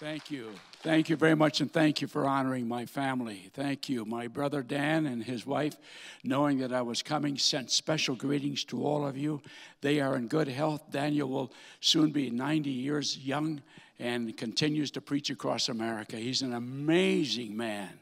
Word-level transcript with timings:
Thank 0.00 0.30
you. 0.30 0.50
Thank 0.82 1.08
you 1.08 1.16
very 1.16 1.36
much, 1.36 1.60
and 1.60 1.72
thank 1.72 2.02
you 2.02 2.08
for 2.08 2.26
honoring 2.26 2.66
my 2.66 2.84
family. 2.84 3.48
Thank 3.54 3.88
you. 3.88 4.04
My 4.04 4.26
brother 4.26 4.62
Dan 4.62 5.06
and 5.06 5.22
his 5.22 5.46
wife, 5.46 5.76
knowing 6.24 6.58
that 6.58 6.72
I 6.72 6.82
was 6.82 7.00
coming, 7.00 7.38
sent 7.38 7.70
special 7.70 8.16
greetings 8.16 8.64
to 8.64 8.84
all 8.84 9.06
of 9.06 9.16
you. 9.16 9.40
They 9.82 10.00
are 10.00 10.16
in 10.16 10.26
good 10.26 10.48
health. 10.48 10.90
Daniel 10.90 11.28
will 11.28 11.52
soon 11.80 12.10
be 12.10 12.28
90 12.28 12.70
years 12.70 13.18
young 13.18 13.62
and 14.00 14.36
continues 14.36 14.90
to 14.90 15.00
preach 15.00 15.30
across 15.30 15.68
America. 15.68 16.16
He's 16.16 16.42
an 16.42 16.54
amazing 16.54 17.56
man. 17.56 18.00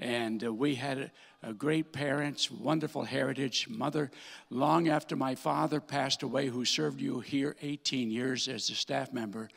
And 0.00 0.44
uh, 0.44 0.52
we 0.52 0.74
had 0.74 1.10
uh, 1.44 1.52
great 1.52 1.92
parents, 1.92 2.50
wonderful 2.50 3.04
heritage. 3.04 3.68
Mother, 3.68 4.10
long 4.50 4.88
after 4.88 5.16
my 5.16 5.34
father 5.34 5.80
passed 5.80 6.22
away, 6.22 6.46
who 6.46 6.64
served 6.64 7.00
you 7.00 7.20
here 7.20 7.56
18 7.62 8.10
years 8.10 8.48
as 8.48 8.70
a 8.70 8.74
staff 8.74 9.12
member, 9.12 9.48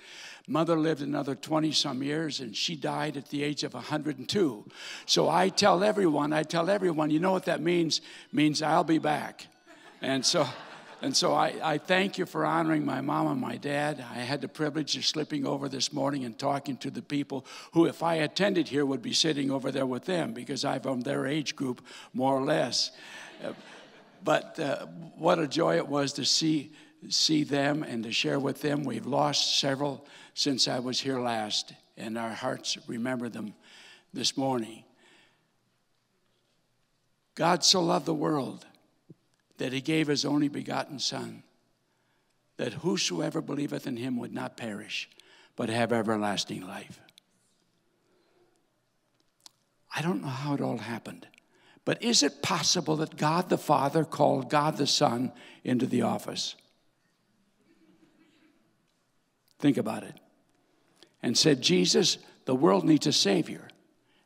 mother 0.47 0.77
lived 0.77 1.01
another 1.01 1.35
20 1.35 1.71
some 1.71 2.01
years 2.01 2.39
and 2.39 2.55
she 2.55 2.75
died 2.75 3.17
at 3.17 3.29
the 3.29 3.43
age 3.43 3.63
of 3.63 3.73
102. 3.73 4.65
So 5.05 5.29
I 5.29 5.49
tell 5.49 5.83
everyone, 5.83 6.33
I 6.33 6.43
tell 6.43 6.69
everyone, 6.69 7.11
you 7.11 7.19
know 7.19 7.31
what 7.31 7.45
that 7.45 7.61
means? 7.61 8.01
means 8.31 8.61
I'll 8.61 8.83
be 8.83 8.99
back. 8.99 9.47
And 10.01 10.25
so. 10.25 10.47
And 11.01 11.15
so 11.15 11.33
I, 11.33 11.53
I, 11.61 11.77
thank 11.77 12.17
you 12.17 12.25
for 12.25 12.45
honoring 12.45 12.85
my 12.85 13.01
mom 13.01 13.27
and 13.27 13.39
my 13.39 13.57
dad. 13.57 14.03
I 14.13 14.19
had 14.19 14.41
the 14.41 14.47
privilege 14.47 14.95
of 14.95 15.05
slipping 15.05 15.45
over 15.45 15.67
this 15.67 15.91
morning 15.91 16.23
and 16.23 16.37
talking 16.37 16.77
to 16.77 16.89
the 16.89 17.01
people 17.01 17.45
who, 17.73 17.85
if 17.85 18.01
I 18.01 18.15
attended 18.15 18.69
here, 18.69 18.85
would 18.85 19.01
be 19.01 19.13
sitting 19.13 19.51
over 19.51 19.71
there 19.71 19.85
with 19.85 20.05
them 20.05 20.33
because 20.33 20.63
I'm 20.63 20.81
from 20.81 21.01
their 21.01 21.27
age 21.27 21.55
group, 21.55 21.85
more 22.13 22.35
or 22.35 22.43
less. 22.43 22.91
Uh, 23.43 23.53
but 24.23 24.59
uh, 24.59 24.85
what 25.17 25.37
a 25.37 25.47
joy 25.47 25.75
it 25.75 25.87
was 25.87 26.13
to 26.13 26.25
see, 26.25 26.71
see 27.09 27.43
them 27.43 27.83
and 27.83 28.03
to 28.03 28.11
share 28.11 28.39
with 28.39 28.61
them. 28.61 28.83
We've 28.83 29.05
lost 29.05 29.59
several 29.59 30.07
since 30.33 30.67
I 30.67 30.79
was 30.79 30.99
here 30.99 31.19
last, 31.19 31.73
and 31.97 32.17
our 32.17 32.31
hearts 32.31 32.77
remember 32.87 33.29
them 33.29 33.53
this 34.13 34.37
morning. 34.37 34.83
God 37.35 37.65
so 37.65 37.81
loved 37.81 38.05
the 38.05 38.13
world 38.13 38.65
that 39.57 39.73
he 39.73 39.81
gave 39.81 40.07
his 40.07 40.25
only 40.25 40.47
begotten 40.47 40.99
Son, 40.99 41.43
that 42.57 42.73
whosoever 42.73 43.41
believeth 43.41 43.87
in 43.87 43.97
him 43.97 44.17
would 44.17 44.33
not 44.33 44.57
perish, 44.57 45.09
but 45.55 45.69
have 45.69 45.91
everlasting 45.91 46.65
life. 46.65 46.99
I 49.95 50.01
don't 50.01 50.21
know 50.21 50.27
how 50.27 50.53
it 50.53 50.61
all 50.61 50.77
happened, 50.77 51.27
but 51.85 52.03
is 52.03 52.23
it 52.23 52.41
possible 52.41 52.97
that 52.97 53.15
God 53.15 53.49
the 53.49 53.57
Father 53.57 54.03
called 54.03 54.49
God 54.49 54.77
the 54.77 54.87
Son 54.87 55.31
into 55.63 55.85
the 55.85 56.01
office? 56.01 56.55
Think 59.59 59.77
about 59.77 60.03
it. 60.03 60.19
And 61.23 61.37
said, 61.37 61.61
Jesus, 61.61 62.17
the 62.43 62.55
world 62.55 62.83
needs 62.83 63.07
a 63.07 63.13
Savior 63.13 63.69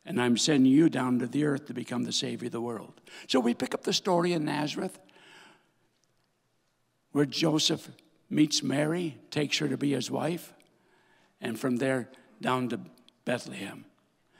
and 0.09 0.19
I'm 0.19 0.38
sending 0.38 0.71
you 0.71 0.89
down 0.89 1.19
to 1.19 1.27
the 1.27 1.45
earth 1.45 1.67
to 1.67 1.73
become 1.73 2.03
the 2.03 2.11
Savior 2.11 2.47
of 2.47 2.52
the 2.52 2.59
world. 2.59 2.99
So 3.27 3.39
we 3.39 3.53
pick 3.53 3.75
up 3.75 3.83
the 3.83 3.93
story 3.93 4.33
in 4.33 4.43
Nazareth 4.43 4.97
where 7.11 7.25
Joseph 7.25 7.89
meets 8.29 8.61
Mary, 8.61 9.17
takes 9.31 9.57
her 9.57 9.67
to 9.67 9.77
be 9.77 9.91
his 9.91 10.11
wife, 10.11 10.53
and 11.41 11.59
from 11.59 11.77
there 11.77 12.09
down 12.41 12.69
to 12.69 12.79
Bethlehem. 13.25 13.85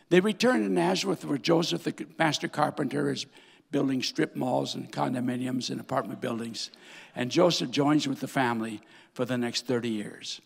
They 0.10 0.20
return 0.20 0.64
to 0.64 0.70
Nazareth, 0.70 1.26
where 1.26 1.38
Joseph, 1.38 1.84
the 1.84 2.08
master 2.18 2.48
carpenter, 2.48 3.12
is 3.12 3.26
building 3.72 4.02
strip 4.02 4.36
malls 4.36 4.74
and 4.74 4.92
condominiums 4.92 5.70
and 5.70 5.80
apartment 5.80 6.22
buildings. 6.22 6.72
And 7.16 7.30
Joseph 7.30 7.70
joins 7.70 8.08
with 8.08 8.20
the 8.20 8.28
family 8.28 8.82
for 9.14 9.26
the 9.26 9.38
next 9.38 9.68
30 9.68 9.90
years. 9.90 10.42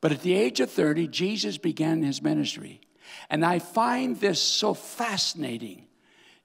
But 0.00 0.12
at 0.12 0.22
the 0.22 0.34
age 0.34 0.60
of 0.60 0.70
30, 0.70 1.08
Jesus 1.08 1.58
began 1.58 2.02
his 2.02 2.22
ministry. 2.22 2.80
And 3.30 3.44
I 3.44 3.58
find 3.58 4.18
this 4.18 4.40
so 4.40 4.74
fascinating 4.74 5.86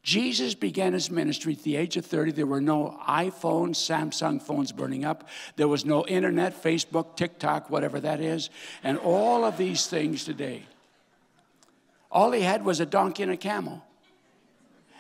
Jesus 0.02 0.56
began 0.56 0.94
his 0.94 1.12
ministry 1.12 1.54
at 1.54 1.64
the 1.64 1.76
age 1.76 1.98
of 1.98 2.06
30. 2.06 2.32
There 2.32 2.46
were 2.46 2.62
no 2.62 2.98
iPhones, 3.08 3.76
Samsung 3.76 4.42
phones 4.42 4.72
burning 4.72 5.04
up. 5.04 5.28
There 5.58 5.68
was 5.68 5.86
no 5.86 6.06
internet, 6.06 6.64
Facebook, 6.64 7.18
TikTok, 7.18 7.70
whatever 7.70 8.00
that 8.00 8.22
is, 8.22 8.50
and 8.84 8.98
all 8.98 9.44
of 9.44 9.58
these 9.58 9.88
things 9.88 10.24
today. 10.24 10.64
All 12.12 12.32
he 12.32 12.42
had 12.42 12.64
was 12.64 12.80
a 12.80 12.86
donkey 12.86 13.24
and 13.24 13.32
a 13.32 13.38
camel. 13.38 13.84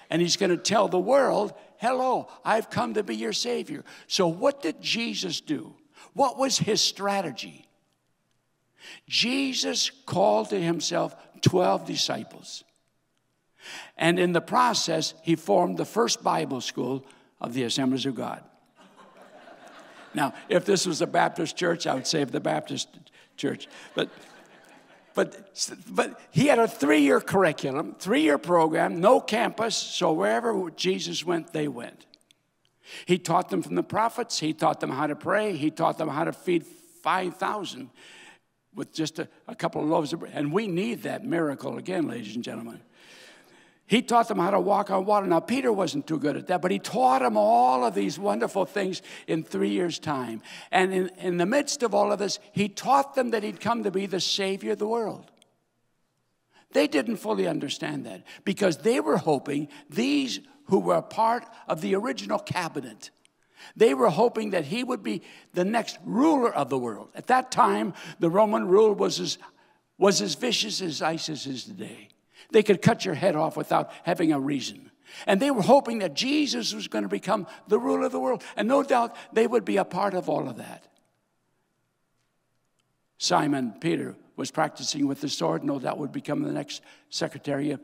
And 0.09 0.22
he's 0.22 0.38
going 0.38 0.51
to 0.51 0.57
tell 0.57 0.88
the 0.88 1.00
world, 1.00 1.53
hello, 1.78 2.28
I've 2.44 2.69
come 2.69 2.96
to 2.96 3.03
be 3.03 3.16
your 3.16 3.34
Savior. 3.34 3.85
So, 4.07 4.28
what 4.28 4.62
did 4.62 4.81
Jesus 4.81 5.40
do? 5.40 5.75
What 6.13 6.38
was 6.38 6.57
his 6.57 6.81
strategy? 6.81 7.68
Jesus 9.07 9.91
called 10.06 10.50
to 10.50 10.59
himself 10.59 11.16
12 11.41 11.85
disciples. 11.85 12.63
And 13.97 14.19
in 14.19 14.31
the 14.31 14.41
process, 14.41 15.13
he 15.22 15.35
formed 15.35 15.78
the 15.78 15.85
first 15.85 16.24
Bible 16.24 16.62
school 16.62 17.06
of 17.41 17.53
the 17.53 17.63
Assemblies 17.63 18.06
of 18.06 18.16
God. 18.16 18.44
Now, 20.13 20.34
if 20.47 20.66
this 20.66 20.85
was 20.85 21.02
a 21.02 21.07
Baptist 21.07 21.56
church, 21.56 21.85
I 21.85 21.94
would 21.94 22.08
say 22.08 22.22
of 22.22 22.31
the 22.31 22.40
Baptist 22.40 22.90
church. 23.38 23.68
But, 23.94 24.09
but, 25.13 25.59
but 25.88 26.19
he 26.31 26.47
had 26.47 26.59
a 26.59 26.68
three 26.68 27.02
year 27.02 27.22
curriculum, 27.22 27.96
three 28.00 28.22
year 28.22 28.38
program, 28.38 29.00
no 29.02 29.19
campus, 29.19 29.75
so 29.75 30.13
wherever 30.13 30.69
Jesus 30.72 31.24
went, 31.24 31.53
they 31.53 31.68
went. 31.68 32.06
He 33.06 33.19
taught 33.19 33.50
them 33.50 33.62
from 33.62 33.75
the 33.75 33.84
prophets, 33.84 34.40
he 34.40 34.53
taught 34.53 34.79
them 34.79 34.90
how 34.90 35.08
to 35.08 35.16
pray, 35.16 35.56
he 35.56 35.69
taught 35.69 35.97
them 35.97 36.09
how 36.09 36.24
to 36.24 36.34
feed 36.34 36.66
5,000 36.66 37.90
with 38.74 38.94
just 38.94 39.19
a, 39.19 39.28
a 39.47 39.56
couple 39.56 39.81
of 39.81 39.88
loaves 39.88 40.13
of 40.13 40.22
bread. 40.22 40.34
And 40.35 40.52
we 40.52 40.68
need 40.68 41.03
that 41.03 41.24
miracle 41.24 41.78
again, 41.78 42.08
ladies 42.08 42.35
and 42.35 42.44
gentlemen. 42.44 42.81
He 43.89 44.03
taught 44.03 44.27
them 44.27 44.38
how 44.38 44.51
to 44.51 44.59
walk 44.59 44.91
on 44.91 45.05
water. 45.05 45.25
Now, 45.25 45.39
Peter 45.39 45.73
wasn't 45.73 46.05
too 46.05 46.19
good 46.19 46.38
at 46.38 46.45
that, 46.45 46.61
but 46.61 46.69
he 46.69 46.77
taught 46.77 47.23
them 47.23 47.35
all 47.35 47.83
of 47.83 47.95
these 47.95 48.19
wonderful 48.19 48.66
things 48.66 49.01
in 49.25 49.44
three 49.44 49.72
years' 49.72 49.97
time. 49.97 50.44
And 50.72 50.94
in, 50.94 51.09
in 51.17 51.38
the 51.38 51.47
midst 51.47 51.81
of 51.81 51.95
all 51.95 52.11
of 52.11 52.19
this, 52.19 52.38
he 52.51 52.69
taught 52.69 53.16
them 53.16 53.31
that 53.31 53.41
he'd 53.41 53.59
come 53.59 53.83
to 53.83 53.89
be 53.89 54.05
the 54.05 54.19
Savior 54.19 54.73
of 54.73 54.78
the 54.78 54.88
world. 54.88 55.31
They 56.72 56.85
didn't 56.85 57.17
fully 57.17 57.47
understand 57.47 58.05
that 58.05 58.25
because 58.45 58.78
they 58.78 58.99
were 58.99 59.17
hoping 59.17 59.69
these 59.89 60.39
who 60.66 60.78
were 60.78 61.01
part 61.01 61.44
of 61.67 61.81
the 61.81 61.95
original 61.95 62.38
cabinet, 62.38 63.09
they 63.75 63.95
were 63.95 64.11
hoping 64.11 64.51
that 64.51 64.66
he 64.66 64.83
would 64.83 65.01
be 65.01 65.23
the 65.55 65.66
next 65.66 65.97
ruler 66.05 66.53
of 66.53 66.69
the 66.69 66.78
world. 66.78 67.09
At 67.16 67.25
that 67.28 67.49
time, 67.49 67.95
the 68.19 68.29
Roman 68.29 68.67
rule 68.67 68.94
was 68.94 69.19
as, 69.19 69.39
was 69.97 70.22
as 70.22 70.35
vicious 70.35 70.79
as 70.79 71.01
ISIS 71.01 71.47
is 71.47 71.63
today. 71.63 72.09
They 72.51 72.63
could 72.63 72.81
cut 72.81 73.05
your 73.05 73.15
head 73.15 73.35
off 73.35 73.55
without 73.55 73.91
having 74.03 74.31
a 74.31 74.39
reason. 74.39 74.91
And 75.25 75.39
they 75.39 75.51
were 75.51 75.61
hoping 75.61 75.99
that 75.99 76.13
Jesus 76.13 76.73
was 76.73 76.87
going 76.87 77.03
to 77.03 77.09
become 77.09 77.47
the 77.67 77.79
ruler 77.79 78.05
of 78.05 78.11
the 78.11 78.19
world. 78.19 78.43
And 78.55 78.67
no 78.67 78.83
doubt 78.83 79.15
they 79.33 79.47
would 79.47 79.65
be 79.65 79.77
a 79.77 79.85
part 79.85 80.13
of 80.13 80.29
all 80.29 80.47
of 80.47 80.57
that. 80.57 80.87
Simon 83.17 83.73
Peter 83.81 84.15
was 84.35 84.49
practicing 84.49 85.07
with 85.07 85.19
the 85.19 85.29
sword, 85.29 85.63
no 85.63 85.79
doubt 85.79 85.97
would 85.97 86.13
become 86.13 86.41
the 86.41 86.51
next 86.51 86.81
Secretary 87.09 87.71
of, 87.71 87.81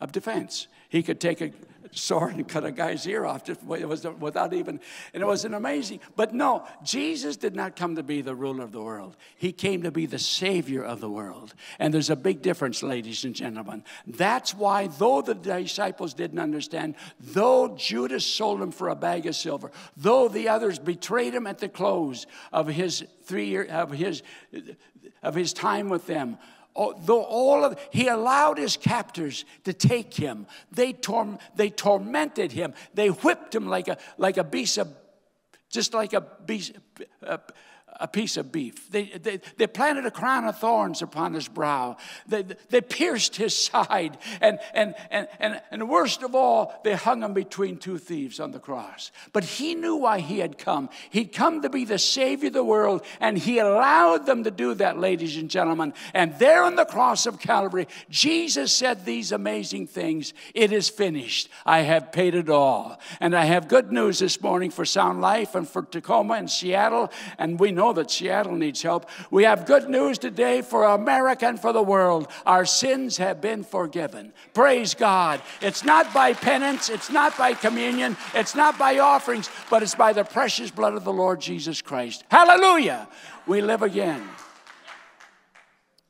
of 0.00 0.10
Defense. 0.10 0.66
He 0.88 1.02
could 1.02 1.20
take 1.20 1.40
a 1.40 1.52
sword 1.94 2.34
and 2.34 2.46
cut 2.46 2.64
a 2.64 2.72
guy's 2.72 3.06
ear 3.06 3.24
off 3.24 3.44
just 3.44 3.60
it 3.62 3.88
was 3.88 4.06
without 4.18 4.52
even, 4.52 4.80
and 5.12 5.22
it 5.22 5.26
was 5.26 5.44
an 5.44 5.54
amazing. 5.54 6.00
But 6.16 6.34
no, 6.34 6.66
Jesus 6.82 7.36
did 7.36 7.54
not 7.54 7.76
come 7.76 7.96
to 7.96 8.02
be 8.02 8.22
the 8.22 8.34
ruler 8.34 8.64
of 8.64 8.72
the 8.72 8.82
world. 8.82 9.16
He 9.36 9.52
came 9.52 9.82
to 9.82 9.90
be 9.90 10.06
the 10.06 10.18
Savior 10.18 10.82
of 10.82 11.00
the 11.00 11.10
world. 11.10 11.54
And 11.78 11.92
there's 11.92 12.10
a 12.10 12.16
big 12.16 12.42
difference, 12.42 12.82
ladies 12.82 13.24
and 13.24 13.34
gentlemen. 13.34 13.84
That's 14.06 14.54
why, 14.54 14.88
though 14.88 15.22
the 15.22 15.34
disciples 15.34 16.14
didn't 16.14 16.38
understand, 16.38 16.94
though 17.20 17.76
Judas 17.76 18.26
sold 18.26 18.60
him 18.60 18.70
for 18.70 18.88
a 18.88 18.96
bag 18.96 19.26
of 19.26 19.36
silver, 19.36 19.70
though 19.96 20.28
the 20.28 20.48
others 20.48 20.78
betrayed 20.78 21.34
him 21.34 21.46
at 21.46 21.58
the 21.58 21.68
close 21.68 22.26
of 22.52 22.68
his 22.68 23.04
three 23.24 23.46
year 23.46 23.64
of 23.64 23.90
his 23.90 24.22
of 25.22 25.34
his 25.34 25.52
time 25.52 25.88
with 25.88 26.06
them 26.06 26.38
though 26.74 27.22
all 27.22 27.64
of 27.64 27.78
he 27.90 28.08
allowed 28.08 28.58
his 28.58 28.76
captors 28.76 29.44
to 29.64 29.72
take 29.72 30.14
him. 30.14 30.46
They, 30.72 30.92
tor- 30.92 31.38
they 31.54 31.70
tormented 31.70 32.52
him. 32.52 32.74
They 32.94 33.08
whipped 33.08 33.54
him 33.54 33.68
like 33.68 33.88
a 33.88 33.98
like 34.18 34.36
a 34.36 34.44
beast 34.44 34.78
of 34.78 34.88
just 35.68 35.94
like 35.94 36.12
a 36.12 36.20
beast 36.20 36.72
uh, 37.26 37.38
a 38.00 38.08
piece 38.08 38.36
of 38.36 38.50
beef. 38.50 38.90
They, 38.90 39.04
they, 39.04 39.40
they, 39.56 39.66
planted 39.66 40.04
a 40.04 40.10
crown 40.10 40.44
of 40.44 40.58
thorns 40.58 41.00
upon 41.00 41.34
his 41.34 41.46
brow. 41.46 41.96
They, 42.26 42.42
they 42.42 42.80
pierced 42.80 43.36
his 43.36 43.56
side. 43.66 44.18
And, 44.40 44.58
and, 44.72 44.94
and, 45.10 45.28
and, 45.38 45.60
and 45.70 45.88
worst 45.88 46.22
of 46.22 46.34
all, 46.34 46.74
they 46.84 46.94
hung 46.94 47.22
him 47.22 47.34
between 47.34 47.76
two 47.76 47.98
thieves 47.98 48.40
on 48.40 48.50
the 48.50 48.58
cross. 48.58 49.12
But 49.32 49.44
he 49.44 49.74
knew 49.74 49.96
why 49.96 50.20
he 50.20 50.38
had 50.38 50.58
come. 50.58 50.88
He'd 51.10 51.32
come 51.32 51.62
to 51.62 51.70
be 51.70 51.84
the 51.84 51.98
Savior 51.98 52.48
of 52.48 52.54
the 52.54 52.64
world, 52.64 53.04
and 53.20 53.38
he 53.38 53.58
allowed 53.58 54.26
them 54.26 54.44
to 54.44 54.50
do 54.50 54.74
that, 54.74 54.98
ladies 54.98 55.36
and 55.36 55.48
gentlemen. 55.48 55.94
And 56.12 56.36
there 56.38 56.64
on 56.64 56.76
the 56.76 56.84
cross 56.84 57.26
of 57.26 57.38
Calvary, 57.38 57.86
Jesus 58.10 58.72
said 58.72 59.04
these 59.04 59.32
amazing 59.32 59.86
things 59.86 60.34
It 60.54 60.72
is 60.72 60.88
finished. 60.88 61.48
I 61.64 61.80
have 61.80 62.12
paid 62.12 62.34
it 62.34 62.48
all. 62.48 62.98
And 63.20 63.36
I 63.36 63.44
have 63.44 63.68
good 63.68 63.92
news 63.92 64.18
this 64.18 64.40
morning 64.40 64.70
for 64.70 64.84
Sound 64.84 65.20
Life 65.20 65.54
and 65.54 65.68
for 65.68 65.82
Tacoma 65.82 66.34
and 66.34 66.50
Seattle. 66.50 67.10
And 67.38 67.58
we 67.58 67.70
know 67.70 67.83
know 67.84 67.92
that 67.92 68.10
Seattle 68.10 68.56
needs 68.56 68.82
help. 68.82 69.08
We 69.30 69.44
have 69.44 69.66
good 69.66 69.88
news 69.90 70.18
today 70.18 70.62
for 70.62 70.84
America 70.84 71.46
and 71.46 71.60
for 71.60 71.72
the 71.72 71.82
world. 71.82 72.28
Our 72.46 72.64
sins 72.64 73.18
have 73.18 73.40
been 73.40 73.62
forgiven. 73.62 74.32
Praise 74.54 74.94
God. 74.94 75.42
It's 75.60 75.84
not 75.84 76.12
by 76.14 76.32
penance, 76.32 76.88
it's 76.88 77.10
not 77.10 77.36
by 77.36 77.52
communion, 77.52 78.16
it's 78.34 78.54
not 78.54 78.78
by 78.78 78.98
offerings, 78.98 79.50
but 79.68 79.82
it's 79.82 79.94
by 79.94 80.12
the 80.14 80.24
precious 80.24 80.70
blood 80.70 80.94
of 80.94 81.04
the 81.04 81.12
Lord 81.12 81.40
Jesus 81.40 81.82
Christ. 81.82 82.24
Hallelujah. 82.30 83.06
We 83.46 83.60
live 83.60 83.82
again. 83.82 84.22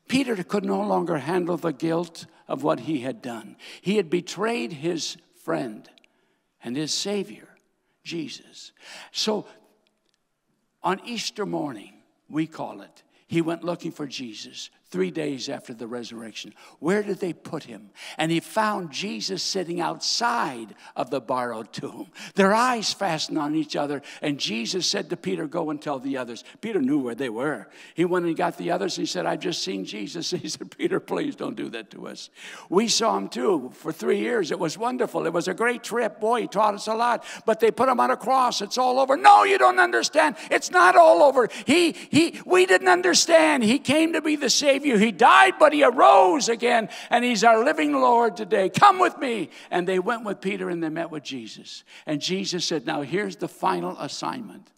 Peter 0.07 0.41
could 0.43 0.63
no 0.63 0.81
longer 0.81 1.17
handle 1.17 1.57
the 1.57 1.73
guilt 1.73 2.25
of 2.47 2.63
what 2.63 2.81
he 2.81 3.01
had 3.01 3.21
done. 3.21 3.57
He 3.81 3.97
had 3.97 4.09
betrayed 4.09 4.71
his 4.71 5.17
friend 5.43 5.89
and 6.63 6.77
his 6.77 6.93
Savior, 6.93 7.49
Jesus. 8.03 8.71
So 9.11 9.45
on 10.85 11.01
Easter 11.03 11.45
morning, 11.47 11.93
we 12.29 12.45
call 12.45 12.81
it, 12.81 13.03
he 13.27 13.41
went 13.41 13.63
looking 13.63 13.91
for 13.91 14.05
Jesus 14.05 14.69
three 14.89 15.11
days 15.11 15.49
after 15.49 15.73
the 15.73 15.87
resurrection. 15.87 16.53
Where 16.79 17.03
did 17.03 17.19
they 17.19 17.33
put 17.33 17.63
him? 17.63 17.89
And 18.17 18.31
he 18.31 18.39
found 18.39 18.91
Jesus 18.91 19.43
sitting 19.43 19.81
outside 19.81 20.75
of 20.95 21.09
the 21.09 21.19
borrowed 21.19 21.73
tomb. 21.73 22.11
Their 22.35 22.53
eyes 22.53 22.93
fastened 22.93 23.37
on 23.37 23.55
each 23.55 23.75
other, 23.75 24.01
and 24.21 24.39
Jesus 24.39 24.87
said 24.87 25.09
to 25.09 25.17
Peter, 25.17 25.47
Go 25.47 25.69
and 25.69 25.81
tell 25.81 25.99
the 25.99 26.17
others. 26.17 26.43
Peter 26.61 26.81
knew 26.81 26.99
where 26.99 27.15
they 27.15 27.29
were. 27.29 27.67
He 27.93 28.05
went 28.05 28.25
and 28.25 28.37
got 28.37 28.57
the 28.57 28.71
others. 28.71 28.97
And 28.97 29.07
he 29.07 29.11
said, 29.11 29.25
I've 29.25 29.39
just 29.39 29.63
seen 29.63 29.85
Jesus. 29.85 30.31
And 30.31 30.41
He 30.45 30.49
said, 30.49 30.69
Peter, 30.77 30.99
please 30.99 31.35
don't 31.35 31.55
do 31.55 31.69
that 31.69 31.89
to 31.91 32.07
us. 32.07 32.29
We 32.69 32.87
saw 32.87 33.17
him 33.17 33.29
too 33.29 33.71
for 33.73 33.91
three 33.91 34.19
years. 34.19 34.51
It 34.51 34.59
was 34.59 34.77
wonderful. 34.77 35.25
It 35.25 35.33
was 35.33 35.47
a 35.47 35.55
great 35.55 35.83
trip. 35.83 36.19
Boy, 36.19 36.41
he 36.41 36.47
taught 36.47 36.75
us 36.75 36.85
a 36.85 36.93
lot. 36.93 37.23
But 37.47 37.59
they 37.59 37.71
put 37.71 37.89
him 37.89 37.99
on 37.99 38.11
a 38.11 38.17
cross. 38.17 38.61
It's 38.61 38.77
all 38.77 38.99
over. 38.99 39.17
No, 39.17 39.43
you 39.43 39.57
don't 39.57 39.79
understand. 39.79 40.35
It's 40.51 40.69
not 40.69 40.95
all 40.95 41.23
over. 41.23 41.49
He, 41.65 41.93
he, 41.93 42.39
we 42.45 42.67
didn't 42.67 42.89
understand. 42.89 43.63
He 43.63 43.79
came 43.79 44.13
to 44.13 44.21
be 44.21 44.35
the 44.35 44.51
Savior 44.51 44.74
he 44.83 45.11
died, 45.11 45.53
but 45.59 45.73
he 45.73 45.83
arose 45.83 46.49
again, 46.49 46.89
and 47.09 47.23
he's 47.23 47.43
our 47.43 47.63
living 47.63 47.93
Lord 47.93 48.37
today. 48.37 48.69
Come 48.69 48.99
with 48.99 49.17
me. 49.17 49.49
And 49.71 49.87
they 49.87 49.99
went 49.99 50.23
with 50.23 50.41
Peter 50.41 50.69
and 50.69 50.83
they 50.83 50.89
met 50.89 51.11
with 51.11 51.23
Jesus. 51.23 51.83
And 52.05 52.21
Jesus 52.21 52.65
said, 52.65 52.85
Now 52.85 53.01
here's 53.01 53.35
the 53.37 53.47
final 53.47 53.97
assignment. 53.99 54.69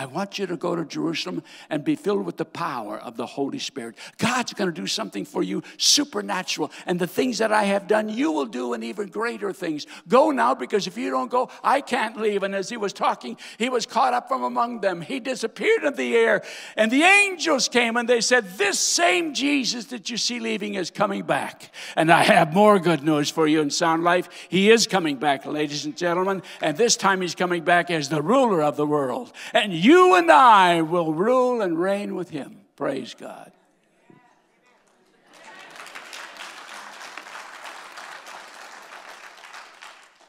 I 0.00 0.06
want 0.06 0.38
you 0.38 0.46
to 0.46 0.56
go 0.56 0.74
to 0.74 0.82
Jerusalem 0.86 1.42
and 1.68 1.84
be 1.84 1.94
filled 1.94 2.24
with 2.24 2.38
the 2.38 2.46
power 2.46 2.96
of 2.98 3.18
the 3.18 3.26
Holy 3.26 3.58
Spirit. 3.58 3.96
God's 4.16 4.54
going 4.54 4.72
to 4.72 4.80
do 4.80 4.86
something 4.86 5.26
for 5.26 5.42
you 5.42 5.62
supernatural. 5.76 6.72
And 6.86 6.98
the 6.98 7.06
things 7.06 7.36
that 7.36 7.52
I 7.52 7.64
have 7.64 7.86
done, 7.86 8.08
you 8.08 8.32
will 8.32 8.46
do 8.46 8.72
and 8.72 8.82
even 8.82 9.08
greater 9.08 9.52
things. 9.52 9.86
Go 10.08 10.30
now, 10.30 10.54
because 10.54 10.86
if 10.86 10.96
you 10.96 11.10
don't 11.10 11.30
go, 11.30 11.50
I 11.62 11.82
can't 11.82 12.18
leave. 12.18 12.42
And 12.42 12.54
as 12.54 12.70
he 12.70 12.78
was 12.78 12.94
talking, 12.94 13.36
he 13.58 13.68
was 13.68 13.84
caught 13.84 14.14
up 14.14 14.26
from 14.26 14.42
among 14.42 14.80
them. 14.80 15.02
He 15.02 15.20
disappeared 15.20 15.84
in 15.84 15.92
the 15.96 16.16
air. 16.16 16.42
And 16.78 16.90
the 16.90 17.02
angels 17.02 17.68
came 17.68 17.98
and 17.98 18.08
they 18.08 18.22
said, 18.22 18.56
This 18.56 18.78
same 18.78 19.34
Jesus 19.34 19.84
that 19.86 20.08
you 20.08 20.16
see 20.16 20.40
leaving 20.40 20.76
is 20.76 20.90
coming 20.90 21.24
back. 21.24 21.74
And 21.94 22.10
I 22.10 22.22
have 22.22 22.54
more 22.54 22.78
good 22.78 23.02
news 23.02 23.28
for 23.28 23.46
you 23.46 23.60
in 23.60 23.68
Sound 23.68 24.02
Life. 24.02 24.30
He 24.48 24.70
is 24.70 24.86
coming 24.86 25.16
back, 25.16 25.44
ladies 25.44 25.84
and 25.84 25.94
gentlemen. 25.94 26.42
And 26.62 26.78
this 26.78 26.96
time 26.96 27.20
he's 27.20 27.34
coming 27.34 27.64
back 27.64 27.90
as 27.90 28.08
the 28.08 28.22
ruler 28.22 28.62
of 28.62 28.78
the 28.78 28.86
world. 28.86 29.30
And 29.52 29.74
you 29.74 29.89
and 29.90 30.30
I 30.30 30.82
will 30.82 31.14
rule 31.14 31.62
and 31.62 31.78
reign 31.78 32.14
with 32.14 32.30
him. 32.30 32.60
Praise 32.76 33.14
God. 33.14 33.52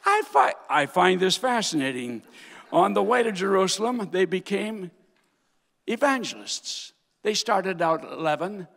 I 0.06 0.22
find, 0.26 0.56
I 0.70 0.86
find 0.86 1.20
this 1.20 1.38
fascinating. 1.38 2.24
On 2.72 2.94
the 2.94 3.04
way 3.04 3.24
to 3.24 3.32
Jerusalem, 3.32 4.10
they 4.12 4.26
became 4.26 4.92
evangelists. 5.88 6.94
They 7.24 7.34
started 7.34 7.82
out 7.82 8.04
11, 8.04 8.68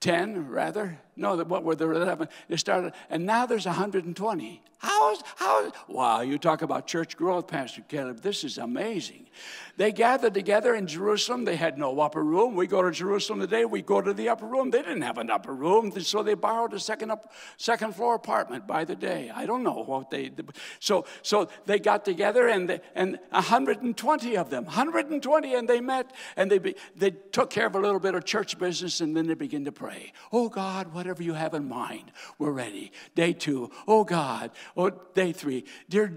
10 0.00 0.48
rather. 0.48 0.98
No, 1.20 1.36
that 1.36 1.48
what 1.48 1.64
were 1.64 1.76
there 1.76 1.92
11? 1.92 2.28
They 2.48 2.56
started, 2.56 2.94
and 3.10 3.26
now 3.26 3.44
there's 3.44 3.66
120. 3.66 4.62
How 4.78 5.12
is, 5.12 5.22
how 5.36 5.72
wow, 5.88 6.20
you 6.22 6.38
talk 6.38 6.62
about 6.62 6.86
church 6.86 7.14
growth, 7.14 7.46
Pastor 7.46 7.82
Caleb. 7.82 8.22
This 8.22 8.44
is 8.44 8.56
amazing. 8.56 9.26
They 9.76 9.92
gathered 9.92 10.32
together 10.32 10.74
in 10.74 10.86
Jerusalem. 10.86 11.44
They 11.44 11.56
had 11.56 11.78
no 11.78 12.00
upper 12.00 12.22
room. 12.22 12.54
We 12.54 12.66
go 12.66 12.82
to 12.82 12.90
Jerusalem 12.90 13.40
today, 13.40 13.66
we 13.66 13.82
go 13.82 14.00
to 14.00 14.14
the 14.14 14.30
upper 14.30 14.46
room. 14.46 14.70
They 14.70 14.80
didn't 14.80 15.02
have 15.02 15.18
an 15.18 15.30
upper 15.30 15.52
room, 15.52 15.92
so 16.00 16.22
they 16.22 16.32
borrowed 16.32 16.72
a 16.72 16.80
second, 16.80 17.10
up, 17.10 17.32
second 17.58 17.94
floor 17.94 18.14
apartment 18.14 18.66
by 18.66 18.84
the 18.84 18.96
day. 18.96 19.30
I 19.34 19.44
don't 19.44 19.62
know 19.62 19.84
what 19.84 20.10
they 20.10 20.30
So, 20.78 21.04
so 21.20 21.48
they 21.66 21.78
got 21.78 22.06
together, 22.06 22.48
and, 22.48 22.68
they, 22.68 22.80
and 22.94 23.18
120 23.30 24.36
of 24.38 24.48
them, 24.48 24.64
120, 24.64 25.54
and 25.54 25.68
they 25.68 25.80
met, 25.82 26.10
and 26.36 26.50
they, 26.50 26.74
they 26.96 27.10
took 27.10 27.50
care 27.50 27.66
of 27.66 27.74
a 27.74 27.80
little 27.80 28.00
bit 28.00 28.14
of 28.14 28.24
church 28.24 28.58
business, 28.58 29.02
and 29.02 29.14
then 29.14 29.26
they 29.26 29.34
began 29.34 29.66
to 29.66 29.72
pray. 29.72 30.12
Oh, 30.32 30.48
God, 30.48 30.94
whatever 31.10 31.24
you 31.24 31.34
have 31.34 31.54
in 31.54 31.68
mind, 31.68 32.12
we're 32.38 32.52
ready. 32.52 32.92
Day 33.16 33.32
two, 33.32 33.68
oh, 33.88 34.04
God, 34.04 34.52
Oh, 34.76 34.90
day 34.90 35.32
three. 35.32 35.64
Dear 35.88 36.12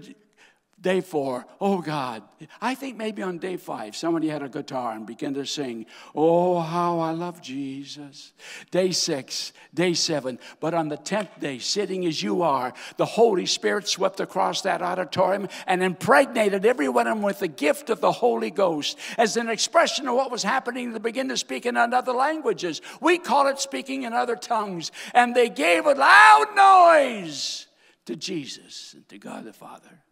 Day 0.84 1.00
four, 1.00 1.46
oh 1.62 1.80
God. 1.80 2.22
I 2.60 2.74
think 2.74 2.98
maybe 2.98 3.22
on 3.22 3.38
day 3.38 3.56
five, 3.56 3.96
somebody 3.96 4.28
had 4.28 4.42
a 4.42 4.50
guitar 4.50 4.92
and 4.92 5.06
began 5.06 5.32
to 5.32 5.46
sing, 5.46 5.86
Oh, 6.14 6.60
how 6.60 6.98
I 6.98 7.12
love 7.12 7.40
Jesus. 7.40 8.34
Day 8.70 8.90
six, 8.90 9.54
day 9.72 9.94
seven. 9.94 10.38
But 10.60 10.74
on 10.74 10.90
the 10.90 10.98
tenth 10.98 11.40
day, 11.40 11.58
sitting 11.58 12.04
as 12.04 12.22
you 12.22 12.42
are, 12.42 12.74
the 12.98 13.06
Holy 13.06 13.46
Spirit 13.46 13.88
swept 13.88 14.20
across 14.20 14.60
that 14.60 14.82
auditorium 14.82 15.48
and 15.66 15.82
impregnated 15.82 16.66
everyone 16.66 17.22
with 17.22 17.38
the 17.38 17.48
gift 17.48 17.88
of 17.88 18.02
the 18.02 18.12
Holy 18.12 18.50
Ghost 18.50 18.98
as 19.16 19.38
an 19.38 19.48
expression 19.48 20.06
of 20.06 20.16
what 20.16 20.30
was 20.30 20.42
happening. 20.42 20.92
They 20.92 20.98
began 20.98 21.30
to 21.30 21.38
speak 21.38 21.64
in 21.64 21.78
other 21.78 22.12
languages. 22.12 22.82
We 23.00 23.16
call 23.16 23.46
it 23.46 23.58
speaking 23.58 24.02
in 24.02 24.12
other 24.12 24.36
tongues. 24.36 24.92
And 25.14 25.34
they 25.34 25.48
gave 25.48 25.86
a 25.86 25.94
loud 25.94 26.54
noise 26.54 27.68
to 28.04 28.16
Jesus 28.16 28.92
and 28.92 29.08
to 29.08 29.16
God 29.16 29.44
the 29.44 29.54
Father. 29.54 30.04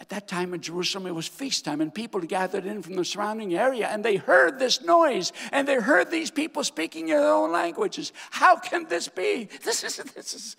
At 0.00 0.10
that 0.10 0.28
time 0.28 0.54
in 0.54 0.60
Jerusalem, 0.60 1.08
it 1.08 1.14
was 1.14 1.26
feast 1.26 1.64
time, 1.64 1.80
and 1.80 1.92
people 1.92 2.20
gathered 2.20 2.64
in 2.64 2.82
from 2.82 2.94
the 2.94 3.04
surrounding 3.04 3.54
area, 3.54 3.88
and 3.88 4.04
they 4.04 4.14
heard 4.14 4.60
this 4.60 4.80
noise, 4.80 5.32
and 5.50 5.66
they 5.66 5.74
heard 5.74 6.08
these 6.08 6.30
people 6.30 6.62
speaking 6.62 7.08
in 7.08 7.16
their 7.16 7.32
own 7.32 7.50
languages. 7.50 8.12
How 8.30 8.56
can 8.56 8.86
this 8.88 9.08
be? 9.08 9.48
This 9.68 9.84
is 9.84 9.96
this 9.96 10.34
is. 10.34 10.56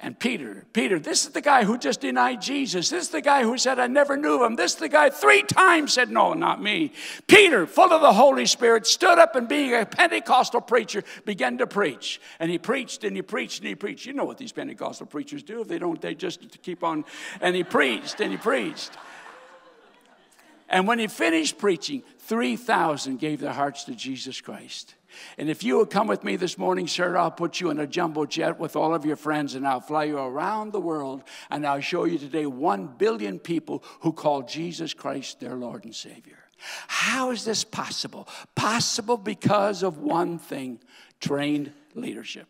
And 0.00 0.18
Peter, 0.18 0.66
Peter, 0.72 0.98
this 0.98 1.24
is 1.24 1.30
the 1.30 1.40
guy 1.40 1.64
who 1.64 1.78
just 1.78 2.00
denied 2.00 2.42
Jesus. 2.42 2.90
This 2.90 3.04
is 3.04 3.10
the 3.10 3.22
guy 3.22 3.42
who 3.42 3.56
said, 3.56 3.78
"I 3.78 3.86
never 3.86 4.16
knew 4.16 4.44
him." 4.44 4.56
This 4.56 4.74
is 4.74 4.80
the 4.80 4.88
guy 4.88 5.08
three 5.08 5.42
times 5.42 5.94
said, 5.94 6.10
"No, 6.10 6.34
not 6.34 6.60
me." 6.60 6.92
Peter, 7.26 7.66
full 7.66 7.92
of 7.92 8.02
the 8.02 8.12
Holy 8.12 8.44
Spirit, 8.44 8.86
stood 8.86 9.18
up 9.18 9.34
and, 9.34 9.48
being 9.48 9.72
a 9.72 9.86
Pentecostal 9.86 10.60
preacher, 10.60 11.04
began 11.24 11.58
to 11.58 11.66
preach. 11.66 12.20
And 12.38 12.50
he 12.50 12.58
preached 12.58 13.04
and 13.04 13.16
he 13.16 13.22
preached 13.22 13.60
and 13.60 13.68
he 13.68 13.74
preached. 13.76 14.04
You 14.04 14.12
know 14.12 14.24
what 14.24 14.36
these 14.36 14.52
Pentecostal 14.52 15.06
preachers 15.06 15.42
do? 15.42 15.62
If 15.62 15.68
they 15.68 15.78
don't, 15.78 16.00
they 16.00 16.14
just 16.14 16.60
keep 16.62 16.84
on. 16.84 17.04
And 17.40 17.56
he 17.56 17.64
preached 17.64 18.20
and 18.20 18.30
he 18.30 18.36
preached 18.36 18.63
preached. 18.64 18.90
And 20.68 20.88
when 20.88 20.98
he 20.98 21.06
finished 21.06 21.58
preaching, 21.58 22.02
3,000 22.20 23.18
gave 23.18 23.40
their 23.40 23.52
hearts 23.52 23.84
to 23.84 23.94
Jesus 23.94 24.40
Christ. 24.40 24.94
And 25.38 25.48
if 25.48 25.62
you 25.62 25.76
will 25.76 25.86
come 25.86 26.08
with 26.08 26.24
me 26.24 26.36
this 26.36 26.58
morning, 26.58 26.88
sir, 26.88 27.16
I'll 27.16 27.30
put 27.30 27.60
you 27.60 27.70
in 27.70 27.78
a 27.78 27.86
jumbo 27.86 28.26
jet 28.26 28.58
with 28.58 28.74
all 28.74 28.94
of 28.94 29.04
your 29.04 29.14
friends 29.14 29.54
and 29.54 29.66
I'll 29.66 29.80
fly 29.80 30.04
you 30.04 30.18
around 30.18 30.72
the 30.72 30.80
world 30.80 31.22
and 31.50 31.64
I'll 31.64 31.80
show 31.80 32.04
you 32.04 32.18
today 32.18 32.46
one 32.46 32.86
billion 32.86 33.38
people 33.38 33.84
who 34.00 34.12
call 34.12 34.42
Jesus 34.42 34.92
Christ 34.94 35.38
their 35.38 35.54
Lord 35.54 35.84
and 35.84 35.94
Savior. 35.94 36.38
How 36.88 37.30
is 37.30 37.44
this 37.44 37.62
possible? 37.62 38.26
Possible 38.56 39.18
because 39.18 39.82
of 39.84 39.98
one 39.98 40.38
thing 40.38 40.80
trained 41.20 41.72
leadership. 41.94 42.48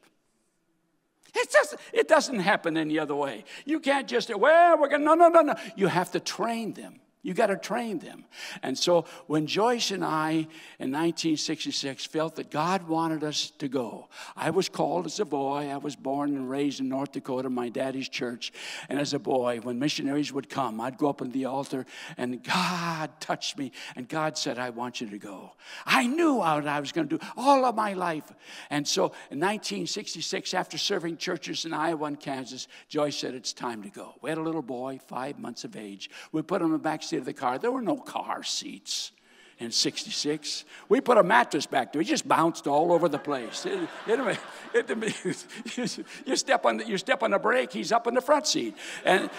It 1.34 1.50
doesn't, 1.50 1.80
it 1.92 2.08
doesn't 2.08 2.40
happen 2.40 2.76
any 2.76 2.98
other 2.98 3.14
way. 3.14 3.44
You 3.64 3.80
can't 3.80 4.06
just, 4.06 4.28
say, 4.28 4.34
well, 4.34 4.78
we're 4.78 4.88
going 4.88 5.00
to, 5.00 5.06
no, 5.06 5.14
no, 5.14 5.28
no, 5.28 5.40
no. 5.40 5.54
You 5.76 5.88
have 5.88 6.12
to 6.12 6.20
train 6.20 6.74
them. 6.74 7.00
You 7.24 7.32
got 7.32 7.46
to 7.46 7.56
train 7.56 8.00
them. 8.00 8.26
And 8.62 8.78
so 8.78 9.06
when 9.28 9.46
Joyce 9.46 9.90
and 9.90 10.04
I 10.04 10.30
in 10.78 10.92
1966 10.92 12.04
felt 12.04 12.36
that 12.36 12.50
God 12.50 12.86
wanted 12.86 13.24
us 13.24 13.50
to 13.58 13.66
go, 13.66 14.10
I 14.36 14.50
was 14.50 14.68
called 14.68 15.06
as 15.06 15.18
a 15.18 15.24
boy. 15.24 15.70
I 15.70 15.78
was 15.78 15.96
born 15.96 16.36
and 16.36 16.50
raised 16.50 16.80
in 16.80 16.90
North 16.90 17.12
Dakota, 17.12 17.48
my 17.48 17.70
daddy's 17.70 18.10
church. 18.10 18.52
And 18.90 19.00
as 19.00 19.14
a 19.14 19.18
boy, 19.18 19.60
when 19.62 19.78
missionaries 19.78 20.34
would 20.34 20.50
come, 20.50 20.78
I'd 20.82 20.98
go 20.98 21.08
up 21.08 21.22
on 21.22 21.30
the 21.30 21.46
altar 21.46 21.86
and 22.18 22.44
God 22.44 23.10
touched 23.20 23.56
me. 23.56 23.72
And 23.96 24.06
God 24.06 24.36
said, 24.36 24.58
I 24.58 24.68
want 24.68 25.00
you 25.00 25.08
to 25.08 25.18
go. 25.18 25.52
I 25.86 26.06
knew 26.06 26.34
what 26.34 26.66
I 26.68 26.78
was 26.78 26.92
going 26.92 27.08
to 27.08 27.18
do 27.18 27.26
all 27.38 27.64
of 27.64 27.74
my 27.74 27.94
life. 27.94 28.30
And 28.68 28.86
so 28.86 29.04
in 29.30 29.40
1966, 29.40 30.52
after 30.52 30.76
serving 30.76 31.16
churches 31.16 31.64
in 31.64 31.72
Iowa 31.72 32.04
and 32.04 32.20
Kansas, 32.20 32.68
Joyce 32.90 33.16
said, 33.16 33.32
It's 33.32 33.54
time 33.54 33.82
to 33.82 33.88
go. 33.88 34.12
We 34.20 34.28
had 34.28 34.36
a 34.36 34.42
little 34.42 34.60
boy, 34.60 35.00
five 35.06 35.38
months 35.38 35.64
of 35.64 35.74
age. 35.74 36.10
We 36.30 36.42
put 36.42 36.60
him 36.60 36.66
in 36.66 36.72
the 36.72 36.78
back 36.78 37.02
seat 37.02 37.13
of 37.16 37.24
the 37.24 37.32
car. 37.32 37.58
There 37.58 37.72
were 37.72 37.82
no 37.82 37.96
car 37.96 38.42
seats 38.42 39.12
in 39.58 39.70
66. 39.70 40.64
We 40.88 41.00
put 41.00 41.18
a 41.18 41.22
mattress 41.22 41.66
back 41.66 41.92
there. 41.92 42.02
He 42.02 42.08
just 42.08 42.26
bounced 42.26 42.66
all 42.66 42.92
over 42.92 43.08
the 43.08 43.18
place. 43.18 43.66
It, 43.66 43.88
it, 44.06 44.38
it, 44.74 46.04
you, 46.26 46.36
step 46.36 46.66
on 46.66 46.78
the, 46.78 46.86
you 46.86 46.98
step 46.98 47.22
on 47.22 47.30
the 47.30 47.38
brake, 47.38 47.72
he's 47.72 47.92
up 47.92 48.06
in 48.06 48.14
the 48.14 48.20
front 48.20 48.46
seat. 48.46 48.76
And, 49.04 49.30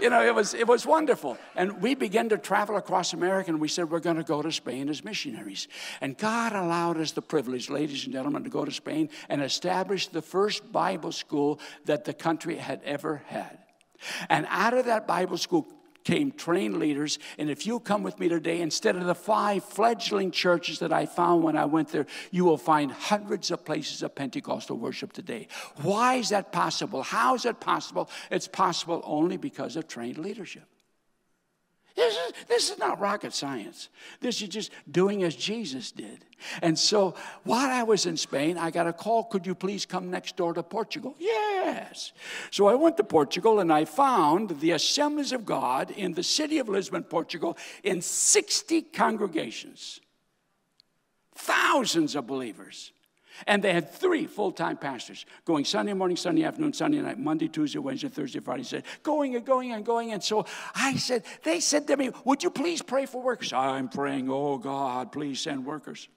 you 0.00 0.10
know, 0.10 0.24
it 0.24 0.34
was, 0.34 0.54
it 0.54 0.66
was 0.66 0.86
wonderful. 0.86 1.36
And 1.54 1.80
we 1.82 1.94
began 1.94 2.28
to 2.30 2.38
travel 2.38 2.76
across 2.76 3.12
America 3.12 3.50
and 3.50 3.60
we 3.60 3.68
said, 3.68 3.90
we're 3.90 4.00
going 4.00 4.16
to 4.16 4.22
go 4.22 4.42
to 4.42 4.50
Spain 4.50 4.88
as 4.88 5.04
missionaries. 5.04 5.68
And 6.00 6.16
God 6.16 6.52
allowed 6.52 6.98
us 6.98 7.12
the 7.12 7.22
privilege, 7.22 7.70
ladies 7.70 8.04
and 8.04 8.12
gentlemen, 8.12 8.44
to 8.44 8.50
go 8.50 8.64
to 8.64 8.72
Spain 8.72 9.10
and 9.28 9.42
establish 9.42 10.08
the 10.08 10.22
first 10.22 10.72
Bible 10.72 11.12
school 11.12 11.60
that 11.84 12.04
the 12.04 12.14
country 12.14 12.56
had 12.56 12.80
ever 12.84 13.22
had. 13.26 13.58
And 14.30 14.46
out 14.48 14.72
of 14.72 14.86
that 14.86 15.06
Bible 15.06 15.36
school 15.36 15.66
came 16.04 16.32
trained 16.32 16.78
leaders. 16.78 17.18
And 17.38 17.50
if 17.50 17.66
you 17.66 17.80
come 17.80 18.02
with 18.02 18.18
me 18.18 18.28
today, 18.28 18.60
instead 18.60 18.96
of 18.96 19.04
the 19.04 19.14
five 19.14 19.64
fledgling 19.64 20.30
churches 20.30 20.78
that 20.78 20.92
I 20.92 21.06
found 21.06 21.42
when 21.42 21.56
I 21.56 21.64
went 21.64 21.88
there, 21.90 22.06
you 22.30 22.44
will 22.44 22.56
find 22.56 22.90
hundreds 22.90 23.50
of 23.50 23.64
places 23.64 24.02
of 24.02 24.14
Pentecostal 24.14 24.76
worship 24.76 25.12
today. 25.12 25.48
Why 25.82 26.14
is 26.14 26.30
that 26.30 26.52
possible? 26.52 27.02
How 27.02 27.34
is 27.34 27.44
it 27.44 27.60
possible? 27.60 28.08
It's 28.30 28.48
possible 28.48 29.02
only 29.04 29.36
because 29.36 29.76
of 29.76 29.88
trained 29.88 30.18
leadership. 30.18 30.69
This 32.00 32.16
is, 32.16 32.32
this 32.48 32.70
is 32.70 32.78
not 32.78 32.98
rocket 32.98 33.34
science. 33.34 33.90
This 34.20 34.40
is 34.40 34.48
just 34.48 34.70
doing 34.90 35.22
as 35.22 35.36
Jesus 35.36 35.92
did. 35.92 36.24
And 36.62 36.78
so 36.78 37.14
while 37.44 37.68
I 37.68 37.82
was 37.82 38.06
in 38.06 38.16
Spain, 38.16 38.56
I 38.56 38.70
got 38.70 38.86
a 38.86 38.92
call 38.94 39.24
could 39.24 39.46
you 39.46 39.54
please 39.54 39.84
come 39.84 40.10
next 40.10 40.34
door 40.34 40.54
to 40.54 40.62
Portugal? 40.62 41.14
Yes. 41.18 42.12
So 42.50 42.68
I 42.68 42.74
went 42.74 42.96
to 42.96 43.04
Portugal 43.04 43.60
and 43.60 43.70
I 43.70 43.84
found 43.84 44.60
the 44.60 44.70
Assemblies 44.70 45.32
of 45.32 45.44
God 45.44 45.90
in 45.90 46.14
the 46.14 46.22
city 46.22 46.56
of 46.56 46.70
Lisbon, 46.70 47.02
Portugal, 47.02 47.58
in 47.84 48.00
60 48.00 48.80
congregations, 48.80 50.00
thousands 51.34 52.16
of 52.16 52.26
believers. 52.26 52.92
And 53.46 53.62
they 53.62 53.72
had 53.72 53.90
three 53.90 54.26
full 54.26 54.52
time 54.52 54.76
pastors 54.76 55.26
going 55.44 55.64
Sunday 55.64 55.92
morning, 55.92 56.16
Sunday 56.16 56.44
afternoon, 56.44 56.72
Sunday 56.72 57.00
night, 57.00 57.18
Monday, 57.18 57.48
Tuesday, 57.48 57.78
Wednesday, 57.78 58.08
Thursday, 58.08 58.40
Friday. 58.40 58.62
Said, 58.62 58.84
going 59.02 59.36
and 59.36 59.44
going 59.44 59.72
and 59.72 59.84
going. 59.84 60.12
And 60.12 60.22
so 60.22 60.46
I 60.74 60.96
said, 60.96 61.24
they 61.42 61.60
said 61.60 61.86
to 61.88 61.96
me, 61.96 62.10
Would 62.24 62.42
you 62.42 62.50
please 62.50 62.82
pray 62.82 63.06
for 63.06 63.22
workers? 63.22 63.52
I'm 63.52 63.88
praying, 63.88 64.28
oh 64.30 64.58
God, 64.58 65.12
please 65.12 65.40
send 65.40 65.64
workers. 65.64 66.08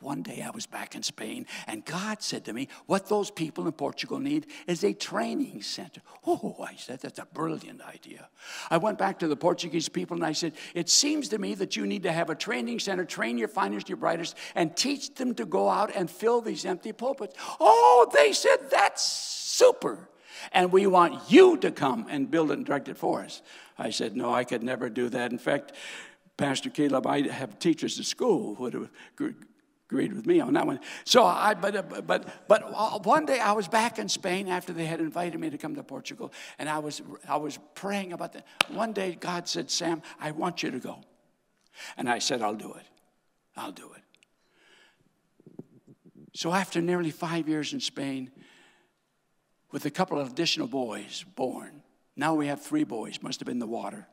One 0.00 0.22
day 0.22 0.42
I 0.42 0.50
was 0.50 0.64
back 0.64 0.94
in 0.94 1.02
Spain, 1.02 1.46
and 1.66 1.84
God 1.84 2.22
said 2.22 2.46
to 2.46 2.54
me, 2.54 2.68
What 2.86 3.08
those 3.08 3.30
people 3.30 3.66
in 3.66 3.72
Portugal 3.72 4.18
need 4.18 4.46
is 4.66 4.82
a 4.82 4.94
training 4.94 5.60
center. 5.60 6.00
Oh, 6.26 6.56
I 6.60 6.74
said, 6.76 7.00
That's 7.00 7.18
a 7.18 7.26
brilliant 7.26 7.82
idea. 7.82 8.28
I 8.70 8.78
went 8.78 8.98
back 8.98 9.18
to 9.18 9.28
the 9.28 9.36
Portuguese 9.36 9.90
people 9.90 10.16
and 10.16 10.24
I 10.24 10.32
said, 10.32 10.54
It 10.74 10.88
seems 10.88 11.28
to 11.28 11.38
me 11.38 11.54
that 11.56 11.76
you 11.76 11.86
need 11.86 12.04
to 12.04 12.12
have 12.12 12.30
a 12.30 12.34
training 12.34 12.78
center, 12.78 13.04
train 13.04 13.36
your 13.36 13.48
finest, 13.48 13.90
your 13.90 13.98
brightest, 13.98 14.36
and 14.54 14.74
teach 14.74 15.14
them 15.14 15.34
to 15.34 15.44
go 15.44 15.68
out 15.68 15.94
and 15.94 16.10
fill 16.10 16.40
these 16.40 16.64
empty 16.64 16.92
pulpits. 16.92 17.36
Oh, 17.60 18.10
they 18.14 18.32
said, 18.32 18.70
That's 18.70 19.02
super. 19.02 20.08
And 20.52 20.72
we 20.72 20.86
want 20.86 21.30
you 21.30 21.58
to 21.58 21.70
come 21.70 22.06
and 22.08 22.30
build 22.30 22.50
it 22.50 22.54
and 22.54 22.64
direct 22.64 22.88
it 22.88 22.96
for 22.96 23.20
us. 23.20 23.42
I 23.78 23.90
said, 23.90 24.16
No, 24.16 24.32
I 24.32 24.44
could 24.44 24.62
never 24.62 24.88
do 24.88 25.10
that. 25.10 25.30
In 25.30 25.38
fact, 25.38 25.72
Pastor 26.38 26.70
Caleb, 26.70 27.06
I 27.06 27.28
have 27.28 27.58
teachers 27.58 28.00
at 28.00 28.06
school 28.06 28.54
who 28.54 28.62
would 28.62 28.72
have 28.72 28.90
agreed 29.90 30.12
with 30.12 30.24
me 30.24 30.38
on 30.38 30.52
that 30.52 30.66
one. 30.66 30.78
So 31.04 31.24
I, 31.24 31.54
but, 31.54 31.74
uh, 31.74 31.82
but, 31.82 32.46
but 32.46 33.04
one 33.04 33.26
day 33.26 33.40
I 33.40 33.52
was 33.52 33.66
back 33.66 33.98
in 33.98 34.08
Spain 34.08 34.46
after 34.46 34.72
they 34.72 34.86
had 34.86 35.00
invited 35.00 35.40
me 35.40 35.50
to 35.50 35.58
come 35.58 35.74
to 35.74 35.82
Portugal, 35.82 36.32
and 36.60 36.68
I 36.68 36.78
was, 36.78 37.02
I 37.28 37.36
was 37.36 37.58
praying 37.74 38.12
about 38.12 38.32
that. 38.34 38.46
One 38.68 38.92
day 38.92 39.18
God 39.18 39.48
said, 39.48 39.68
Sam, 39.68 40.02
I 40.20 40.30
want 40.30 40.62
you 40.62 40.70
to 40.70 40.78
go. 40.78 41.00
And 41.96 42.08
I 42.08 42.20
said, 42.20 42.40
I'll 42.40 42.54
do 42.54 42.72
it. 42.74 42.86
I'll 43.56 43.72
do 43.72 43.90
it. 43.96 44.02
So 46.34 46.52
after 46.52 46.80
nearly 46.80 47.10
five 47.10 47.48
years 47.48 47.72
in 47.72 47.80
Spain, 47.80 48.30
with 49.72 49.84
a 49.86 49.90
couple 49.90 50.20
of 50.20 50.28
additional 50.28 50.68
boys 50.68 51.24
born, 51.34 51.82
now 52.14 52.34
we 52.34 52.46
have 52.46 52.62
three 52.62 52.84
boys, 52.84 53.20
must 53.22 53.40
have 53.40 53.46
been 53.46 53.58
the 53.58 53.66
water. 53.66 54.06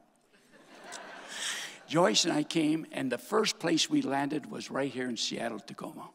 Joyce 1.88 2.26
and 2.26 2.34
I 2.34 2.44
came, 2.44 2.86
and 2.92 3.12
the 3.12 3.18
first 3.18 3.60
place 3.60 3.90
we 3.90 4.02
landed 4.02 4.52
was 4.52 4.70
right 4.70 4.92
here 4.92 5.10
in 5.10 5.18
Seattle, 5.18 5.60
Tacoma. 5.60 6.10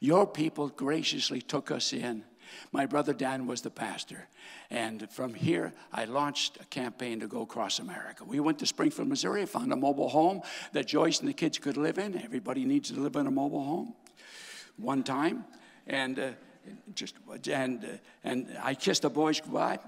Your 0.00 0.26
people 0.26 0.68
graciously 0.68 1.40
took 1.40 1.70
us 1.70 1.92
in. 1.92 2.24
My 2.72 2.86
brother 2.86 3.12
Dan 3.12 3.46
was 3.46 3.62
the 3.62 3.70
pastor. 3.70 4.28
And 4.70 5.10
from 5.10 5.34
here, 5.34 5.72
I 5.92 6.04
launched 6.04 6.58
a 6.60 6.64
campaign 6.66 7.20
to 7.20 7.26
go 7.26 7.42
across 7.42 7.78
America. 7.78 8.24
We 8.24 8.38
went 8.38 8.58
to 8.60 8.66
Springfield, 8.66 9.08
Missouri, 9.08 9.46
found 9.46 9.72
a 9.72 9.76
mobile 9.76 10.08
home 10.08 10.42
that 10.72 10.86
Joyce 10.86 11.20
and 11.20 11.28
the 11.28 11.32
kids 11.32 11.58
could 11.58 11.76
live 11.76 11.98
in. 11.98 12.20
Everybody 12.22 12.64
needs 12.64 12.90
to 12.90 13.00
live 13.00 13.16
in 13.16 13.26
a 13.26 13.30
mobile 13.30 13.64
home 13.64 13.94
one 14.76 15.02
time. 15.02 15.44
And 15.86 16.18
uh, 16.18 16.30
just 16.94 17.14
and 17.50 17.84
uh, 17.84 17.88
and 18.22 18.56
I 18.62 18.74
kissed 18.74 19.02
the 19.02 19.10
boys 19.10 19.40
goodbye 19.40 19.78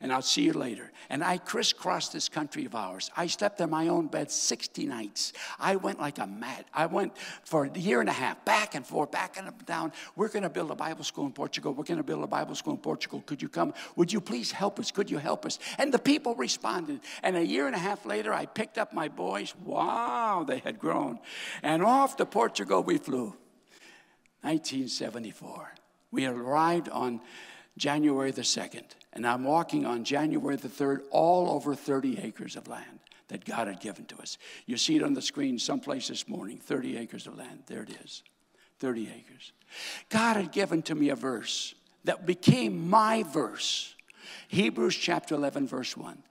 and 0.00 0.12
I'll 0.12 0.22
see 0.22 0.42
you 0.42 0.52
later. 0.52 0.92
And 1.10 1.24
I 1.24 1.38
crisscrossed 1.38 2.12
this 2.12 2.28
country 2.28 2.64
of 2.64 2.74
ours. 2.76 3.10
I 3.16 3.26
slept 3.26 3.60
in 3.60 3.68
my 3.70 3.88
own 3.88 4.06
bed 4.06 4.30
60 4.30 4.86
nights. 4.86 5.32
I 5.58 5.74
went 5.74 5.98
like 5.98 6.18
a 6.18 6.26
mad. 6.26 6.66
I 6.72 6.86
went 6.86 7.16
for 7.42 7.64
a 7.64 7.78
year 7.78 8.00
and 8.00 8.08
a 8.08 8.12
half, 8.12 8.44
back 8.44 8.76
and 8.76 8.86
forth, 8.86 9.10
back 9.10 9.36
and 9.36 9.48
up 9.48 9.66
down. 9.66 9.92
We're 10.14 10.28
going 10.28 10.44
to 10.44 10.50
build 10.50 10.70
a 10.70 10.76
Bible 10.76 11.02
school 11.02 11.26
in 11.26 11.32
Portugal. 11.32 11.74
We're 11.74 11.84
going 11.84 11.98
to 11.98 12.04
build 12.04 12.22
a 12.22 12.28
Bible 12.28 12.54
school 12.54 12.74
in 12.74 12.78
Portugal. 12.78 13.22
Could 13.26 13.42
you 13.42 13.48
come? 13.48 13.74
Would 13.96 14.12
you 14.12 14.20
please 14.20 14.52
help 14.52 14.78
us? 14.78 14.92
Could 14.92 15.10
you 15.10 15.18
help 15.18 15.44
us? 15.44 15.58
And 15.78 15.92
the 15.92 15.98
people 15.98 16.36
responded. 16.36 17.00
And 17.24 17.36
a 17.36 17.44
year 17.44 17.66
and 17.66 17.74
a 17.74 17.80
half 17.80 18.06
later, 18.06 18.32
I 18.32 18.46
picked 18.46 18.78
up 18.78 18.92
my 18.92 19.08
boys. 19.08 19.52
Wow, 19.64 20.44
they 20.46 20.58
had 20.58 20.78
grown. 20.78 21.18
And 21.62 21.82
off 21.82 22.16
to 22.18 22.26
Portugal 22.26 22.84
we 22.84 22.98
flew. 22.98 23.34
1974. 24.42 25.74
We 26.12 26.26
arrived 26.26 26.88
on 26.88 27.20
January 27.76 28.30
the 28.30 28.42
2nd. 28.42 28.84
And 29.12 29.26
I'm 29.26 29.44
walking 29.44 29.86
on 29.86 30.04
January 30.04 30.56
the 30.56 30.68
3rd 30.68 31.02
all 31.10 31.50
over 31.50 31.74
30 31.74 32.20
acres 32.22 32.56
of 32.56 32.68
land 32.68 33.00
that 33.28 33.44
God 33.44 33.68
had 33.68 33.80
given 33.80 34.04
to 34.06 34.16
us. 34.18 34.38
You 34.66 34.76
see 34.76 34.96
it 34.96 35.02
on 35.02 35.14
the 35.14 35.22
screen 35.22 35.58
someplace 35.58 36.08
this 36.08 36.28
morning 36.28 36.58
30 36.58 36.96
acres 36.96 37.26
of 37.26 37.36
land. 37.36 37.64
There 37.66 37.82
it 37.82 37.90
is 38.04 38.22
30 38.80 39.08
acres. 39.08 39.52
God 40.08 40.36
had 40.36 40.52
given 40.52 40.82
to 40.82 40.94
me 40.94 41.10
a 41.10 41.16
verse 41.16 41.74
that 42.04 42.26
became 42.26 42.88
my 42.88 43.22
verse. 43.22 43.94
Hebrews 44.48 44.96
chapter 44.96 45.34
11, 45.34 45.66
verse 45.66 45.96
1. 45.96 46.22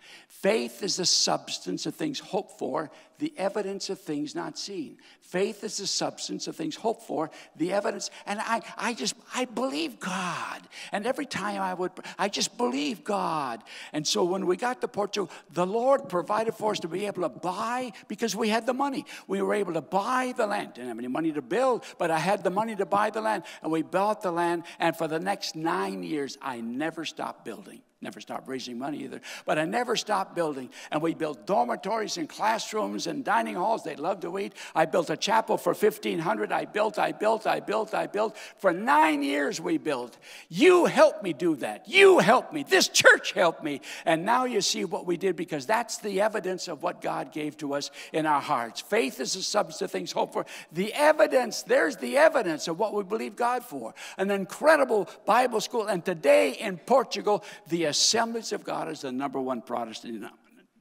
Faith 0.41 0.84
is 0.84 0.98
the 0.98 1.06
substance 1.06 1.88
of 1.88 1.96
things 1.96 2.20
hoped 2.20 2.60
for, 2.60 2.91
the 3.17 3.34
evidence 3.38 3.89
of 3.89 4.00
things 4.00 4.36
not 4.36 4.56
seen. 4.56 4.98
Faith 5.20 5.63
is 5.63 5.77
the 5.77 5.88
substance 5.88 6.46
of 6.46 6.56
things 6.56 6.75
hoped 6.75 7.01
for, 7.08 7.32
the 7.56 7.74
evidence. 7.74 8.12
And 8.27 8.39
I, 8.39 8.62
I 8.77 8.94
just, 8.94 9.15
I 9.34 9.46
believe 9.46 10.00
God. 10.00 10.62
And 10.91 11.08
every 11.08 11.25
time 11.25 11.60
I 11.60 11.74
would, 11.74 11.91
I 12.20 12.29
just 12.29 12.56
believe 12.56 13.03
God. 13.03 13.63
And 13.94 14.06
so 14.06 14.25
when 14.25 14.46
we 14.46 14.58
got 14.58 14.79
to 14.82 14.88
Portugal, 14.88 15.32
the 15.53 15.65
Lord 15.65 16.08
provided 16.08 16.53
for 16.53 16.70
us 16.70 16.79
to 16.82 16.88
be 16.88 17.08
able 17.08 17.24
to 17.24 17.29
buy 17.29 17.91
because 18.08 18.36
we 18.36 18.50
had 18.50 18.67
the 18.67 18.75
money. 18.75 19.08
We 19.25 19.41
were 19.41 19.56
able 19.56 19.74
to 19.74 19.82
buy 19.82 20.36
the 20.38 20.46
land. 20.46 20.75
Didn't 20.75 20.89
have 20.89 21.00
any 21.00 21.08
money 21.08 21.32
to 21.32 21.41
build, 21.41 21.84
but 21.98 22.12
I 22.12 22.20
had 22.20 22.44
the 22.44 22.51
money 22.51 22.75
to 22.75 22.86
buy 22.86 23.10
the 23.10 23.22
land. 23.22 23.41
And 23.63 23.72
we 23.72 23.82
bought 23.82 24.22
the 24.22 24.32
land. 24.32 24.65
And 24.77 24.96
for 24.96 25.08
the 25.08 25.20
next 25.20 25.56
nine 25.56 26.03
years, 26.03 26.38
I 26.44 26.62
never 26.62 27.06
stopped 27.06 27.44
building. 27.44 27.82
Never 28.00 28.22
stopped 28.22 28.48
raising 28.48 28.77
money 28.77 29.06
either. 29.06 29.22
But 29.44 29.58
I 29.58 29.66
never 29.66 29.96
stopped 29.96 30.36
building. 30.36 30.70
And 30.92 31.01
we 31.01 31.16
built 31.16 31.48
dormitories 31.48 32.18
and 32.18 32.30
classrooms 32.30 33.08
and 33.08 33.25
dining 33.25 33.56
halls. 33.56 33.84
They 33.84 33.96
loved 33.96 34.22
to 34.22 34.38
eat. 34.38 34.54
I 34.75 34.86
built 34.86 35.10
a 35.10 35.18
chapel 35.18 35.58
for 35.58 35.74
1,500. 35.74 36.51
I 36.51 36.66
built, 36.66 37.00
I 37.00 37.12
built, 37.12 37.48
I 37.48 37.60
built, 37.60 37.96
I 37.96 38.06
built. 38.06 38.38
For 38.60 38.72
nine 38.72 39.24
years 39.24 39.60
we 39.60 39.80
built. 39.80 40.16
You 40.48 40.86
helped 40.86 41.24
me 41.24 41.34
do 41.34 41.56
that. 41.56 41.89
You 41.89 42.20
helped 42.20 42.54
me. 42.54 42.62
This 42.62 42.88
church 42.88 43.32
helped 43.32 43.63
me. 43.63 43.82
And 44.06 44.25
now 44.25 44.46
you 44.46 44.62
see 44.62 44.86
what 44.86 45.08
we 45.08 45.18
did 45.18 45.36
because 45.36 45.66
that's 45.66 45.98
the 45.98 46.22
evidence 46.22 46.68
of 46.68 46.84
what 46.84 47.01
God 47.01 47.32
gave 47.32 47.58
to 47.58 47.74
us 47.74 47.89
in 48.13 48.27
our 48.27 48.42
hearts. 48.42 48.80
Faith 48.80 49.20
is 49.20 49.34
the 49.34 49.42
substance 49.42 49.82
of 49.82 49.89
things 49.89 50.12
hoped 50.12 50.34
for. 50.34 50.46
The 50.72 50.94
evidence, 50.94 51.63
there's 51.63 51.98
the 51.98 52.18
evidence 52.18 52.68
of 52.68 52.77
what 52.77 52.94
we 52.94 53.01
believe 53.01 53.36
God 53.36 53.63
for. 53.63 53.96
An 54.20 54.30
incredible 54.30 55.10
Bible 55.25 55.62
school. 55.62 55.88
And 55.88 56.06
today 56.06 56.51
in 56.51 56.77
Portugal, 56.77 57.44
the 57.70 57.87
Assemblies 57.88 58.51
of 58.51 58.63
God 58.63 58.89
is 58.89 59.01
the 59.01 59.12
number 59.12 59.41
one 59.41 59.62
Protestant 59.62 60.24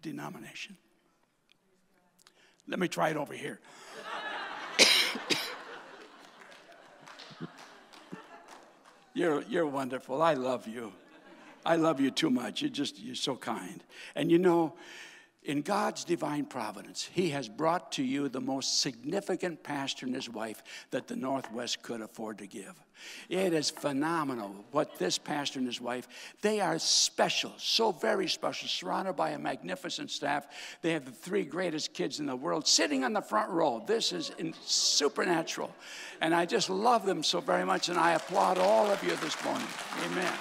denomination. 0.03 0.77
Let 2.69 2.79
me 2.79 2.89
try 2.89 3.11
it 3.11 3.17
over 3.17 3.33
here. 3.33 3.61
you're, 9.15 9.43
you're 9.43 9.67
wonderful. 9.67 10.23
I 10.23 10.35
love 10.35 10.67
you. 10.67 10.93
I 11.65 11.77
love 11.77 12.01
you 12.01 12.11
too 12.11 12.31
much. 12.31 12.63
You're 12.63 12.71
just, 12.71 12.99
you're 12.99 13.15
so 13.15 13.37
kind. 13.37 13.85
And 14.15 14.31
you 14.31 14.39
know, 14.39 14.75
in 15.47 15.62
God's 15.62 16.05
divine 16.05 16.45
providence, 16.45 17.09
He 17.12 17.31
has 17.31 17.49
brought 17.49 17.93
to 17.93 18.03
you 18.03 18.29
the 18.29 18.41
most 18.41 18.81
significant 18.81 19.62
pastor 19.62 20.05
and 20.05 20.15
his 20.15 20.29
wife 20.29 20.62
that 20.91 21.07
the 21.07 21.15
Northwest 21.15 21.83
could 21.83 22.00
afford 22.00 22.38
to 22.38 22.47
give. 22.47 22.75
It 23.29 23.53
is 23.53 23.71
phenomenal 23.71 24.65
what 24.73 24.99
this 24.99 25.19
pastor 25.19 25.59
and 25.59 25.69
his 25.69 25.81
wife, 25.81 26.09
they 26.43 26.61
are 26.61 26.79
special, 26.79 27.53
so 27.59 27.93
very 27.93 28.26
special, 28.26 28.69
surrounded 28.69 29.15
by 29.15 29.31
a 29.31 29.38
magnificent 29.38 30.11
staff. 30.11 30.47
They 30.83 30.93
have 30.93 31.05
the 31.05 31.12
three 31.12 31.45
greatest 31.45 31.93
kids 31.93 32.19
in 32.19 32.26
the 32.26 32.35
world 32.35 32.67
sitting 32.67 33.05
on 33.05 33.12
the 33.12 33.21
front 33.21 33.50
row. 33.50 33.85
This 33.87 34.12
is 34.12 34.33
supernatural. 34.65 35.73
And 36.21 36.35
I 36.35 36.47
just 36.47 36.71
love 36.71 37.07
them 37.07 37.23
so 37.23 37.41
very 37.41 37.65
much, 37.65 37.88
and 37.88 37.99
I 37.99 38.12
applaud 38.12 38.59
all 38.59 38.91
of 38.91 39.03
you 39.05 39.15
this 39.17 39.45
morning. 39.45 39.69
Amen. 40.07 40.33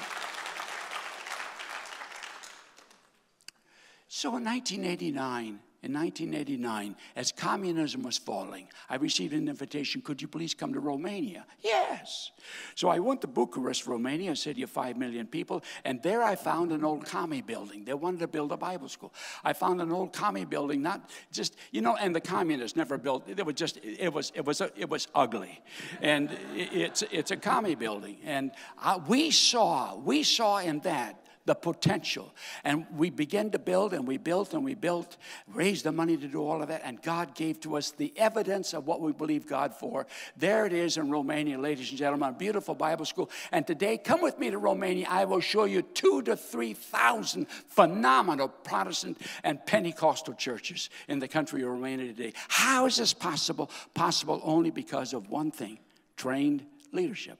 So 4.15 4.29
in 4.37 4.45
1989, 4.45 5.59
in 5.83 5.93
1989, 5.93 6.95
as 7.17 7.33
communism 7.33 8.01
was 8.01 8.17
falling, 8.17 8.69
I 8.89 8.95
received 8.95 9.33
an 9.33 9.49
invitation, 9.49 10.01
could 10.01 10.21
you 10.21 10.29
please 10.29 10.53
come 10.53 10.73
to 10.73 10.79
Romania? 10.79 11.45
Yes. 11.61 12.31
So 12.75 12.87
I 12.87 12.99
went 12.99 13.19
to 13.23 13.27
Bucharest, 13.27 13.85
Romania, 13.85 14.31
a 14.31 14.35
city 14.37 14.61
of 14.61 14.69
five 14.69 14.95
million 14.95 15.27
people, 15.27 15.63
and 15.83 16.01
there 16.01 16.23
I 16.23 16.37
found 16.37 16.71
an 16.71 16.85
old 16.85 17.05
commie 17.05 17.41
building. 17.41 17.83
They 17.83 17.93
wanted 17.93 18.21
to 18.21 18.27
build 18.27 18.53
a 18.53 18.57
Bible 18.57 18.87
school. 18.87 19.13
I 19.43 19.51
found 19.51 19.81
an 19.81 19.91
old 19.91 20.13
commie 20.13 20.45
building, 20.45 20.81
not 20.81 21.09
just, 21.33 21.57
you 21.71 21.81
know, 21.81 21.97
and 21.97 22.15
the 22.15 22.21
communists 22.21 22.77
never 22.77 22.97
built, 22.97 23.27
it 23.27 23.45
was 23.45 23.55
just, 23.55 23.79
it 23.83 24.13
was, 24.13 24.31
it 24.33 24.45
was, 24.45 24.61
it 24.61 24.89
was 24.89 25.09
ugly. 25.13 25.61
And 26.01 26.29
it's, 26.55 27.03
it's 27.11 27.31
a 27.31 27.37
commie 27.37 27.75
building. 27.75 28.19
And 28.23 28.51
I, 28.79 28.95
we 28.95 29.29
saw, 29.29 29.97
we 29.97 30.23
saw 30.23 30.59
in 30.59 30.79
that 30.79 31.24
the 31.45 31.55
potential. 31.55 32.33
And 32.63 32.85
we 32.95 33.09
began 33.09 33.51
to 33.51 33.59
build 33.59 33.93
and 33.93 34.07
we 34.07 34.17
built 34.17 34.53
and 34.53 34.63
we 34.63 34.73
built, 34.73 35.17
raised 35.53 35.85
the 35.85 35.91
money 35.91 36.17
to 36.17 36.27
do 36.27 36.43
all 36.43 36.61
of 36.61 36.67
that, 36.69 36.81
and 36.83 37.01
God 37.01 37.35
gave 37.35 37.59
to 37.61 37.77
us 37.77 37.91
the 37.91 38.11
evidence 38.17 38.73
of 38.73 38.87
what 38.87 39.01
we 39.01 39.11
believe 39.11 39.47
God 39.47 39.73
for. 39.73 40.07
There 40.35 40.65
it 40.65 40.73
is 40.73 40.97
in 40.97 41.11
Romania, 41.11 41.57
ladies 41.59 41.89
and 41.89 41.97
gentlemen, 41.97 42.35
beautiful 42.37 42.75
Bible 42.75 43.05
school. 43.05 43.29
And 43.51 43.65
today, 43.65 43.97
come 43.97 44.21
with 44.21 44.39
me 44.39 44.49
to 44.49 44.57
Romania. 44.57 45.07
I 45.09 45.25
will 45.25 45.39
show 45.39 45.65
you 45.65 45.81
two 45.81 46.21
to 46.23 46.35
three 46.35 46.73
thousand 46.73 47.47
phenomenal 47.49 48.47
Protestant 48.47 49.21
and 49.43 49.63
Pentecostal 49.65 50.33
churches 50.33 50.89
in 51.07 51.19
the 51.19 51.27
country 51.27 51.61
of 51.61 51.69
Romania 51.69 52.07
today. 52.07 52.33
How 52.47 52.85
is 52.85 52.97
this 52.97 53.13
possible? 53.13 53.69
Possible 53.93 54.41
only 54.43 54.71
because 54.71 55.13
of 55.13 55.29
one 55.29 55.51
thing 55.51 55.79
trained 56.17 56.65
leadership. 56.91 57.37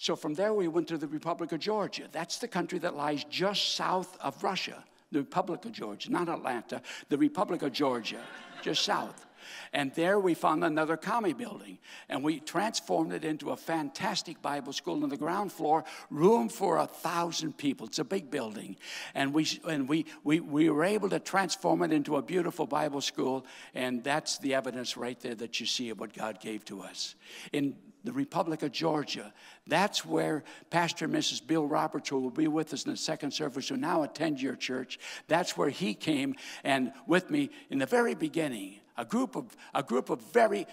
So 0.00 0.14
from 0.14 0.34
there, 0.34 0.54
we 0.54 0.68
went 0.68 0.86
to 0.88 0.96
the 0.96 1.08
Republic 1.08 1.50
of 1.50 1.58
Georgia. 1.58 2.04
That's 2.12 2.38
the 2.38 2.46
country 2.46 2.78
that 2.78 2.94
lies 2.94 3.24
just 3.24 3.74
south 3.74 4.16
of 4.20 4.42
Russia, 4.44 4.84
the 5.10 5.18
Republic 5.18 5.64
of 5.64 5.72
Georgia, 5.72 6.12
not 6.12 6.28
Atlanta, 6.28 6.80
the 7.08 7.18
Republic 7.18 7.62
of 7.62 7.72
Georgia, 7.72 8.20
just 8.62 8.84
south. 8.84 9.26
And 9.72 9.92
there 9.94 10.20
we 10.20 10.34
found 10.34 10.62
another 10.62 10.96
commie 10.96 11.32
building. 11.32 11.78
And 12.08 12.22
we 12.22 12.38
transformed 12.38 13.12
it 13.12 13.24
into 13.24 13.50
a 13.50 13.56
fantastic 13.56 14.40
Bible 14.40 14.72
school 14.72 15.02
on 15.02 15.08
the 15.08 15.16
ground 15.16 15.50
floor, 15.52 15.84
room 16.10 16.48
for 16.48 16.76
a 16.76 16.86
thousand 16.86 17.58
people. 17.58 17.88
It's 17.88 17.98
a 17.98 18.04
big 18.04 18.30
building. 18.30 18.76
And 19.14 19.34
we 19.34 19.46
and 19.66 19.88
we 19.88 20.06
we, 20.22 20.38
we 20.38 20.70
were 20.70 20.84
able 20.84 21.08
to 21.10 21.18
transform 21.18 21.82
it 21.82 21.92
into 21.92 22.16
a 22.16 22.22
beautiful 22.22 22.66
Bible 22.66 23.00
school. 23.00 23.46
And 23.74 24.04
that's 24.04 24.38
the 24.38 24.54
evidence 24.54 24.96
right 24.96 25.18
there 25.18 25.34
that 25.36 25.58
you 25.58 25.66
see 25.66 25.90
of 25.90 25.98
what 25.98 26.12
God 26.12 26.40
gave 26.40 26.64
to 26.66 26.82
us. 26.82 27.16
In 27.52 27.74
the 28.08 28.14
Republic 28.14 28.62
of 28.62 28.72
Georgia. 28.72 29.34
That's 29.66 30.02
where 30.02 30.42
Pastor 30.70 31.04
and 31.04 31.14
Mrs. 31.14 31.46
Bill 31.46 31.66
Roberts, 31.66 32.08
who 32.08 32.18
will 32.18 32.30
be 32.30 32.48
with 32.48 32.72
us 32.72 32.86
in 32.86 32.90
the 32.90 32.96
second 32.96 33.32
service, 33.32 33.68
who 33.68 33.76
now 33.76 34.02
attend 34.02 34.40
your 34.40 34.56
church, 34.56 34.98
that's 35.26 35.58
where 35.58 35.68
he 35.68 35.92
came 35.92 36.34
and 36.64 36.90
with 37.06 37.30
me 37.30 37.50
in 37.68 37.78
the 37.78 37.86
very 37.86 38.14
beginning. 38.14 38.80
A 38.96 39.04
group 39.04 39.36
of 39.36 39.54
a 39.74 39.82
group 39.82 40.08
of 40.08 40.22
very 40.32 40.66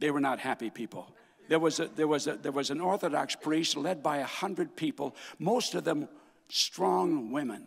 they 0.00 0.12
were 0.12 0.20
not 0.20 0.38
happy 0.38 0.70
people. 0.70 1.14
There 1.48 1.58
was, 1.58 1.80
a, 1.80 1.88
there, 1.88 2.06
was 2.06 2.28
a, 2.28 2.36
there 2.36 2.52
was 2.52 2.70
an 2.70 2.80
Orthodox 2.80 3.34
priest 3.34 3.76
led 3.76 4.02
by 4.02 4.18
a 4.18 4.24
hundred 4.24 4.76
people, 4.76 5.16
most 5.38 5.74
of 5.74 5.84
them 5.84 6.08
strong 6.48 7.32
women. 7.32 7.66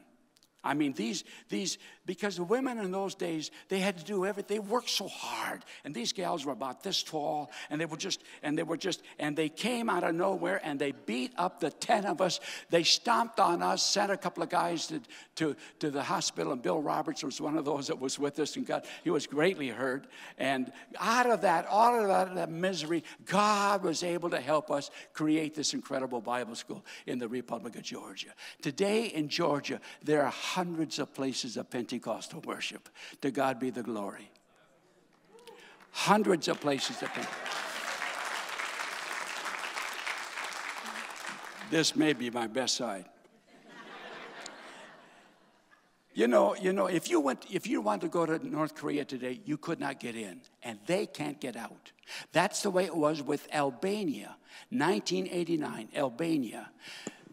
I 0.63 0.73
mean, 0.73 0.93
these, 0.93 1.23
these, 1.49 1.77
because 2.05 2.35
the 2.35 2.43
women 2.43 2.77
in 2.77 2.91
those 2.91 3.15
days, 3.15 3.51
they 3.69 3.79
had 3.79 3.97
to 3.97 4.03
do 4.03 4.25
everything. 4.25 4.57
They 4.57 4.59
worked 4.59 4.89
so 4.89 5.07
hard. 5.07 5.63
And 5.83 5.93
these 5.93 6.13
gals 6.13 6.45
were 6.45 6.53
about 6.53 6.83
this 6.83 7.01
tall, 7.01 7.51
and 7.69 7.81
they 7.81 7.85
were 7.85 7.97
just, 7.97 8.23
and 8.43 8.57
they 8.57 8.63
were 8.63 8.77
just, 8.77 9.01
and 9.19 9.35
they 9.35 9.49
came 9.49 9.89
out 9.89 10.03
of 10.03 10.13
nowhere 10.15 10.61
and 10.63 10.79
they 10.79 10.91
beat 10.91 11.31
up 11.37 11.59
the 11.59 11.71
10 11.71 12.05
of 12.05 12.21
us. 12.21 12.39
They 12.69 12.83
stomped 12.83 13.39
on 13.39 13.61
us, 13.61 13.83
sent 13.83 14.11
a 14.11 14.17
couple 14.17 14.43
of 14.43 14.49
guys 14.49 14.87
to, 14.87 15.01
to, 15.35 15.55
to 15.79 15.91
the 15.91 16.03
hospital, 16.03 16.51
and 16.53 16.61
Bill 16.61 16.81
Roberts 16.81 17.23
was 17.23 17.41
one 17.41 17.57
of 17.57 17.65
those 17.65 17.87
that 17.87 17.99
was 17.99 18.19
with 18.19 18.39
us, 18.39 18.55
and 18.55 18.65
got, 18.65 18.85
he 19.03 19.09
was 19.09 19.27
greatly 19.27 19.69
hurt. 19.69 20.07
And 20.37 20.71
out 20.99 21.29
of 21.29 21.41
that, 21.41 21.65
all 21.67 21.99
of 21.99 22.07
that, 22.07 22.35
that 22.35 22.51
misery, 22.51 23.03
God 23.25 23.83
was 23.83 24.03
able 24.03 24.29
to 24.29 24.39
help 24.39 24.69
us 24.69 24.91
create 25.13 25.55
this 25.55 25.73
incredible 25.73 26.21
Bible 26.21 26.55
school 26.55 26.85
in 27.05 27.19
the 27.19 27.27
Republic 27.27 27.75
of 27.75 27.83
Georgia. 27.83 28.29
Today 28.61 29.05
in 29.05 29.27
Georgia, 29.27 29.79
there 30.03 30.23
are 30.23 30.31
hundreds 30.31 30.99
of 30.99 31.13
places 31.13 31.57
of 31.57 31.69
Pentecostal 31.95 32.41
worship. 32.41 32.89
To 33.21 33.31
God 33.31 33.59
be 33.59 33.69
the 33.69 33.83
glory. 33.83 34.29
Hundreds 35.91 36.47
of 36.49 36.59
places 36.59 37.01
of 37.01 37.09
Pentecostal. 37.09 37.41
This 41.71 41.95
may 41.95 42.13
be 42.13 42.29
my 42.29 42.47
best 42.47 42.75
side. 42.75 43.05
You 46.13 46.27
know, 46.27 46.55
you 46.55 46.71
know, 46.71 46.85
if 46.87 47.09
you 47.09 47.19
went, 47.19 47.45
if 47.49 47.67
you 47.67 47.81
want 47.81 48.01
to 48.01 48.07
go 48.07 48.25
to 48.25 48.45
North 48.47 48.75
Korea 48.75 49.03
today, 49.03 49.41
you 49.45 49.57
could 49.57 49.79
not 49.79 49.99
get 49.99 50.15
in, 50.15 50.39
and 50.63 50.79
they 50.85 51.05
can't 51.05 51.39
get 51.41 51.57
out. 51.57 51.91
That's 52.31 52.61
the 52.61 52.69
way 52.69 52.85
it 52.85 52.95
was 52.95 53.21
with 53.21 53.47
Albania, 53.53 54.37
1989, 54.69 55.89
Albania. 55.95 56.69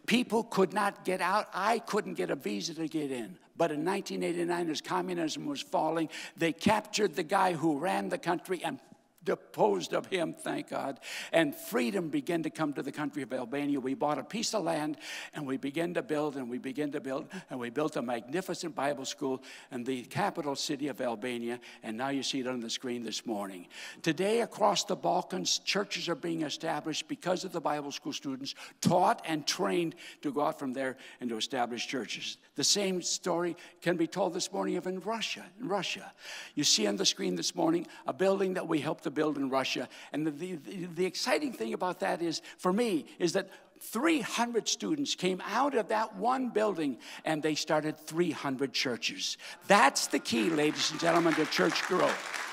People 0.05 0.43
could 0.43 0.73
not 0.73 1.05
get 1.05 1.21
out. 1.21 1.47
I 1.53 1.79
couldn't 1.79 2.15
get 2.15 2.29
a 2.29 2.35
visa 2.35 2.73
to 2.73 2.87
get 2.89 3.09
in. 3.09 3.37
But 3.55 3.71
in 3.71 3.85
1989, 3.85 4.69
as 4.69 4.81
communism 4.81 5.45
was 5.45 5.61
falling, 5.61 6.09
they 6.35 6.53
captured 6.53 7.15
the 7.15 7.23
guy 7.23 7.53
who 7.53 7.77
ran 7.77 8.09
the 8.09 8.17
country 8.17 8.61
and 8.63 8.79
deposed 9.23 9.93
of 9.93 10.05
him, 10.07 10.33
thank 10.33 10.69
God. 10.69 10.99
And 11.31 11.55
freedom 11.55 12.09
began 12.09 12.43
to 12.43 12.49
come 12.49 12.73
to 12.73 12.81
the 12.81 12.91
country 12.91 13.23
of 13.23 13.33
Albania. 13.33 13.79
We 13.79 13.93
bought 13.93 14.17
a 14.17 14.23
piece 14.23 14.53
of 14.53 14.63
land 14.63 14.97
and 15.33 15.47
we 15.47 15.57
began 15.57 15.93
to 15.93 16.01
build 16.01 16.35
and 16.35 16.49
we 16.49 16.57
began 16.57 16.91
to 16.91 17.01
build 17.01 17.27
and 17.49 17.59
we 17.59 17.69
built 17.69 17.95
a 17.95 18.01
magnificent 18.01 18.75
Bible 18.75 19.05
school 19.05 19.43
in 19.71 19.83
the 19.83 20.03
capital 20.03 20.55
city 20.55 20.87
of 20.87 21.01
Albania. 21.01 21.59
And 21.83 21.97
now 21.97 22.09
you 22.09 22.23
see 22.23 22.39
it 22.39 22.47
on 22.47 22.59
the 22.59 22.69
screen 22.69 23.03
this 23.03 23.25
morning. 23.25 23.67
Today, 24.01 24.41
across 24.41 24.83
the 24.83 24.95
Balkans, 24.95 25.59
churches 25.59 26.09
are 26.09 26.15
being 26.15 26.41
established 26.41 27.07
because 27.07 27.43
of 27.43 27.51
the 27.51 27.61
Bible 27.61 27.91
school 27.91 28.13
students 28.13 28.55
taught 28.81 29.21
and 29.25 29.45
trained 29.47 29.95
to 30.21 30.31
go 30.31 30.41
out 30.41 30.59
from 30.59 30.73
there 30.73 30.97
and 31.21 31.29
to 31.29 31.37
establish 31.37 31.87
churches. 31.87 32.37
The 32.55 32.63
same 32.63 33.01
story 33.01 33.55
can 33.81 33.97
be 33.97 34.07
told 34.07 34.33
this 34.33 34.51
morning 34.51 34.77
of 34.77 34.87
in 34.87 34.99
Russia. 34.99 35.45
In 35.59 35.67
Russia, 35.67 36.11
you 36.55 36.63
see 36.63 36.87
on 36.87 36.97
the 36.97 37.05
screen 37.05 37.35
this 37.35 37.55
morning 37.55 37.87
a 38.05 38.13
building 38.13 38.53
that 38.55 38.67
we 38.67 38.79
helped 38.79 39.03
to 39.05 39.11
build 39.13 39.37
in 39.37 39.49
Russia. 39.49 39.87
And 40.11 40.27
the, 40.27 40.31
the, 40.31 40.85
the 40.95 41.05
exciting 41.05 41.53
thing 41.53 41.73
about 41.73 41.99
that 42.01 42.21
is, 42.21 42.41
for 42.57 42.73
me, 42.73 43.05
is 43.19 43.33
that 43.33 43.49
300 43.79 44.67
students 44.67 45.13
came 45.13 45.41
out 45.45 45.75
of 45.75 45.89
that 45.89 46.15
one 46.15 46.49
building 46.49 46.97
and 47.25 47.43
they 47.43 47.55
started 47.55 47.97
300 47.97 48.71
churches. 48.71 49.37
That's 49.67 50.07
the 50.07 50.19
key, 50.19 50.49
ladies 50.49 50.91
and 50.91 50.99
gentlemen, 50.99 51.33
to 51.35 51.45
church 51.45 51.83
growth. 51.83 52.52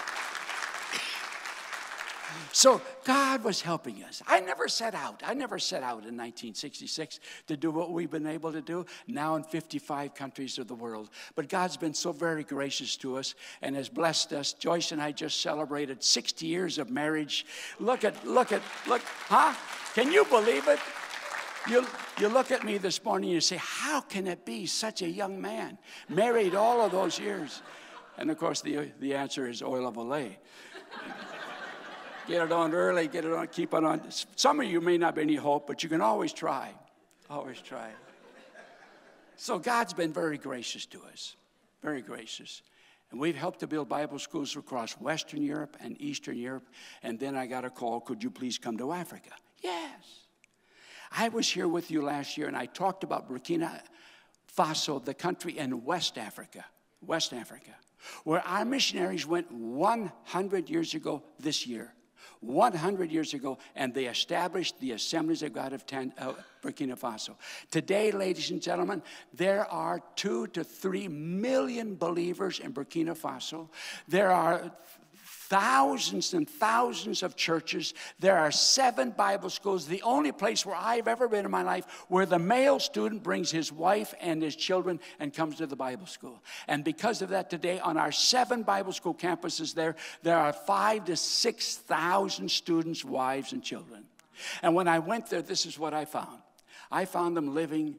So 2.53 2.81
God 3.05 3.45
was 3.45 3.61
helping 3.61 4.03
us. 4.05 4.23
I 4.27 4.41
never 4.41 4.69
set 4.69 4.95
out. 4.95 5.23
I 5.25 5.35
never 5.35 5.59
set 5.59 5.83
out 5.83 6.05
in 6.05 6.17
1966 6.17 7.21
to 7.47 7.57
do 7.57 7.71
what 7.71 7.93
we've 7.93 8.11
been 8.11 8.27
able 8.27 8.53
to 8.53 8.61
do 8.61 8.87
now 9.07 9.37
in 9.37 9.45
55 9.45 10.15
countries 10.15 10.59
of 10.59 10.67
the 10.67 10.75
world. 10.75 11.11
But 11.35 11.49
God's 11.49 11.77
been 11.77 11.95
so 11.95 12.13
very 12.13 12.45
gracious 12.45 12.97
to 12.99 13.17
us 13.17 13.35
and 13.63 13.77
has 13.77 13.89
blessed 13.89 14.33
us. 14.33 14.53
Joyce 14.53 14.93
and 14.93 15.01
I 15.01 15.13
just 15.13 15.41
celebrated 15.41 16.03
60 16.03 16.47
years 16.47 16.79
of 16.79 16.91
marriage. 16.91 17.47
Look 17.79 18.05
at, 18.05 18.27
look 18.27 18.53
at, 18.53 18.63
look, 18.87 19.03
huh? 19.29 19.55
Can 19.95 20.13
you 20.13 20.25
believe 20.25 20.67
it? 20.69 20.81
You, 21.69 21.87
you 22.19 22.29
look 22.29 22.51
at 22.51 22.65
me 22.65 22.79
this 22.79 23.05
morning 23.05 23.31
and 23.31 23.35
you 23.35 23.41
say, 23.41 23.59
How 23.59 24.01
can 24.01 24.27
it 24.27 24.47
be 24.47 24.67
such 24.67 25.03
a 25.03 25.09
young 25.09 25.41
man, 25.41 25.79
married 26.09 26.55
all 26.55 26.81
of 26.81 26.91
those 26.91 27.19
years? 27.19 27.63
And 28.17 28.31
of 28.31 28.39
course, 28.39 28.61
the, 28.61 28.91
the 28.99 29.15
answer 29.15 29.49
is 29.49 29.63
oil 29.63 29.87
of 29.87 29.95
Olay. 29.97 30.37
Get 32.31 32.43
it 32.43 32.53
on 32.53 32.73
early, 32.73 33.09
get 33.09 33.25
it 33.25 33.33
on, 33.33 33.49
keep 33.49 33.75
it 33.75 33.83
on. 33.83 34.03
Some 34.37 34.61
of 34.61 34.67
you 34.67 34.81
may 34.81 34.97
not 34.97 35.17
be 35.17 35.23
any 35.23 35.35
hope, 35.35 35.67
but 35.67 35.83
you 35.83 35.89
can 35.89 36.01
always 36.01 36.33
try. 36.33 36.71
Always 37.29 37.61
try. 37.61 37.91
So 39.35 39.59
God's 39.59 39.95
been 39.95 40.13
very 40.13 40.39
gracious 40.39 40.87
to 40.87 41.03
us, 41.13 41.35
very 41.83 42.03
gracious. 42.03 42.63
And 43.11 43.19
we've 43.19 43.35
helped 43.35 43.59
to 43.61 43.67
build 43.67 43.89
Bible 43.89 44.21
schools 44.21 44.55
across 44.55 44.93
Western 44.93 45.43
Europe 45.43 45.77
and 45.81 46.01
Eastern 46.01 46.39
Europe. 46.39 46.69
And 47.03 47.19
then 47.19 47.35
I 47.35 47.47
got 47.47 47.65
a 47.65 47.71
call, 47.71 47.99
could 47.99 48.23
you 48.23 48.31
please 48.31 48.59
come 48.59 48.79
to 48.79 48.93
Africa? 48.93 49.31
Yes. 49.61 50.21
I 51.11 51.31
was 51.31 51.49
here 51.49 51.67
with 51.67 51.91
you 51.91 52.01
last 52.01 52.39
year 52.39 52.47
and 52.47 52.57
I 52.57 52.67
talked 52.67 53.03
about 53.03 53.29
Burkina 53.29 53.81
Faso, 54.57 55.05
the 55.05 55.15
country 55.15 55.59
in 55.59 55.85
West 55.85 56.17
Africa, 56.17 56.65
West 57.05 57.33
Africa, 57.33 57.73
where 58.23 58.47
our 58.47 58.65
missionaries 58.65 59.27
went 59.27 59.51
100 59.51 60.71
years 60.71 60.95
ago 60.95 61.25
this 61.41 61.67
year. 61.67 61.93
100 62.41 63.11
years 63.11 63.35
ago, 63.35 63.59
and 63.75 63.93
they 63.95 64.07
established 64.07 64.79
the 64.81 64.93
Assemblies 64.93 65.43
of 65.43 65.53
God 65.53 65.73
of 65.73 65.87
Tan, 65.87 66.13
uh, 66.19 66.33
Burkina 66.63 66.99
Faso. 66.99 67.35
Today, 67.71 68.11
ladies 68.11 68.51
and 68.51 68.61
gentlemen, 68.61 69.03
there 69.35 69.67
are 69.71 70.01
two 70.17 70.47
to 70.49 70.65
three 70.65 71.09
million 71.09 71.97
believers 71.97 72.59
in 72.61 72.73
Burkina 72.73 73.17
Faso. 73.17 73.69
There 74.09 74.31
are 74.31 74.71
thousands 75.51 76.33
and 76.33 76.49
thousands 76.49 77.25
of 77.25 77.35
churches. 77.35 77.93
There 78.21 78.39
are 78.39 78.53
seven 78.53 79.11
Bible 79.11 79.51
schools, 79.51 79.85
the 79.85 80.01
only 80.03 80.31
place 80.31 80.65
where 80.65 80.77
I've 80.77 81.09
ever 81.09 81.29
been 81.29 81.45
in 81.45 81.51
my 81.51 81.63
life 81.63 82.05
where 82.09 82.25
the 82.25 82.39
male 82.39 82.79
student 82.79 83.25
brings 83.25 83.51
his 83.51 83.73
wife 83.73 84.15
and 84.21 84.41
his 84.41 84.55
children 84.55 85.01
and 85.19 85.35
comes 85.35 85.57
to 85.57 85.67
the 85.67 85.75
Bible 85.75 86.07
school. 86.07 86.41
And 86.69 86.85
because 86.85 87.21
of 87.21 87.31
that, 87.31 87.51
today 87.51 87.81
on 87.81 87.97
our 87.97 88.13
seven 88.13 88.63
Bible 88.63 88.93
school 88.93 89.13
campuses 89.13 89.75
there, 89.75 89.97
there 90.23 90.39
are 90.39 90.53
five 90.53 91.07
to 91.07 91.17
6,000 91.17 92.49
students, 92.49 93.05
wives, 93.05 93.53
and 93.53 93.63
children. 93.63 94.05
And 94.63 94.75
when 94.77 94.87
I 94.87 95.01
went 95.01 95.27
there, 95.27 95.43
this 95.43 95.67
is 95.67 95.79
what 95.79 95.93
I 95.93 96.05
found 96.05 96.39
I 96.93 97.05
found 97.05 97.37
them 97.37 97.55
living 97.55 97.97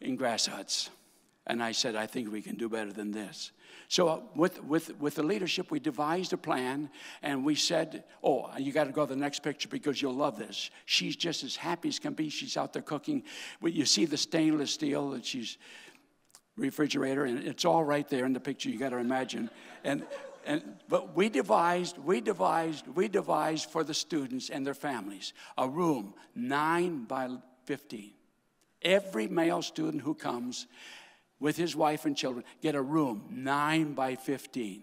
in 0.00 0.16
grass 0.16 0.46
huts. 0.46 0.90
And 1.46 1.62
I 1.62 1.72
said, 1.72 1.96
I 1.96 2.06
think 2.06 2.30
we 2.30 2.42
can 2.42 2.56
do 2.56 2.68
better 2.68 2.92
than 2.92 3.10
this. 3.10 3.50
So, 3.90 4.06
uh, 4.06 4.20
with, 4.36 4.62
with, 4.62 4.96
with 5.00 5.16
the 5.16 5.24
leadership, 5.24 5.72
we 5.72 5.80
devised 5.80 6.32
a 6.32 6.36
plan 6.36 6.90
and 7.22 7.44
we 7.44 7.56
said, 7.56 8.04
Oh, 8.22 8.48
you 8.56 8.70
got 8.70 8.84
to 8.84 8.92
go 8.92 9.04
to 9.04 9.12
the 9.12 9.18
next 9.18 9.40
picture 9.42 9.68
because 9.68 10.00
you'll 10.00 10.14
love 10.14 10.38
this. 10.38 10.70
She's 10.84 11.16
just 11.16 11.42
as 11.42 11.56
happy 11.56 11.88
as 11.88 11.98
can 11.98 12.12
be. 12.12 12.28
She's 12.28 12.56
out 12.56 12.72
there 12.72 12.82
cooking. 12.82 13.24
You 13.60 13.84
see 13.84 14.04
the 14.04 14.16
stainless 14.16 14.70
steel 14.70 15.10
that 15.10 15.26
she's 15.26 15.58
refrigerator, 16.56 17.24
and 17.24 17.44
it's 17.44 17.64
all 17.64 17.82
right 17.82 18.08
there 18.08 18.26
in 18.26 18.32
the 18.32 18.38
picture. 18.38 18.70
You 18.70 18.78
got 18.78 18.90
to 18.90 18.98
imagine. 18.98 19.50
And, 19.82 20.06
and, 20.46 20.62
but 20.88 21.16
we 21.16 21.28
devised, 21.28 21.98
we 21.98 22.20
devised, 22.20 22.86
we 22.94 23.08
devised 23.08 23.70
for 23.70 23.82
the 23.82 23.94
students 23.94 24.50
and 24.50 24.64
their 24.64 24.72
families 24.72 25.32
a 25.58 25.68
room 25.68 26.14
nine 26.36 27.06
by 27.06 27.28
15. 27.64 28.12
Every 28.82 29.26
male 29.26 29.62
student 29.62 30.04
who 30.04 30.14
comes 30.14 30.68
with 31.40 31.56
his 31.56 31.74
wife 31.74 32.04
and 32.04 32.16
children 32.16 32.44
get 32.62 32.74
a 32.74 32.82
room 32.82 33.24
9 33.30 33.94
by 33.94 34.14
15. 34.14 34.82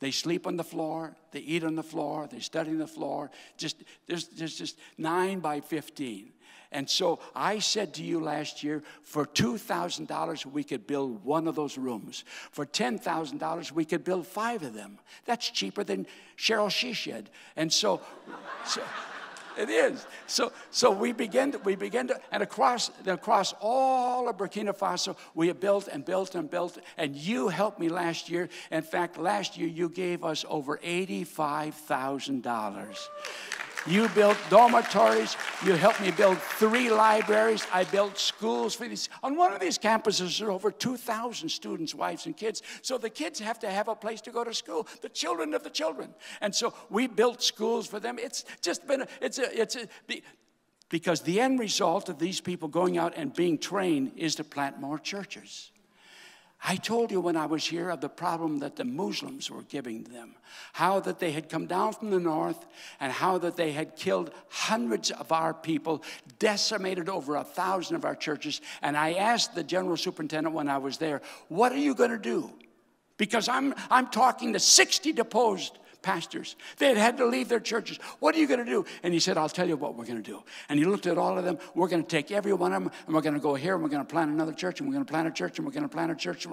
They 0.00 0.10
sleep 0.10 0.46
on 0.46 0.56
the 0.56 0.64
floor, 0.64 1.16
they 1.32 1.40
eat 1.40 1.64
on 1.64 1.76
the 1.76 1.82
floor, 1.82 2.28
they 2.30 2.40
study 2.40 2.70
on 2.70 2.78
the 2.78 2.86
floor. 2.86 3.30
Just 3.56 3.82
there's, 4.06 4.28
there's 4.28 4.56
just 4.56 4.78
9 4.98 5.40
by 5.40 5.60
15. 5.60 6.32
And 6.72 6.90
so 6.90 7.20
I 7.36 7.60
said 7.60 7.94
to 7.94 8.02
you 8.02 8.20
last 8.20 8.64
year, 8.64 8.82
for 9.04 9.24
$2,000, 9.24 10.46
we 10.46 10.64
could 10.64 10.88
build 10.88 11.24
one 11.24 11.46
of 11.46 11.54
those 11.54 11.78
rooms. 11.78 12.24
For 12.50 12.66
$10,000, 12.66 13.72
we 13.72 13.84
could 13.84 14.02
build 14.02 14.26
five 14.26 14.64
of 14.64 14.74
them. 14.74 14.98
That's 15.24 15.48
cheaper 15.48 15.84
than 15.84 16.06
Cheryl 16.36 16.66
Sheshed. 16.66 17.26
And 17.54 17.72
so, 17.72 18.00
so 18.66 18.82
it 19.58 19.70
is. 19.70 20.06
So, 20.26 20.52
so 20.70 20.90
we 20.90 21.12
begin 21.12 21.52
to, 21.52 21.58
we 21.58 21.76
begin 21.76 22.08
to, 22.08 22.20
and 22.32 22.42
across, 22.42 22.90
across 23.06 23.54
all 23.60 24.28
of 24.28 24.36
Burkina 24.36 24.76
Faso, 24.76 25.16
we 25.34 25.46
have 25.48 25.60
built 25.60 25.88
and 25.88 26.04
built 26.04 26.34
and 26.34 26.50
built, 26.50 26.78
and 26.96 27.16
you 27.16 27.48
helped 27.48 27.78
me 27.78 27.88
last 27.88 28.28
year. 28.28 28.50
In 28.70 28.82
fact, 28.82 29.16
last 29.18 29.56
year 29.56 29.68
you 29.68 29.88
gave 29.88 30.22
us 30.24 30.44
over 30.48 30.78
$85,000. 30.78 32.98
You 33.86 34.08
built 34.08 34.38
dormitories. 34.48 35.36
You 35.64 35.74
helped 35.74 36.00
me 36.00 36.10
build 36.10 36.38
three 36.38 36.90
libraries. 36.90 37.66
I 37.72 37.84
built 37.84 38.18
schools 38.18 38.74
for 38.74 38.88
these. 38.88 39.10
On 39.22 39.36
one 39.36 39.52
of 39.52 39.60
these 39.60 39.78
campuses, 39.78 40.38
there 40.38 40.48
are 40.48 40.52
over 40.52 40.70
2,000 40.70 41.48
students, 41.48 41.94
wives, 41.94 42.26
and 42.26 42.36
kids. 42.36 42.62
So 42.82 42.96
the 42.96 43.10
kids 43.10 43.38
have 43.40 43.58
to 43.60 43.70
have 43.70 43.88
a 43.88 43.94
place 43.94 44.20
to 44.22 44.30
go 44.30 44.42
to 44.42 44.54
school, 44.54 44.86
the 45.02 45.08
children 45.10 45.52
of 45.52 45.62
the 45.62 45.70
children. 45.70 46.14
And 46.40 46.54
so 46.54 46.72
we 46.88 47.06
built 47.06 47.42
schools 47.42 47.86
for 47.86 48.00
them. 48.00 48.18
It's 48.18 48.44
just 48.62 48.86
been, 48.86 49.02
a, 49.02 49.08
it's 49.20 49.38
a, 49.38 49.60
it's 49.60 49.76
a, 49.76 49.88
because 50.88 51.20
the 51.22 51.40
end 51.40 51.58
result 51.58 52.08
of 52.08 52.18
these 52.18 52.40
people 52.40 52.68
going 52.68 52.96
out 52.96 53.14
and 53.16 53.34
being 53.34 53.58
trained 53.58 54.12
is 54.16 54.36
to 54.36 54.44
plant 54.44 54.80
more 54.80 54.98
churches. 54.98 55.72
I 56.66 56.76
told 56.76 57.10
you 57.10 57.20
when 57.20 57.36
I 57.36 57.44
was 57.44 57.66
here 57.66 57.90
of 57.90 58.00
the 58.00 58.08
problem 58.08 58.60
that 58.60 58.76
the 58.76 58.86
Muslims 58.86 59.50
were 59.50 59.64
giving 59.64 60.04
them, 60.04 60.34
how 60.72 60.98
that 61.00 61.18
they 61.18 61.30
had 61.30 61.50
come 61.50 61.66
down 61.66 61.92
from 61.92 62.10
the 62.10 62.18
north 62.18 62.64
and 63.00 63.12
how 63.12 63.36
that 63.38 63.56
they 63.56 63.72
had 63.72 63.96
killed 63.96 64.30
hundreds 64.48 65.10
of 65.10 65.30
our 65.30 65.52
people, 65.52 66.02
decimated 66.38 67.10
over 67.10 67.36
a 67.36 67.44
thousand 67.44 67.96
of 67.96 68.06
our 68.06 68.16
churches. 68.16 68.62
And 68.80 68.96
I 68.96 69.12
asked 69.12 69.54
the 69.54 69.62
general 69.62 69.98
superintendent 69.98 70.54
when 70.54 70.70
I 70.70 70.78
was 70.78 70.96
there, 70.96 71.20
What 71.48 71.70
are 71.70 71.78
you 71.78 71.94
going 71.94 72.12
to 72.12 72.18
do? 72.18 72.50
Because 73.18 73.46
I'm, 73.46 73.74
I'm 73.90 74.08
talking 74.08 74.54
to 74.54 74.58
60 74.58 75.12
deposed 75.12 75.78
pastors. 76.04 76.54
They 76.78 76.88
had 76.88 76.96
had 76.98 77.16
to 77.16 77.26
leave 77.26 77.48
their 77.48 77.58
churches. 77.58 77.98
What 78.20 78.36
are 78.36 78.38
you 78.38 78.46
going 78.46 78.64
to 78.64 78.70
do? 78.70 78.84
And 79.02 79.12
he 79.12 79.18
said, 79.18 79.36
I'll 79.36 79.48
tell 79.48 79.66
you 79.66 79.76
what 79.76 79.96
we're 79.96 80.04
going 80.04 80.22
to 80.22 80.30
do. 80.30 80.44
And 80.68 80.78
he 80.78 80.84
looked 80.84 81.06
at 81.06 81.18
all 81.18 81.36
of 81.38 81.44
them. 81.44 81.58
We're 81.74 81.88
going 81.88 82.02
to 82.02 82.08
take 82.08 82.30
every 82.30 82.52
one 82.52 82.72
of 82.72 82.84
them 82.84 82.92
and 83.06 83.14
we're 83.14 83.22
going 83.22 83.34
to 83.34 83.40
go 83.40 83.54
here 83.54 83.74
and 83.74 83.82
we're 83.82 83.88
going 83.88 84.04
to 84.04 84.08
plant 84.08 84.30
another 84.30 84.52
church 84.52 84.78
and 84.78 84.88
we're 84.88 84.92
going 84.92 85.06
to 85.06 85.10
plant 85.10 85.26
a 85.26 85.32
church 85.32 85.58
and 85.58 85.66
we're 85.66 85.72
going 85.72 85.88
to 85.88 85.88
plant 85.88 86.12
a 86.12 86.14
church. 86.14 86.46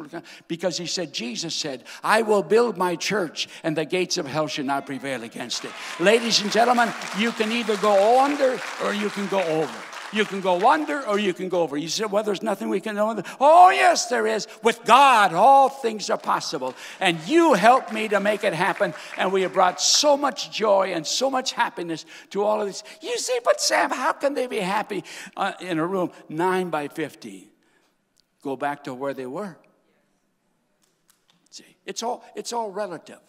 Because 0.48 0.78
he 0.78 0.88
said, 0.88 1.14
Jesus 1.14 1.54
said, 1.54 1.84
I 2.04 2.22
will 2.22 2.42
build 2.42 2.78
my 2.78 2.96
church 2.96 3.50
and 3.64 3.78
the 3.78 3.86
gates 3.86 4.18
of 4.18 4.26
hell 4.26 4.48
shall 4.48 4.66
not 4.66 4.86
prevail 4.86 5.24
against 5.24 5.66
it. 5.66 5.72
Ladies 6.00 6.42
and 6.42 6.52
gentlemen, 6.52 6.90
you 7.18 7.32
can 7.32 7.52
either 7.52 7.76
go 7.78 8.24
under 8.24 8.60
or 8.84 8.94
you 8.94 9.10
can 9.10 9.28
go 9.28 9.42
over. 9.44 9.91
You 10.14 10.26
can 10.26 10.42
go 10.42 10.70
under 10.70 11.06
or 11.08 11.18
you 11.18 11.34
can 11.34 11.50
go 11.50 11.62
over. 11.62 11.78
You 11.78 11.88
said, 11.88 12.12
well, 12.12 12.24
there's 12.24 12.44
nothing 12.44 12.70
we 12.70 12.82
can 12.82 12.96
do. 12.96 13.24
Oh, 13.40 13.70
yes, 13.70 14.08
there 14.08 14.28
is. 14.28 14.48
With 14.62 14.84
God, 14.84 15.34
all 15.34 15.70
things 15.70 16.10
are 16.10 16.18
possible. 16.18 16.76
And 17.00 17.20
you 17.28 17.54
helped 17.54 17.94
me 17.94 18.08
to 18.10 18.20
make 18.20 18.44
it 18.44 18.54
happen. 18.54 18.94
And 19.18 19.32
we 19.32 19.44
have 19.44 19.54
brought 19.54 19.82
so 19.82 20.18
much 20.18 20.52
joy 20.52 20.92
and 20.94 21.08
so 21.08 21.30
much 21.30 21.54
happiness 21.54 22.06
to 22.32 22.44
all 22.44 22.62
of 22.62 22.68
this. 22.68 22.84
You 23.02 23.18
say, 23.18 23.40
but 23.44 23.62
Sam, 23.62 23.90
how 23.90 24.12
can 24.12 24.34
they 24.34 24.48
be 24.48 24.58
happy 24.58 25.04
uh, 25.38 25.54
in 25.62 25.80
a 25.80 25.86
room 25.86 26.12
9 26.30 26.70
by 26.70 26.88
50? 26.90 27.50
Go 28.42 28.56
back 28.56 28.84
to 28.86 28.94
where 28.94 29.14
they 29.14 29.28
were. 29.28 29.58
See, 31.50 31.78
it's 31.86 32.04
all, 32.04 32.24
it's 32.36 32.52
all 32.52 32.72
relative. 32.72 33.20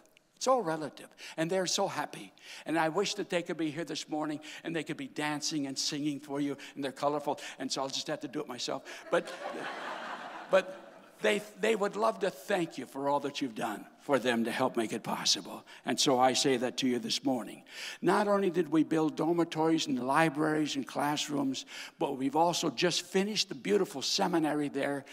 It's 0.43 0.49
all 0.49 0.61
relative. 0.61 1.07
And 1.37 1.49
they're 1.49 1.69
so 1.69 1.87
happy. 1.87 2.33
And 2.67 2.77
I 2.77 2.89
wish 2.89 3.15
that 3.15 3.31
they 3.31 3.43
could 3.43 3.57
be 3.57 3.71
here 3.71 3.85
this 3.85 4.09
morning 4.09 4.41
and 4.65 4.75
they 4.75 4.83
could 4.83 4.97
be 4.97 5.07
dancing 5.07 5.69
and 5.69 5.79
singing 5.79 6.19
for 6.19 6.41
you 6.41 6.57
and 6.75 6.83
they're 6.83 6.91
colorful. 6.91 7.39
And 7.61 7.71
so 7.71 7.81
I'll 7.81 7.89
just 7.89 8.09
have 8.09 8.19
to 8.23 8.27
do 8.27 8.41
it 8.41 8.49
myself. 8.49 8.83
But, 9.13 9.33
but 10.51 10.77
they, 11.23 11.43
they 11.61 11.77
would 11.77 11.95
love 11.95 12.19
to 12.19 12.31
thank 12.31 12.77
you 12.77 12.87
for 12.87 13.09
all 13.09 13.21
that 13.21 13.41
you've 13.41 13.55
done 13.55 13.87
for 14.01 14.19
them 14.19 14.43
to 14.43 14.51
help 14.51 14.77
make 14.77 14.93
it 14.93 15.05
possible. 15.05 15.63
And 15.87 16.01
so 16.01 16.19
I 16.19 16.33
say 16.33 16.57
that 16.57 16.77
to 16.79 16.89
you 16.89 16.99
this 16.99 17.25
morning. 17.25 17.63
Not 18.01 18.27
only 18.27 18.51
did 18.51 18.69
we 18.69 18.83
build 18.83 19.15
dormitories 19.15 19.87
and 19.87 20.05
libraries 20.05 20.75
and 20.75 20.85
classrooms, 20.85 21.67
but 22.01 22.19
we've 22.19 22.35
also 22.35 22.69
just 22.69 23.03
finished 23.03 23.49
the 23.49 23.55
beautiful 23.55 24.03
seminary 24.03 24.69
there 24.69 25.05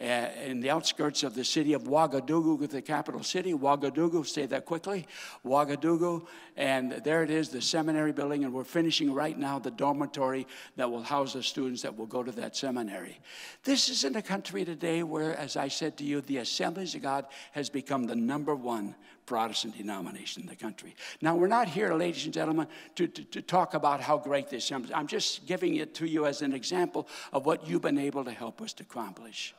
Uh, 0.00 0.28
in 0.44 0.60
the 0.60 0.70
outskirts 0.70 1.22
of 1.22 1.34
the 1.34 1.44
city 1.44 1.74
of 1.74 1.84
Ouagadougou, 1.84 2.68
the 2.68 2.82
capital 2.82 3.22
city. 3.22 3.52
Ouagadougou, 3.52 4.26
say 4.26 4.46
that 4.46 4.64
quickly. 4.64 5.06
Ouagadougou, 5.44 6.26
and 6.56 6.92
there 7.04 7.22
it 7.22 7.30
is, 7.30 7.50
the 7.50 7.60
seminary 7.60 8.10
building, 8.10 8.42
and 8.44 8.52
we're 8.52 8.64
finishing 8.64 9.12
right 9.12 9.38
now 9.38 9.58
the 9.58 9.70
dormitory 9.70 10.46
that 10.76 10.90
will 10.90 11.02
house 11.02 11.34
the 11.34 11.42
students 11.42 11.82
that 11.82 11.96
will 11.96 12.06
go 12.06 12.22
to 12.22 12.32
that 12.32 12.56
seminary. 12.56 13.20
This 13.64 13.88
is 13.88 14.02
in 14.02 14.16
a 14.16 14.22
country 14.22 14.64
today 14.64 15.02
where, 15.02 15.36
as 15.38 15.56
I 15.56 15.68
said 15.68 15.96
to 15.98 16.04
you, 16.04 16.20
the 16.22 16.38
Assemblies 16.38 16.94
of 16.94 17.02
God 17.02 17.26
has 17.52 17.68
become 17.68 18.04
the 18.04 18.16
number 18.16 18.54
one 18.54 18.96
Protestant 19.26 19.76
denomination 19.76 20.42
in 20.42 20.48
the 20.48 20.56
country. 20.56 20.96
Now, 21.20 21.36
we're 21.36 21.46
not 21.46 21.68
here, 21.68 21.94
ladies 21.94 22.24
and 22.24 22.34
gentlemen, 22.34 22.66
to, 22.96 23.06
to, 23.06 23.24
to 23.24 23.42
talk 23.42 23.74
about 23.74 24.00
how 24.00 24.18
great 24.18 24.48
this 24.48 24.70
is. 24.70 24.90
I'm 24.92 25.06
just 25.06 25.46
giving 25.46 25.76
it 25.76 25.94
to 25.96 26.06
you 26.06 26.26
as 26.26 26.42
an 26.42 26.52
example 26.52 27.06
of 27.32 27.46
what 27.46 27.68
you've 27.68 27.82
been 27.82 27.98
able 27.98 28.24
to 28.24 28.32
help 28.32 28.60
us 28.60 28.72
to 28.74 28.82
accomplish. 28.82 29.54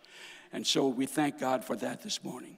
And 0.54 0.66
so 0.66 0.88
we 0.88 1.08
thank 1.08 1.40
God 1.40 1.66
for 1.66 1.76
that 1.78 2.04
this 2.04 2.24
morning. 2.24 2.58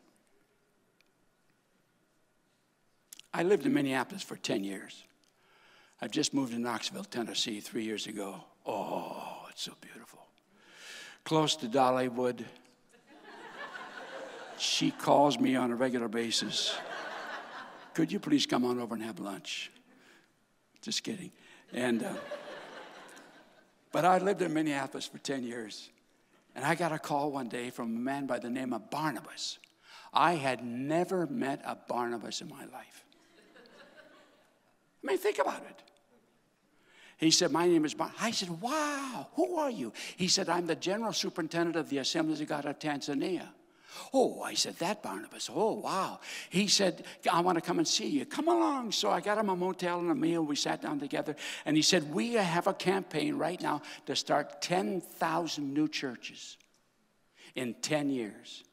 I 3.33 3.43
lived 3.43 3.65
in 3.65 3.73
Minneapolis 3.73 4.21
for 4.21 4.35
10 4.35 4.63
years. 4.65 5.03
I've 6.01 6.11
just 6.11 6.33
moved 6.33 6.51
to 6.51 6.59
Knoxville, 6.59 7.05
Tennessee, 7.05 7.61
three 7.61 7.83
years 7.83 8.05
ago. 8.05 8.43
Oh, 8.65 9.45
it's 9.49 9.61
so 9.63 9.73
beautiful. 9.79 10.19
Close 11.23 11.55
to 11.57 11.67
Dollywood. 11.67 12.43
She 14.57 14.91
calls 14.91 15.39
me 15.39 15.55
on 15.55 15.71
a 15.71 15.75
regular 15.75 16.07
basis. 16.07 16.75
Could 17.93 18.11
you 18.11 18.19
please 18.19 18.45
come 18.45 18.65
on 18.65 18.79
over 18.79 18.95
and 18.95 19.03
have 19.03 19.19
lunch? 19.19 19.71
Just 20.81 21.03
kidding. 21.03 21.31
And, 21.73 22.03
uh, 22.03 22.13
but 23.91 24.03
I 24.03 24.17
lived 24.17 24.41
in 24.41 24.53
Minneapolis 24.53 25.07
for 25.07 25.17
10 25.17 25.43
years. 25.43 25.89
And 26.55 26.63
I 26.63 26.75
got 26.75 26.91
a 26.91 26.99
call 26.99 27.31
one 27.31 27.49
day 27.49 27.69
from 27.69 27.95
a 27.95 27.99
man 27.99 28.25
by 28.25 28.39
the 28.39 28.49
name 28.49 28.73
of 28.73 28.89
Barnabas. 28.89 29.59
I 30.13 30.35
had 30.35 30.63
never 30.63 31.27
met 31.27 31.61
a 31.65 31.75
Barnabas 31.75 32.41
in 32.41 32.47
my 32.47 32.65
life. 32.65 33.03
I 35.03 35.07
mean, 35.07 35.17
think 35.17 35.39
about 35.39 35.61
it. 35.69 35.81
He 37.17 37.31
said, 37.31 37.51
My 37.51 37.67
name 37.67 37.85
is 37.85 37.93
Barnabas. 37.93 38.21
I 38.21 38.31
said, 38.31 38.49
Wow, 38.61 39.27
who 39.33 39.57
are 39.57 39.69
you? 39.69 39.93
He 40.15 40.27
said, 40.27 40.49
I'm 40.49 40.65
the 40.65 40.75
general 40.75 41.13
superintendent 41.13 41.75
of 41.75 41.89
the 41.89 41.97
Assemblies 41.99 42.41
of 42.41 42.47
God 42.47 42.65
of 42.65 42.79
Tanzania. 42.79 43.49
Oh, 44.13 44.41
I 44.41 44.53
said, 44.53 44.75
that 44.77 45.01
Barnabas. 45.01 45.49
Oh, 45.53 45.73
wow. 45.73 46.19
He 46.49 46.67
said, 46.67 47.05
I 47.31 47.41
want 47.41 47.57
to 47.57 47.61
come 47.61 47.77
and 47.77 47.87
see 47.87 48.07
you. 48.07 48.25
Come 48.25 48.47
along. 48.47 48.91
So 48.91 49.09
I 49.09 49.21
got 49.21 49.37
him 49.37 49.49
a 49.49 49.55
motel 49.55 49.99
and 49.99 50.11
a 50.11 50.15
meal. 50.15 50.43
We 50.43 50.55
sat 50.55 50.81
down 50.81 50.99
together. 50.99 51.35
And 51.65 51.75
he 51.75 51.81
said, 51.81 52.13
We 52.13 52.33
have 52.33 52.67
a 52.67 52.73
campaign 52.73 53.35
right 53.37 53.61
now 53.61 53.81
to 54.05 54.15
start 54.15 54.61
10,000 54.61 55.73
new 55.73 55.87
churches 55.87 56.57
in 57.55 57.73
10 57.75 58.09
years. 58.09 58.63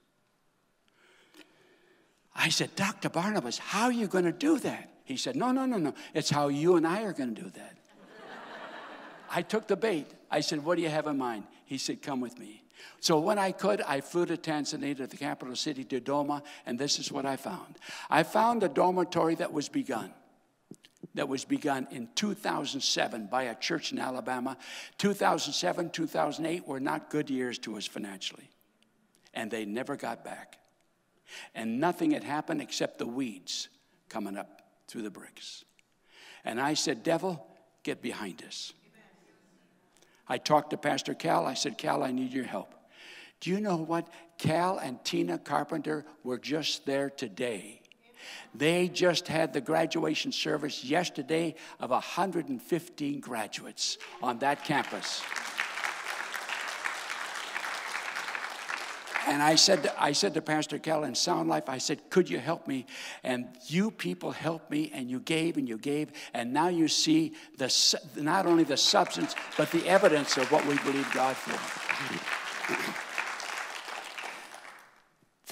I 2.35 2.49
said, 2.49 2.75
Dr. 2.77 3.09
Barnabas, 3.09 3.59
how 3.59 3.85
are 3.85 3.93
you 3.93 4.07
going 4.07 4.25
to 4.25 4.33
do 4.33 4.59
that? 4.61 4.91
He 5.05 5.17
said, 5.17 5.37
No, 5.37 5.53
no, 5.53 5.67
no, 5.67 5.77
no. 5.77 5.95
It's 6.15 6.31
how 6.31 6.49
you 6.49 6.77
and 6.77 6.87
I 6.87 7.03
are 7.03 7.13
going 7.13 7.35
to 7.35 7.43
do 7.43 7.51
that. 7.51 7.77
I 9.31 9.43
took 9.43 9.69
the 9.69 9.77
bait. 9.77 10.07
I 10.31 10.41
said, 10.41 10.65
What 10.65 10.77
do 10.77 10.83
you 10.83 10.89
have 10.89 11.07
in 11.07 11.19
mind? 11.19 11.45
He 11.67 11.79
said, 11.79 12.03
Come 12.03 12.21
with 12.21 12.39
me. 12.39 12.62
So 13.01 13.18
when 13.18 13.38
I 13.38 13.53
could, 13.53 13.81
I 13.83 14.01
flew 14.01 14.27
to 14.27 14.37
Tanzania, 14.37 14.97
to 14.99 15.07
the 15.07 15.16
capital 15.16 15.57
city, 15.57 15.85
Dodoma, 15.85 16.42
and 16.66 16.79
this 16.79 16.99
is 16.99 17.11
what 17.11 17.27
I 17.27 17.37
found. 17.37 17.79
I 18.09 18.23
found 18.23 18.62
a 18.62 18.68
dormitory 18.68 19.35
that 19.37 19.53
was 19.53 19.68
begun. 19.68 20.12
That 21.14 21.29
was 21.29 21.45
begun 21.45 21.88
in 21.90 22.09
2007 22.14 23.27
by 23.27 23.45
a 23.45 23.55
church 23.55 23.92
in 23.92 23.99
Alabama. 23.99 24.57
2007, 24.99 25.90
2008 25.90 26.66
were 26.66 26.81
not 26.81 27.11
good 27.11 27.29
years 27.29 27.59
to 27.59 27.77
us 27.77 27.87
financially. 27.87 28.49
And 29.35 29.51
they 29.51 29.64
never 29.64 29.97
got 29.97 30.25
back. 30.25 30.59
And 31.55 31.81
nothing 31.81 32.12
had 32.12 32.25
happened 32.25 32.62
except 32.62 32.99
the 32.99 33.07
weeds 33.07 33.68
coming 34.09 34.37
up 34.37 34.62
through 34.88 35.03
the 35.03 35.11
bricks. 35.11 35.64
And 36.45 36.61
I 36.61 36.75
said, 36.75 37.03
Devil, 37.03 37.45
get 37.83 38.01
behind 38.01 38.42
us. 38.47 38.73
I 40.29 40.39
talked 40.39 40.71
to 40.71 40.77
Pastor 40.77 41.15
Cal. 41.15 41.47
I 41.47 41.55
said, 41.55 41.79
Cal, 41.79 42.03
I 42.03 42.13
need 42.13 42.33
your 42.33 42.45
help. 42.45 42.75
Do 43.41 43.51
you 43.51 43.61
know 43.61 43.77
what? 43.77 44.09
Cal 44.39 44.79
and 44.79 45.03
Tina 45.05 45.39
Carpenter 45.39 46.05
were 46.23 46.39
just 46.39 46.87
there 46.87 47.11
today. 47.11 47.83
They 48.55 48.89
just 48.89 49.27
had 49.27 49.53
the 49.53 49.61
graduation 49.61 50.31
service 50.31 50.85
yesterday 50.85 51.57
of 51.81 51.91
115 51.91 53.21
graduates 53.21 53.99
on 54.23 54.39
that 54.39 54.65
campus. 54.65 55.23
And 59.27 59.43
I 59.43 59.55
said, 59.55 59.85
to, 59.85 60.03
I 60.03 60.13
said 60.13 60.35
to 60.35 60.43
Pastor 60.43 60.79
Kell 60.79 61.05
in 61.05 61.15
Sound 61.15 61.49
Life, 61.49 61.69
I 61.69 61.79
said, 61.79 62.11
could 62.11 62.29
you 62.29 62.39
help 62.39 62.67
me? 62.67 62.87
And 63.23 63.47
you 63.67 63.91
people 63.91 64.33
helped 64.33 64.71
me, 64.71 64.91
and 64.95 65.11
you 65.11 65.21
gave 65.21 65.57
and 65.57 65.69
you 65.69 65.79
gave, 65.79 66.13
and 66.35 66.53
now 66.53 66.69
you 66.69 66.89
see 66.89 67.35
the, 67.59 67.73
not 68.17 68.47
only 68.47 68.65
the 68.65 68.77
substance, 68.77 69.35
but 69.57 69.71
the 69.71 69.87
evidence 69.89 70.37
of 70.37 70.51
what 70.51 70.67
we 70.67 70.77
believe 70.79 71.11
God 71.13 71.37
for. 71.37 73.12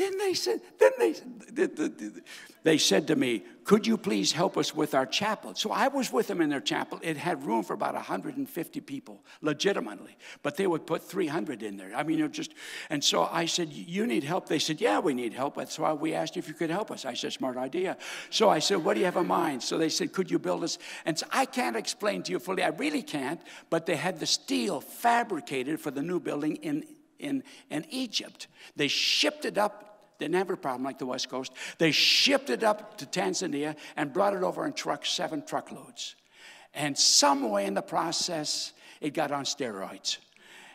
Then 0.00 0.16
they 0.16 0.32
said, 0.32 0.62
then 0.78 0.92
they, 0.98 1.14
they 2.62 2.78
said 2.78 3.06
to 3.08 3.16
me, 3.16 3.44
could 3.64 3.86
you 3.86 3.98
please 3.98 4.32
help 4.32 4.56
us 4.56 4.74
with 4.74 4.94
our 4.94 5.04
chapel? 5.04 5.54
So 5.54 5.72
I 5.72 5.88
was 5.88 6.10
with 6.10 6.26
them 6.26 6.40
in 6.40 6.48
their 6.48 6.62
chapel. 6.62 6.98
It 7.02 7.18
had 7.18 7.44
room 7.44 7.62
for 7.62 7.74
about 7.74 7.92
150 7.92 8.80
people, 8.80 9.22
legitimately. 9.42 10.16
But 10.42 10.56
they 10.56 10.66
would 10.66 10.86
put 10.86 11.02
300 11.02 11.62
in 11.62 11.76
there. 11.76 11.94
I 11.94 12.02
mean, 12.02 12.18
it 12.18 12.32
just, 12.32 12.54
and 12.88 13.04
so 13.04 13.28
I 13.30 13.44
said, 13.44 13.74
you 13.74 14.06
need 14.06 14.24
help? 14.24 14.48
They 14.48 14.58
said, 14.58 14.80
yeah, 14.80 15.00
we 15.00 15.12
need 15.12 15.34
help. 15.34 15.54
That's 15.54 15.78
why 15.78 15.92
we 15.92 16.14
asked 16.14 16.38
if 16.38 16.48
you 16.48 16.54
could 16.54 16.70
help 16.70 16.90
us. 16.90 17.04
I 17.04 17.12
said, 17.12 17.34
smart 17.34 17.58
idea. 17.58 17.98
So 18.30 18.48
I 18.48 18.60
said, 18.60 18.82
what 18.82 18.94
do 18.94 19.00
you 19.00 19.04
have 19.04 19.18
in 19.18 19.26
mind? 19.26 19.62
So 19.62 19.76
they 19.76 19.90
said, 19.90 20.14
could 20.14 20.30
you 20.30 20.38
build 20.38 20.64
us? 20.64 20.78
And 21.04 21.18
so 21.18 21.26
I 21.30 21.44
can't 21.44 21.76
explain 21.76 22.22
to 22.22 22.32
you 22.32 22.38
fully. 22.38 22.62
I 22.62 22.68
really 22.68 23.02
can't. 23.02 23.42
But 23.68 23.84
they 23.84 23.96
had 23.96 24.18
the 24.18 24.24
steel 24.24 24.80
fabricated 24.80 25.78
for 25.78 25.90
the 25.90 26.00
new 26.00 26.20
building 26.20 26.56
in 26.56 26.86
in, 27.20 27.44
in 27.68 27.84
Egypt. 27.90 28.48
They 28.76 28.88
shipped 28.88 29.44
it 29.44 29.58
up 29.58 29.89
didn't 30.20 30.36
have 30.36 30.50
a 30.50 30.56
problem 30.56 30.84
like 30.84 30.98
the 30.98 31.06
West 31.06 31.28
Coast. 31.28 31.52
They 31.78 31.90
shipped 31.90 32.50
it 32.50 32.62
up 32.62 32.98
to 32.98 33.06
Tanzania 33.06 33.74
and 33.96 34.12
brought 34.12 34.34
it 34.34 34.42
over 34.42 34.64
in 34.64 34.72
trucks, 34.72 35.10
seven 35.10 35.42
truckloads. 35.44 36.14
And 36.74 36.96
some 36.96 37.50
way 37.50 37.66
in 37.66 37.74
the 37.74 37.82
process, 37.82 38.72
it 39.00 39.14
got 39.14 39.32
on 39.32 39.44
steroids. 39.44 40.18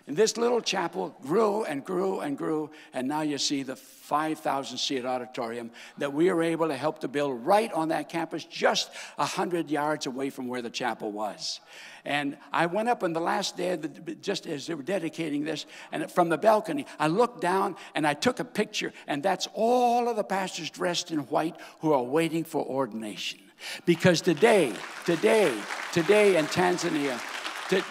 And 0.07 0.15
this 0.15 0.37
little 0.37 0.61
chapel 0.61 1.17
grew 1.23 1.63
and 1.63 1.83
grew 1.83 2.19
and 2.19 2.37
grew, 2.37 2.69
and 2.93 3.07
now 3.07 3.21
you 3.21 3.39
see 3.39 3.63
the 3.63 3.75
5,000 3.75 4.77
seat 4.77 5.03
auditorium 5.03 5.71
that 5.97 6.13
we 6.13 6.31
were 6.31 6.43
able 6.43 6.67
to 6.67 6.75
help 6.75 6.99
to 6.99 7.07
build 7.07 7.43
right 7.43 7.73
on 7.73 7.87
that 7.87 8.07
campus, 8.07 8.45
just 8.45 8.91
100 9.15 9.71
yards 9.71 10.05
away 10.05 10.29
from 10.29 10.47
where 10.47 10.61
the 10.61 10.69
chapel 10.69 11.11
was. 11.11 11.59
And 12.05 12.37
I 12.53 12.67
went 12.67 12.87
up 12.87 13.03
on 13.03 13.13
the 13.13 13.19
last 13.19 13.57
day, 13.57 13.75
the, 13.75 13.87
just 14.15 14.45
as 14.45 14.67
they 14.67 14.75
were 14.75 14.83
dedicating 14.83 15.43
this, 15.43 15.65
and 15.91 16.11
from 16.11 16.29
the 16.29 16.37
balcony, 16.37 16.85
I 16.99 17.07
looked 17.07 17.41
down 17.41 17.75
and 17.95 18.05
I 18.05 18.13
took 18.13 18.39
a 18.39 18.45
picture, 18.45 18.93
and 19.07 19.23
that's 19.23 19.47
all 19.55 20.07
of 20.07 20.17
the 20.17 20.23
pastors 20.23 20.69
dressed 20.69 21.09
in 21.09 21.21
white 21.21 21.55
who 21.79 21.93
are 21.93 22.03
waiting 22.03 22.43
for 22.43 22.63
ordination. 22.63 23.39
Because 23.87 24.21
today, 24.21 24.71
today, 25.03 25.51
today 25.93 26.37
in 26.37 26.45
Tanzania, 26.45 27.19
to, 27.69 27.83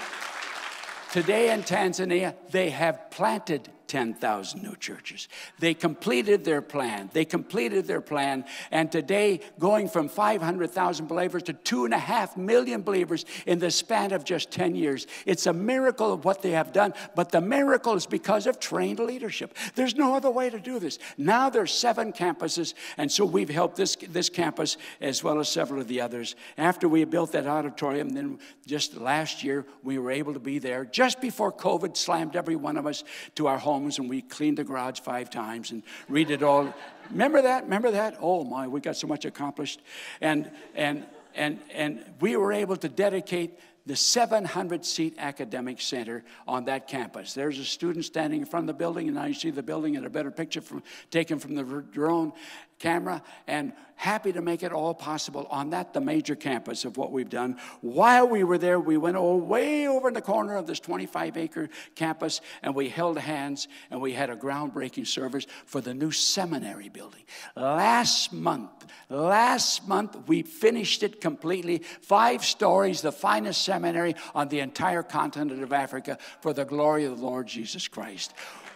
Today 1.15 1.53
in 1.53 1.63
Tanzania, 1.63 2.35
they 2.51 2.71
have 2.71 3.09
planted 3.13 3.69
10,000 3.87 4.63
new 4.63 4.77
churches. 4.77 5.29
They 5.59 5.75
completed 5.75 6.45
their 6.45 6.63
plan. 6.63 7.11
They 7.13 7.25
completed 7.25 7.87
their 7.87 8.01
plan. 8.01 8.45
And 8.71 8.91
today, 8.91 9.41
going 9.59 9.89
from 9.89 10.09
500,000 10.09 11.07
believers 11.07 11.45
to 11.45 11.53
two 11.53 11.85
and 11.85 11.95
a 11.95 11.99
half 11.99 12.37
million 12.37 12.83
believers 12.83 13.25
in 13.47 13.59
the 13.59 13.71
span 13.71 14.13
of 14.13 14.25
just 14.25 14.51
10 14.51 14.75
years. 14.75 15.07
It's 15.27 15.47
a 15.47 15.53
miracle 15.53 16.13
of 16.13 16.25
what 16.25 16.43
they 16.43 16.51
have 16.51 16.73
done, 16.73 16.95
but 17.15 17.31
the 17.31 17.41
miracle 17.41 17.95
is 17.95 18.07
because 18.07 18.47
of 18.47 18.59
trained 18.59 18.99
leadership. 18.99 19.57
There's 19.75 19.95
no 19.95 20.15
other 20.15 20.31
way 20.31 20.51
to 20.51 20.59
do 20.59 20.79
this. 20.79 20.99
Now 21.17 21.51
there's 21.51 21.73
seven 21.73 22.13
campuses, 22.13 22.75
and 22.97 23.11
so 23.11 23.25
we've 23.25 23.49
helped 23.49 23.77
this, 23.77 23.97
this 24.09 24.29
campus 24.29 24.77
as 25.01 25.23
well 25.23 25.39
as 25.39 25.49
several 25.49 25.81
of 25.81 25.89
the 25.89 26.01
others. 26.01 26.35
After 26.59 26.89
we 26.89 27.05
built 27.05 27.33
that 27.33 27.47
auditorium, 27.47 28.11
then 28.11 28.39
just 28.67 28.97
last 28.97 29.45
year, 29.45 29.65
we 29.83 29.99
were 29.99 30.11
able 30.11 30.33
to 30.33 30.41
be 30.41 30.59
there 30.59 30.85
just 30.85 31.21
before 31.21 31.53
COVID 31.53 31.97
slammed 31.97 32.37
every 32.37 32.57
one 32.57 32.77
of 32.77 32.87
us 32.87 33.05
to 33.37 33.47
our 33.47 33.59
home 33.59 33.84
homes 33.85 33.99
and 33.99 34.09
we 34.09 34.23
cleaned 34.23 34.57
the 34.57 34.65
garage 34.65 35.01
five 35.01 35.29
times 35.29 35.71
and 35.71 35.83
redid 36.11 36.43
all. 36.43 36.73
Remember 37.11 37.43
that? 37.43 37.65
Remember 37.65 37.91
that? 37.91 38.17
Oh 38.21 38.43
my, 38.43 38.67
we 38.67 38.81
got 38.81 38.97
so 38.97 39.07
much 39.07 39.27
accomplished. 39.27 39.81
And, 40.23 40.51
and, 40.75 41.05
and, 41.35 41.61
and 41.73 42.05
we 42.21 42.37
were 42.37 42.53
able 42.53 42.77
to 42.77 42.89
dedicate 42.89 43.59
the 43.87 43.95
700 43.95 44.87
seat 44.87 45.17
academic 45.19 45.79
center 45.83 46.25
on 46.49 46.65
that 46.65 46.89
campus. 46.89 47.35
There's 47.35 47.59
a 47.59 47.65
student 47.67 48.07
standing 48.07 48.41
in 48.41 48.47
front 48.47 48.65
of 48.65 48.69
the 48.69 48.79
building, 48.79 49.09
and 49.09 49.17
now 49.17 49.27
you 49.27 49.35
see 49.35 49.51
the 49.51 49.63
building 49.63 49.95
in 49.97 50.07
a 50.07 50.11
better 50.11 50.31
picture 50.31 50.63
from, 50.63 50.83
taken 51.11 51.39
from 51.39 51.55
the 51.55 51.63
drone 51.93 52.33
camera, 52.79 53.23
and 53.47 53.73
happy 53.97 54.33
to 54.33 54.43
make 54.43 54.63
it 54.63 54.73
all 54.73 54.95
possible 54.95 55.47
on 55.51 55.71
that, 55.71 55.95
the 55.95 56.01
major 56.01 56.35
campus 56.35 56.85
of 56.85 56.97
what 56.97 57.13
we've 57.13 57.31
done. 57.31 57.57
While 57.81 58.29
we 58.29 58.45
were 58.45 58.59
there, 58.59 58.79
we 58.79 58.97
went 58.97 59.17
all, 59.17 59.41
way 59.41 59.87
over 59.89 60.09
in 60.09 60.15
the 60.15 60.21
corner 60.21 60.57
of 60.57 60.67
this 60.67 60.81
25 60.81 61.37
acre 61.37 61.69
campus 61.95 62.41
and 62.63 62.75
we 62.75 62.89
held 62.89 63.19
hands 63.19 63.69
and 63.91 64.01
we 64.01 64.13
had 64.13 64.31
a 64.31 64.37
groundbreaking 64.37 65.07
service 65.07 65.47
for 65.65 65.81
the 65.81 65.95
new 65.95 66.11
seminary 66.11 66.89
building. 66.89 67.23
Last 67.57 68.33
month, 68.33 68.87
last 69.09 69.87
month, 69.89 70.17
we 70.27 70.43
finished 70.43 71.03
it 71.03 71.21
completely. 71.21 71.79
Five 71.79 72.45
stories, 72.45 73.01
the 73.01 73.13
finest 73.13 73.63
seminary 73.63 74.17
on 74.35 74.49
the 74.49 74.61
entire 74.61 75.03
continent 75.03 75.63
of 75.63 75.73
Africa 75.73 76.19
for 76.41 76.53
the 76.53 76.65
glory 76.65 77.05
of 77.05 77.19
the 77.19 77.25
Lord 77.25 77.47
Jesus 77.47 77.89
Christ. 77.89 78.35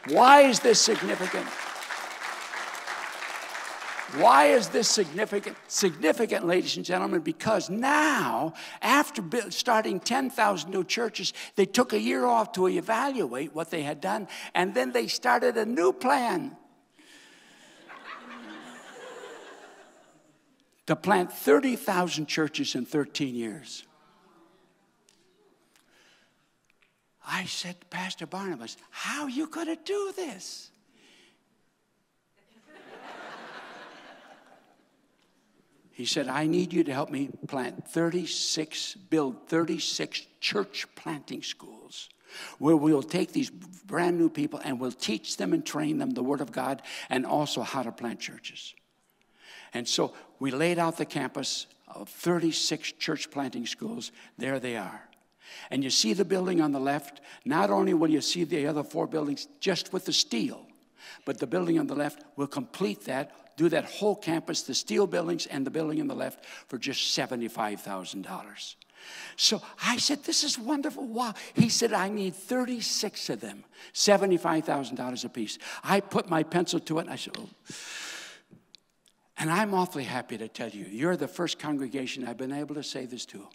Why 0.09 0.43
is 0.43 0.61
this 0.61 0.81
significant? 0.81 1.47
Why 4.17 4.47
is 4.47 4.69
this 4.69 4.89
significant? 4.89 5.57
Significant, 5.67 6.47
ladies 6.47 6.77
and 6.77 6.85
gentlemen, 6.85 7.21
because 7.21 7.69
now, 7.69 8.55
after 8.81 9.23
starting 9.51 10.01
10,000 10.01 10.71
new 10.71 10.83
churches, 10.83 11.35
they 11.57 11.67
took 11.67 11.93
a 11.93 12.01
year 12.01 12.25
off 12.25 12.53
to 12.53 12.69
evaluate 12.69 13.55
what 13.55 13.71
they 13.71 13.83
had 13.83 14.01
done, 14.01 14.27
and 14.55 14.75
then 14.75 14.93
they 14.93 15.09
started 15.09 15.59
a 15.59 15.67
new 15.67 15.93
plan 15.93 16.57
to 20.87 20.97
plant 20.97 21.31
30,000 21.31 22.27
churches 22.27 22.75
in 22.75 22.87
13 22.87 23.35
years. 23.35 23.85
I 27.27 27.45
said 27.45 27.79
to 27.79 27.87
Pastor 27.89 28.27
Barnabas, 28.27 28.79
How 28.89 29.25
are 29.25 29.31
you 29.31 29.49
going 29.49 29.67
to 29.67 29.77
do 29.77 30.15
this? 30.17 30.71
He 35.99 36.07
said, 36.07 36.29
I 36.29 36.47
need 36.47 36.73
you 36.73 36.85
to 36.85 36.95
help 36.95 37.11
me 37.11 37.29
plant 37.49 37.89
36, 37.89 38.95
build 39.11 39.49
36 39.49 40.29
church 40.41 40.87
planting 40.95 41.43
schools 41.43 42.09
where 42.61 42.77
we'll 42.77 43.03
take 43.03 43.33
these 43.33 43.51
brand 43.51 44.17
new 44.17 44.31
people 44.31 44.61
and 44.63 44.79
we'll 44.79 44.93
teach 44.93 45.39
them 45.39 45.53
and 45.53 45.67
train 45.67 45.99
them 45.99 46.11
the 46.11 46.23
Word 46.23 46.41
of 46.41 46.53
God 46.53 46.83
and 47.11 47.27
also 47.27 47.63
how 47.63 47.83
to 47.83 47.91
plant 47.91 48.21
churches. 48.21 48.77
And 49.75 49.89
so 49.89 50.15
we 50.39 50.53
laid 50.53 50.79
out 50.79 50.99
the 50.99 51.05
campus 51.05 51.67
of 51.89 52.09
36 52.09 52.93
church 52.93 53.29
planting 53.33 53.67
schools. 53.67 54.13
There 54.37 54.61
they 54.61 54.77
are. 54.77 55.03
And 55.69 55.83
you 55.83 55.91
see 55.91 56.13
the 56.13 56.25
building 56.25 56.61
on 56.61 56.71
the 56.71 56.79
left. 56.79 57.21
Not 57.45 57.71
only 57.71 57.93
will 57.93 58.11
you 58.11 58.21
see 58.21 58.45
the 58.45 58.69
other 58.69 58.85
four 58.85 59.09
buildings 59.09 59.49
just 59.59 59.93
with 59.93 60.05
the 60.05 60.13
steel, 60.13 60.65
but 61.25 61.41
the 61.41 61.47
building 61.49 61.77
on 61.77 61.89
the 61.89 61.97
left 61.97 62.23
will 62.37 62.47
complete 62.47 63.07
that 63.07 63.48
do 63.59 63.69
that 63.69 63.85
whole 63.85 64.17
campus, 64.17 64.63
the 64.63 64.75
steel 64.75 65.07
buildings 65.07 65.47
and 65.47 65.67
the 65.67 65.71
building 65.71 66.01
on 66.01 66.07
the 66.07 66.15
left, 66.15 66.45
for 66.69 66.79
just 66.79 67.19
$75,000. 67.19 68.75
So 69.37 69.61
I 69.85 69.97
said, 69.99 70.25
This 70.25 70.45
is 70.45 70.59
wonderful. 70.59 71.07
Wow. 71.07 71.35
He 71.55 71.69
said, 71.69 71.93
I 71.93 72.09
need 72.09 72.35
36 72.35 73.31
of 73.31 73.41
them, 73.41 73.65
$75,000 73.95 75.25
a 75.25 75.29
piece. 75.29 75.59
I 75.83 76.01
put 76.01 76.31
my 76.31 76.43
pencil 76.43 76.81
to 76.81 76.99
it 76.99 77.03
and 77.03 77.11
I 77.11 77.17
said, 77.17 77.37
oh. 77.39 77.49
And 79.41 79.51
I'm 79.51 79.73
awfully 79.75 80.05
happy 80.05 80.37
to 80.39 80.49
tell 80.49 80.69
you, 80.69 80.85
you're 80.91 81.17
the 81.17 81.29
first 81.29 81.59
congregation 81.59 82.27
I've 82.27 82.37
been 82.37 82.53
able 82.53 82.75
to 82.75 82.83
say 82.83 83.07
this 83.07 83.25
to. 83.27 83.47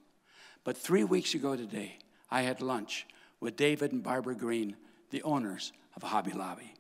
But 0.63 0.77
three 0.77 1.03
weeks 1.03 1.33
ago 1.33 1.55
today, 1.55 1.97
I 2.31 2.41
had 2.41 2.61
lunch 2.61 3.05
with 3.41 3.57
David 3.57 3.91
and 3.91 4.01
Barbara 4.01 4.35
Green, 4.35 4.77
the 5.11 5.21
owners 5.23 5.73
of 5.95 6.03
Hobby 6.03 6.31
Lobby. 6.31 6.73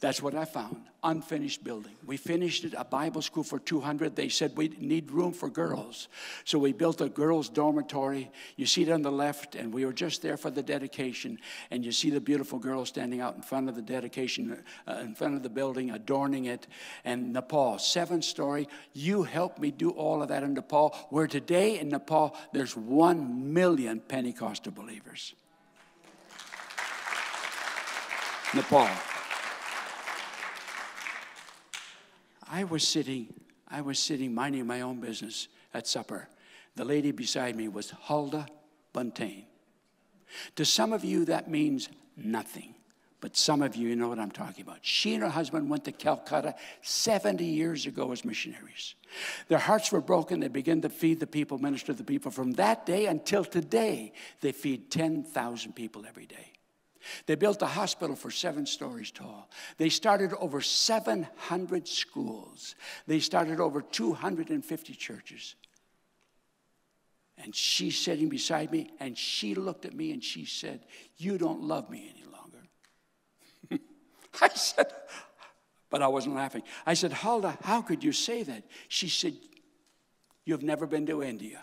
That's 0.00 0.22
what 0.22 0.34
I 0.34 0.46
found. 0.46 0.86
Unfinished 1.04 1.62
building. 1.62 1.92
We 2.06 2.16
finished 2.16 2.64
it, 2.64 2.74
a 2.76 2.84
Bible 2.84 3.20
school 3.20 3.42
for 3.42 3.58
200. 3.58 4.16
They 4.16 4.30
said 4.30 4.56
we 4.56 4.68
need 4.78 5.10
room 5.10 5.32
for 5.32 5.50
girls. 5.50 6.08
So 6.44 6.58
we 6.58 6.72
built 6.72 7.02
a 7.02 7.10
girls' 7.10 7.50
dormitory. 7.50 8.30
You 8.56 8.64
see 8.64 8.82
it 8.82 8.90
on 8.90 9.02
the 9.02 9.12
left, 9.12 9.56
and 9.56 9.74
we 9.74 9.84
were 9.84 9.92
just 9.92 10.22
there 10.22 10.38
for 10.38 10.50
the 10.50 10.62
dedication. 10.62 11.38
And 11.70 11.84
you 11.84 11.92
see 11.92 12.08
the 12.08 12.20
beautiful 12.20 12.58
girls 12.58 12.88
standing 12.88 13.20
out 13.20 13.36
in 13.36 13.42
front 13.42 13.68
of 13.68 13.76
the 13.76 13.82
dedication, 13.82 14.62
uh, 14.88 14.94
in 15.02 15.14
front 15.14 15.34
of 15.36 15.42
the 15.42 15.50
building, 15.50 15.90
adorning 15.90 16.46
it. 16.46 16.66
And 17.04 17.34
Nepal, 17.34 17.78
seven 17.78 18.22
story. 18.22 18.68
You 18.94 19.24
helped 19.24 19.58
me 19.58 19.70
do 19.70 19.90
all 19.90 20.22
of 20.22 20.28
that 20.28 20.42
in 20.42 20.54
Nepal, 20.54 20.96
where 21.10 21.26
today 21.26 21.78
in 21.78 21.90
Nepal, 21.90 22.34
there's 22.54 22.74
one 22.74 23.52
million 23.52 24.00
Pentecostal 24.00 24.72
believers. 24.72 25.34
Nepal. 28.54 28.88
I 32.50 32.64
was 32.64 32.86
sitting, 32.86 33.32
I 33.68 33.80
was 33.80 33.98
sitting 33.98 34.34
minding 34.34 34.66
my 34.66 34.80
own 34.80 35.00
business 35.00 35.46
at 35.72 35.86
supper. 35.86 36.28
The 36.74 36.84
lady 36.84 37.12
beside 37.12 37.54
me 37.54 37.68
was 37.68 37.90
Huldah 37.90 38.46
Buntain. 38.92 39.44
To 40.56 40.64
some 40.64 40.92
of 40.92 41.04
you, 41.04 41.24
that 41.26 41.48
means 41.48 41.88
nothing. 42.16 42.74
But 43.20 43.36
some 43.36 43.62
of 43.62 43.76
you, 43.76 43.88
you 43.88 43.96
know 43.96 44.08
what 44.08 44.18
I'm 44.18 44.30
talking 44.30 44.62
about. 44.62 44.78
She 44.80 45.14
and 45.14 45.22
her 45.22 45.28
husband 45.28 45.68
went 45.68 45.84
to 45.84 45.92
Calcutta 45.92 46.54
70 46.82 47.44
years 47.44 47.86
ago 47.86 48.10
as 48.12 48.24
missionaries. 48.24 48.94
Their 49.48 49.58
hearts 49.58 49.92
were 49.92 50.00
broken. 50.00 50.40
They 50.40 50.48
began 50.48 50.80
to 50.80 50.88
feed 50.88 51.20
the 51.20 51.26
people, 51.26 51.58
minister 51.58 51.92
to 51.92 51.98
the 51.98 52.04
people. 52.04 52.30
From 52.30 52.52
that 52.52 52.86
day 52.86 53.06
until 53.06 53.44
today, 53.44 54.12
they 54.40 54.52
feed 54.52 54.90
10,000 54.90 55.74
people 55.74 56.06
every 56.06 56.26
day. 56.26 56.52
They 57.26 57.34
built 57.34 57.62
a 57.62 57.66
hospital 57.66 58.16
for 58.16 58.30
seven 58.30 58.66
stories 58.66 59.10
tall. 59.10 59.48
They 59.78 59.88
started 59.88 60.32
over 60.34 60.60
700 60.60 61.88
schools. 61.88 62.74
They 63.06 63.20
started 63.20 63.60
over 63.60 63.82
250 63.82 64.94
churches. 64.94 65.54
And 67.42 67.54
she's 67.54 67.98
sitting 67.98 68.28
beside 68.28 68.70
me, 68.70 68.90
and 69.00 69.16
she 69.16 69.54
looked 69.54 69.84
at 69.86 69.94
me 69.94 70.12
and 70.12 70.22
she 70.22 70.44
said, 70.44 70.84
You 71.16 71.38
don't 71.38 71.62
love 71.62 71.88
me 71.88 72.12
any 72.14 72.24
longer. 72.30 73.82
I 74.42 74.48
said, 74.48 74.92
but 75.88 76.02
I 76.02 76.08
wasn't 76.08 76.36
laughing. 76.36 76.62
I 76.86 76.94
said, 76.94 77.12
Huldah, 77.12 77.58
how 77.62 77.82
could 77.82 78.04
you 78.04 78.12
say 78.12 78.42
that? 78.42 78.64
She 78.88 79.08
said, 79.08 79.34
You've 80.44 80.62
never 80.62 80.86
been 80.86 81.06
to 81.06 81.22
India. 81.22 81.62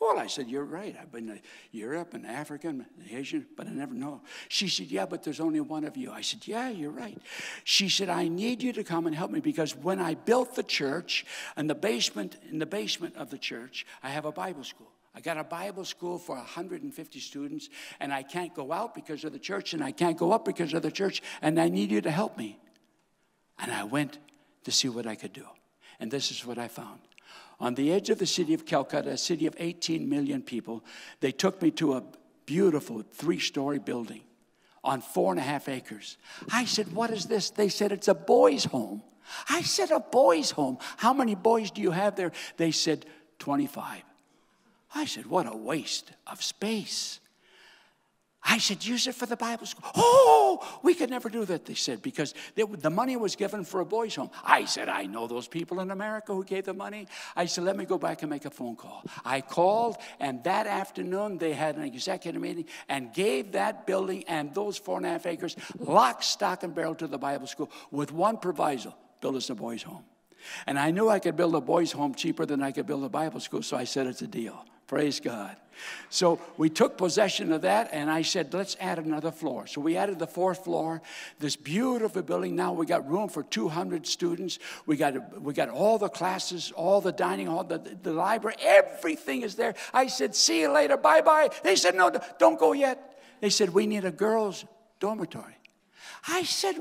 Well, 0.00 0.18
I 0.18 0.26
said, 0.26 0.48
You're 0.48 0.64
right. 0.64 0.96
I've 1.00 1.12
been 1.12 1.28
to 1.28 1.38
Europe 1.72 2.14
and 2.14 2.26
Africa 2.26 2.68
and 2.68 2.84
Asia, 3.10 3.42
but 3.56 3.66
I 3.66 3.70
never 3.70 3.94
know. 3.94 4.20
She 4.48 4.68
said, 4.68 4.86
Yeah, 4.86 5.06
but 5.06 5.22
there's 5.22 5.40
only 5.40 5.60
one 5.60 5.84
of 5.84 5.96
you. 5.96 6.10
I 6.10 6.20
said, 6.20 6.46
Yeah, 6.46 6.68
you're 6.68 6.90
right. 6.90 7.18
She 7.64 7.88
said, 7.88 8.08
I 8.08 8.28
need 8.28 8.62
you 8.62 8.72
to 8.74 8.84
come 8.84 9.06
and 9.06 9.14
help 9.14 9.30
me 9.30 9.40
because 9.40 9.76
when 9.76 10.00
I 10.00 10.14
built 10.14 10.54
the 10.54 10.62
church 10.62 11.24
in 11.56 11.66
the 11.66 11.74
basement, 11.74 12.36
in 12.50 12.58
the 12.58 12.66
basement 12.66 13.16
of 13.16 13.30
the 13.30 13.38
church, 13.38 13.86
I 14.02 14.10
have 14.10 14.24
a 14.24 14.32
Bible 14.32 14.64
school. 14.64 14.90
I 15.14 15.20
got 15.20 15.38
a 15.38 15.44
Bible 15.44 15.84
school 15.84 16.18
for 16.18 16.34
150 16.34 17.20
students, 17.20 17.68
and 18.00 18.12
I 18.12 18.24
can't 18.24 18.52
go 18.52 18.72
out 18.72 18.96
because 18.96 19.22
of 19.24 19.32
the 19.32 19.38
church, 19.38 19.72
and 19.72 19.82
I 19.82 19.92
can't 19.92 20.18
go 20.18 20.32
up 20.32 20.44
because 20.44 20.74
of 20.74 20.82
the 20.82 20.90
church, 20.90 21.22
and 21.40 21.60
I 21.60 21.68
need 21.68 21.92
you 21.92 22.00
to 22.00 22.10
help 22.10 22.36
me. 22.36 22.58
And 23.60 23.70
I 23.70 23.84
went 23.84 24.18
to 24.64 24.72
see 24.72 24.88
what 24.88 25.06
I 25.06 25.14
could 25.14 25.32
do. 25.32 25.46
And 26.00 26.10
this 26.10 26.32
is 26.32 26.44
what 26.44 26.58
I 26.58 26.66
found 26.66 26.98
on 27.60 27.74
the 27.74 27.92
edge 27.92 28.10
of 28.10 28.18
the 28.18 28.26
city 28.26 28.54
of 28.54 28.66
Calcutta, 28.66 29.10
a 29.10 29.16
city 29.16 29.46
of 29.46 29.54
18 29.58 30.08
million 30.08 30.42
people, 30.42 30.84
they 31.20 31.32
took 31.32 31.62
me 31.62 31.70
to 31.72 31.94
a 31.94 32.02
beautiful 32.46 33.02
three 33.12 33.38
story 33.38 33.78
building 33.78 34.22
on 34.82 35.00
four 35.00 35.32
and 35.32 35.40
a 35.40 35.42
half 35.42 35.68
acres. 35.68 36.18
I 36.52 36.66
said, 36.66 36.92
What 36.92 37.10
is 37.10 37.26
this? 37.26 37.50
They 37.50 37.68
said, 37.68 37.92
It's 37.92 38.08
a 38.08 38.14
boys' 38.14 38.64
home. 38.66 39.02
I 39.48 39.62
said, 39.62 39.90
A 39.90 40.00
boys' 40.00 40.50
home. 40.50 40.78
How 40.98 41.14
many 41.14 41.34
boys 41.34 41.70
do 41.70 41.80
you 41.80 41.90
have 41.90 42.16
there? 42.16 42.32
They 42.56 42.70
said, 42.70 43.06
25. 43.38 44.02
I 44.94 45.04
said, 45.06 45.26
What 45.26 45.46
a 45.46 45.56
waste 45.56 46.12
of 46.26 46.42
space. 46.42 47.20
I 48.44 48.58
said, 48.58 48.84
use 48.84 49.06
it 49.06 49.14
for 49.14 49.26
the 49.26 49.36
Bible 49.36 49.66
school. 49.66 49.90
Oh, 49.96 50.78
we 50.82 50.94
could 50.94 51.08
never 51.08 51.28
do 51.30 51.44
that, 51.46 51.64
they 51.64 51.74
said, 51.74 52.02
because 52.02 52.34
the 52.54 52.90
money 52.90 53.16
was 53.16 53.36
given 53.36 53.64
for 53.64 53.80
a 53.80 53.86
boys' 53.86 54.14
home. 54.14 54.30
I 54.44 54.66
said, 54.66 54.88
I 54.88 55.06
know 55.06 55.26
those 55.26 55.48
people 55.48 55.80
in 55.80 55.90
America 55.90 56.34
who 56.34 56.44
gave 56.44 56.64
the 56.64 56.74
money. 56.74 57.08
I 57.34 57.46
said, 57.46 57.64
let 57.64 57.76
me 57.76 57.86
go 57.86 57.96
back 57.96 58.22
and 58.22 58.30
make 58.30 58.44
a 58.44 58.50
phone 58.50 58.76
call. 58.76 59.02
I 59.24 59.40
called, 59.40 59.96
and 60.20 60.44
that 60.44 60.66
afternoon 60.66 61.38
they 61.38 61.54
had 61.54 61.76
an 61.76 61.84
executive 61.84 62.40
meeting 62.40 62.66
and 62.88 63.12
gave 63.14 63.52
that 63.52 63.86
building 63.86 64.24
and 64.28 64.54
those 64.54 64.76
four 64.76 64.98
and 64.98 65.06
a 65.06 65.08
half 65.08 65.26
acres 65.26 65.56
lock, 65.78 66.22
stock, 66.22 66.62
and 66.62 66.74
barrel 66.74 66.94
to 66.96 67.06
the 67.06 67.18
Bible 67.18 67.46
school 67.46 67.70
with 67.90 68.12
one 68.12 68.36
proviso 68.36 68.94
build 69.20 69.36
us 69.36 69.48
a 69.48 69.54
boys' 69.54 69.82
home. 69.82 70.04
And 70.66 70.78
I 70.78 70.90
knew 70.90 71.08
I 71.08 71.18
could 71.18 71.36
build 71.36 71.54
a 71.54 71.60
boys' 71.60 71.92
home 71.92 72.14
cheaper 72.14 72.44
than 72.44 72.62
I 72.62 72.72
could 72.72 72.86
build 72.86 73.04
a 73.04 73.08
Bible 73.08 73.40
school, 73.40 73.62
so 73.62 73.78
I 73.78 73.84
said, 73.84 74.06
it's 74.06 74.20
a 74.20 74.26
deal. 74.26 74.66
Praise 74.86 75.20
God. 75.20 75.56
So 76.10 76.40
we 76.56 76.70
took 76.70 76.96
possession 76.96 77.52
of 77.52 77.62
that, 77.62 77.90
and 77.92 78.10
I 78.10 78.22
said, 78.22 78.54
let's 78.54 78.76
add 78.80 78.98
another 78.98 79.30
floor. 79.30 79.66
So 79.66 79.80
we 79.80 79.96
added 79.96 80.18
the 80.18 80.26
fourth 80.26 80.64
floor, 80.64 81.02
this 81.40 81.56
beautiful 81.56 82.22
building. 82.22 82.54
Now 82.54 82.72
we 82.72 82.86
got 82.86 83.08
room 83.08 83.28
for 83.28 83.42
200 83.42 84.06
students. 84.06 84.58
We 84.86 84.96
got, 84.96 85.40
we 85.40 85.52
got 85.52 85.68
all 85.68 85.98
the 85.98 86.08
classes, 86.08 86.72
all 86.76 87.00
the 87.00 87.12
dining 87.12 87.48
hall, 87.48 87.64
the, 87.64 87.78
the 87.78 88.12
library, 88.12 88.56
everything 88.60 89.42
is 89.42 89.56
there. 89.56 89.74
I 89.92 90.06
said, 90.06 90.34
see 90.34 90.60
you 90.60 90.70
later, 90.70 90.96
bye 90.96 91.20
bye. 91.20 91.50
They 91.62 91.76
said, 91.76 91.94
no, 91.94 92.12
don't 92.38 92.58
go 92.58 92.72
yet. 92.72 93.18
They 93.40 93.50
said, 93.50 93.70
we 93.70 93.86
need 93.86 94.04
a 94.04 94.12
girls' 94.12 94.64
dormitory. 95.00 95.56
I 96.28 96.44
said, 96.44 96.76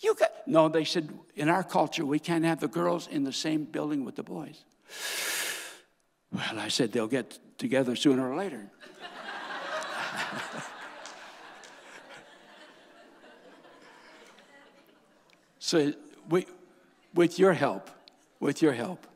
you 0.00 0.14
got, 0.14 0.30
no, 0.46 0.68
they 0.68 0.84
said, 0.84 1.08
in 1.34 1.48
our 1.48 1.64
culture, 1.64 2.04
we 2.04 2.18
can't 2.18 2.44
have 2.44 2.60
the 2.60 2.68
girls 2.68 3.08
in 3.08 3.24
the 3.24 3.32
same 3.32 3.64
building 3.64 4.04
with 4.04 4.16
the 4.16 4.22
boys. 4.22 4.64
Well, 6.34 6.58
I 6.58 6.68
said 6.68 6.90
they'll 6.90 7.06
get 7.06 7.38
together 7.58 7.94
sooner 7.94 8.28
or 8.28 8.34
later. 8.36 8.60
so, 15.60 15.92
we, 16.28 16.46
with 17.14 17.38
your 17.38 17.52
help, 17.52 17.88
with 18.40 18.60
your 18.60 18.72
help, 18.72 19.06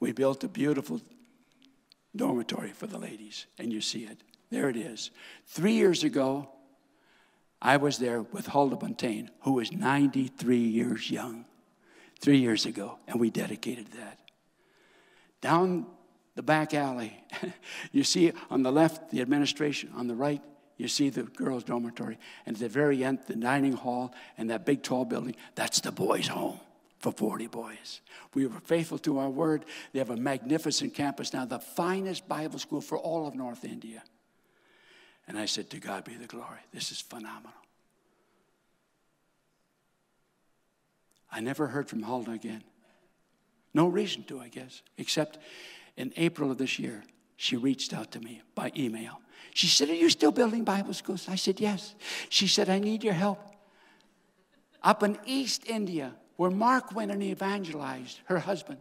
we 0.00 0.10
built 0.10 0.42
a 0.42 0.48
beautiful 0.48 1.00
dormitory 2.16 2.72
for 2.72 2.88
the 2.88 2.98
ladies, 2.98 3.46
and 3.56 3.72
you 3.72 3.80
see 3.80 4.00
it. 4.00 4.18
There 4.50 4.68
it 4.68 4.76
is. 4.76 5.12
Three 5.46 5.74
years 5.74 6.02
ago, 6.02 6.48
I 7.60 7.76
was 7.76 7.98
there 7.98 8.22
with 8.22 8.48
Huldah 8.48 8.74
Buntain, 8.76 9.30
who 9.42 9.52
was 9.52 9.70
93 9.70 10.58
years 10.58 11.08
young. 11.08 11.44
Three 12.20 12.38
years 12.38 12.66
ago, 12.66 12.98
and 13.06 13.20
we 13.20 13.30
dedicated 13.30 13.92
that. 13.92 14.18
Down 15.40 15.86
the 16.34 16.42
back 16.42 16.74
alley. 16.74 17.16
you 17.92 18.04
see 18.04 18.32
on 18.50 18.62
the 18.62 18.72
left, 18.72 19.10
the 19.10 19.20
administration, 19.20 19.90
on 19.94 20.06
the 20.06 20.14
right, 20.14 20.42
you 20.76 20.88
see 20.88 21.10
the 21.10 21.22
girls' 21.22 21.64
dormitory, 21.64 22.18
and 22.46 22.56
at 22.56 22.60
the 22.60 22.68
very 22.68 23.04
end, 23.04 23.20
the 23.26 23.36
dining 23.36 23.72
hall 23.72 24.14
and 24.38 24.50
that 24.50 24.66
big 24.66 24.82
tall 24.82 25.04
building, 25.04 25.36
that's 25.54 25.80
the 25.80 25.92
boys' 25.92 26.28
home 26.28 26.58
for 26.98 27.12
40 27.12 27.48
boys. 27.48 28.00
We 28.34 28.46
were 28.46 28.60
faithful 28.60 28.98
to 28.98 29.18
our 29.18 29.28
word. 29.28 29.64
They 29.92 29.98
have 29.98 30.10
a 30.10 30.16
magnificent 30.16 30.94
campus 30.94 31.32
now, 31.32 31.44
the 31.44 31.58
finest 31.58 32.28
Bible 32.28 32.58
school 32.58 32.80
for 32.80 32.96
all 32.96 33.26
of 33.26 33.34
North 33.34 33.64
India. 33.64 34.02
And 35.28 35.38
I 35.38 35.46
said, 35.46 35.70
To 35.70 35.78
God 35.78 36.04
be 36.04 36.14
the 36.14 36.26
glory. 36.26 36.60
This 36.72 36.90
is 36.90 37.00
phenomenal. 37.00 37.52
I 41.30 41.40
never 41.40 41.66
heard 41.68 41.88
from 41.88 42.02
Huldah 42.02 42.32
again. 42.32 42.62
No 43.74 43.88
reason 43.88 44.24
to, 44.24 44.40
I 44.40 44.48
guess, 44.48 44.82
except 44.98 45.38
in 45.96 46.12
April 46.16 46.50
of 46.50 46.58
this 46.58 46.78
year, 46.78 47.02
she 47.36 47.56
reached 47.56 47.92
out 47.92 48.12
to 48.12 48.20
me 48.20 48.42
by 48.54 48.72
email. 48.76 49.20
She 49.54 49.66
said, 49.66 49.90
Are 49.90 49.94
you 49.94 50.10
still 50.10 50.32
building 50.32 50.64
Bible 50.64 50.94
schools? 50.94 51.28
I 51.28 51.36
said, 51.36 51.60
Yes. 51.60 51.94
She 52.28 52.46
said, 52.46 52.68
I 52.68 52.78
need 52.78 53.04
your 53.04 53.12
help. 53.12 53.40
Up 54.82 55.02
in 55.02 55.18
East 55.26 55.68
India, 55.68 56.14
where 56.36 56.50
Mark 56.50 56.94
went 56.94 57.10
and 57.10 57.22
evangelized 57.22 58.20
her 58.24 58.38
husband, 58.38 58.80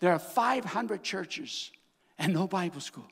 there 0.00 0.12
are 0.12 0.18
500 0.18 1.02
churches 1.02 1.70
and 2.18 2.32
no 2.32 2.46
Bible 2.46 2.80
school. 2.80 3.06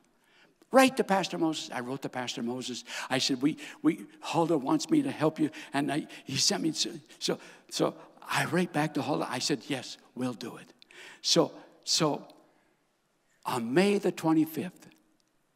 Write 0.71 0.97
to 0.97 1.03
Pastor 1.03 1.37
Moses. 1.37 1.69
I 1.71 1.81
wrote 1.81 2.01
to 2.01 2.09
Pastor 2.09 2.41
Moses. 2.41 2.83
I 3.07 3.19
said, 3.19 3.43
"We, 3.43 3.57
we, 3.83 4.07
Huldah 4.21 4.57
wants 4.57 4.89
me 4.89 5.03
to 5.03 5.11
help 5.11 5.39
you," 5.39 5.51
and 5.71 5.91
I, 5.91 6.07
he 6.23 6.35
sent 6.35 6.63
me. 6.63 6.71
So, 6.71 6.89
so, 7.19 7.37
so 7.69 7.93
I 8.27 8.45
write 8.45 8.73
back 8.73 8.95
to 8.95 9.03
Huldah. 9.03 9.27
I 9.29 9.37
said, 9.37 9.61
"Yes, 9.67 9.97
we'll 10.15 10.33
do 10.33 10.57
it." 10.57 10.73
So, 11.21 11.51
so 11.83 12.25
on 13.45 13.73
May 13.73 13.97
the 13.97 14.11
25th, 14.11 14.71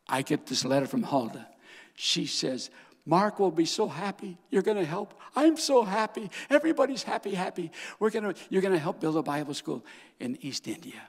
I 0.10 0.22
get 0.22 0.46
this 0.46 0.66
letter 0.66 0.88
from 0.88 1.04
Huldah. 1.04 1.48
She 1.96 2.26
says, 2.26 2.70
Mark 3.06 3.40
will 3.40 3.52
be 3.52 3.66
so 3.66 3.88
happy. 3.88 4.38
You're 4.50 4.62
going 4.62 4.78
to 4.78 4.86
help. 4.86 5.14
I'm 5.36 5.56
so 5.56 5.84
happy. 5.84 6.30
Everybody's 6.50 7.04
happy, 7.04 7.34
happy. 7.34 7.72
We're 8.00 8.10
going 8.10 8.34
to, 8.34 8.40
you're 8.50 8.62
going 8.62 8.74
to 8.74 8.80
help 8.80 9.00
build 9.00 9.16
a 9.16 9.24
Bible 9.24 9.54
school 9.54 9.86
in 10.20 10.38
East 10.42 10.68
India. 10.68 11.02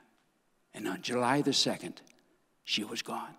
And 0.74 0.86
on 0.86 1.02
July 1.02 1.42
the 1.42 1.50
2nd, 1.50 1.96
she 2.64 2.84
was 2.84 3.02
gone. 3.02 3.34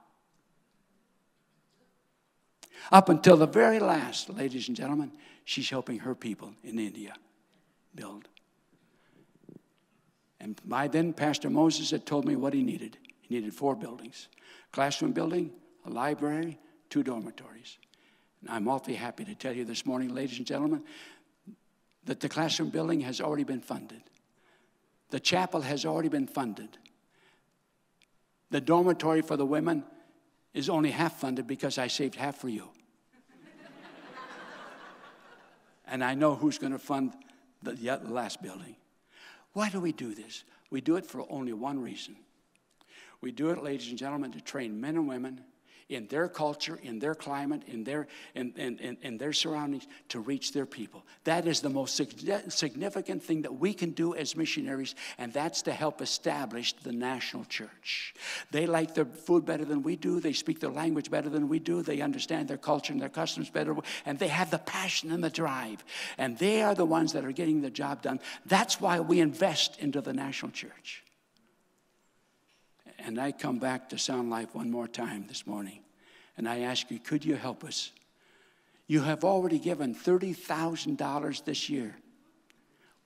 Up 2.91 3.09
until 3.09 3.37
the 3.37 3.47
very 3.47 3.79
last, 3.79 4.29
ladies 4.29 4.67
and 4.67 4.75
gentlemen, 4.75 5.11
she's 5.45 5.69
helping 5.69 5.99
her 5.99 6.15
people 6.15 6.53
in 6.63 6.79
India 6.79 7.13
build. 7.95 8.27
And 10.39 10.59
by 10.65 10.87
then, 10.87 11.13
Pastor 11.13 11.49
Moses 11.49 11.91
had 11.91 12.05
told 12.05 12.25
me 12.25 12.35
what 12.35 12.53
he 12.53 12.63
needed. 12.63 12.97
Needed 13.30 13.53
four 13.53 13.75
buildings 13.75 14.27
classroom 14.71 15.11
building, 15.11 15.51
a 15.86 15.89
library, 15.89 16.57
two 16.89 17.03
dormitories. 17.03 17.77
And 18.41 18.49
I'm 18.49 18.67
awfully 18.67 18.95
happy 18.95 19.25
to 19.25 19.36
tell 19.36 19.53
you 19.53 19.65
this 19.65 19.86
morning, 19.86 20.13
ladies 20.13 20.38
and 20.38 20.47
gentlemen, 20.47 20.84
that 22.05 22.19
the 22.19 22.30
classroom 22.30 22.69
building 22.69 23.01
has 23.01 23.19
already 23.19 23.43
been 23.43 23.61
funded. 23.61 24.01
The 25.09 25.19
chapel 25.19 25.61
has 25.61 25.86
already 25.86 26.09
been 26.09 26.27
funded. 26.27 26.77
The 28.51 28.61
dormitory 28.61 29.21
for 29.21 29.38
the 29.38 29.45
women 29.45 29.84
is 30.53 30.69
only 30.69 30.91
half 30.91 31.19
funded 31.19 31.47
because 31.47 31.77
I 31.77 31.88
saved 31.88 32.15
half 32.15 32.38
for 32.38 32.49
you. 32.49 32.69
and 35.88 36.03
I 36.03 36.15
know 36.15 36.36
who's 36.36 36.57
going 36.57 36.73
to 36.73 36.80
fund 36.80 37.13
the 37.61 37.99
last 38.03 38.41
building. 38.41 38.75
Why 39.53 39.69
do 39.69 39.80
we 39.80 39.91
do 39.91 40.13
this? 40.13 40.43
We 40.69 40.82
do 40.82 40.95
it 40.95 41.05
for 41.05 41.25
only 41.30 41.53
one 41.53 41.82
reason. 41.82 42.15
We 43.22 43.32
do 43.32 43.49
it, 43.49 43.63
ladies 43.63 43.89
and 43.89 43.97
gentlemen, 43.97 44.32
to 44.32 44.41
train 44.41 44.80
men 44.80 44.95
and 44.95 45.07
women 45.07 45.41
in 45.89 46.05
their 46.05 46.28
culture, 46.28 46.80
in 46.84 46.99
their 46.99 47.15
climate, 47.15 47.63
in 47.65 47.84
their, 47.84 48.07
in, 48.36 48.53
in, 48.55 48.97
in, 49.01 49.17
their 49.17 49.34
surroundings 49.34 49.88
to 50.09 50.20
reach 50.20 50.53
their 50.53 50.67
people. 50.67 51.03
That 51.24 51.47
is 51.47 51.61
the 51.61 51.70
most 51.70 51.95
significant 51.95 53.24
thing 53.24 53.41
that 53.41 53.55
we 53.55 53.74
can 53.74 53.91
do 53.91 54.13
as 54.13 54.38
missionaries, 54.38 54.93
and 55.17 55.34
that's 55.34 55.63
to 55.63 55.74
help 55.74 55.99
establish 55.99 56.74
the 56.74 56.91
national 56.91 57.45
church. 57.45 58.13
They 58.51 58.67
like 58.67 58.93
their 58.93 59.05
food 59.05 59.45
better 59.45 59.65
than 59.65 59.82
we 59.82 59.95
do, 59.95 60.20
they 60.20 60.34
speak 60.34 60.59
their 60.59 60.70
language 60.70 61.09
better 61.09 61.30
than 61.30 61.49
we 61.49 61.57
do, 61.57 61.82
they 61.82 62.01
understand 62.01 62.47
their 62.47 62.57
culture 62.57 62.93
and 62.93 63.01
their 63.01 63.09
customs 63.09 63.49
better, 63.49 63.76
and 64.05 64.20
they 64.20 64.28
have 64.28 64.51
the 64.51 64.59
passion 64.59 65.11
and 65.11 65.24
the 65.24 65.30
drive. 65.32 65.84
And 66.20 66.38
they 66.38 66.61
are 66.61 66.76
the 66.76 66.86
ones 66.86 67.13
that 67.13 67.26
are 67.26 67.32
getting 67.32 67.61
the 67.61 67.72
job 67.72 68.03
done. 68.03 68.20
That's 68.45 68.80
why 68.80 68.99
we 68.99 69.20
invest 69.20 69.80
into 69.80 70.01
the 70.01 70.13
national 70.13 70.51
church. 70.51 71.03
And 73.06 73.20
I 73.20 73.32
come 73.32 73.60
back 73.60 73.89
to 73.89 73.97
Sound 73.97 74.30
Life 74.30 74.54
one 74.54 74.70
more 74.70 74.88
time 74.88 75.26
this 75.28 75.47
morning. 75.47 75.82
And 76.38 76.47
I 76.47 76.60
ask 76.60 76.89
you, 76.91 77.00
could 77.00 77.26
you 77.26 77.36
help 77.36 77.64
us? 77.64 77.91
You 78.88 79.02
have 79.02 79.24
already 79.24 79.60
given 79.60 79.93
$30,000 79.93 81.45
this 81.45 81.70
year. 81.70 81.95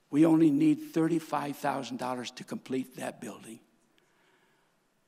We 0.10 0.26
only 0.26 0.50
need 0.50 0.94
$35,000 0.94 2.36
to 2.36 2.44
complete 2.44 2.98
that 2.98 3.20
building 3.20 3.60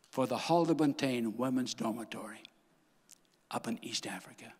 for 0.09 0.27
the 0.27 0.37
Huldah 0.37 0.73
Women's 1.37 1.73
Dormitory 1.73 2.41
up 3.51 3.67
in 3.67 3.77
East 3.83 4.07
Africa. 4.07 4.53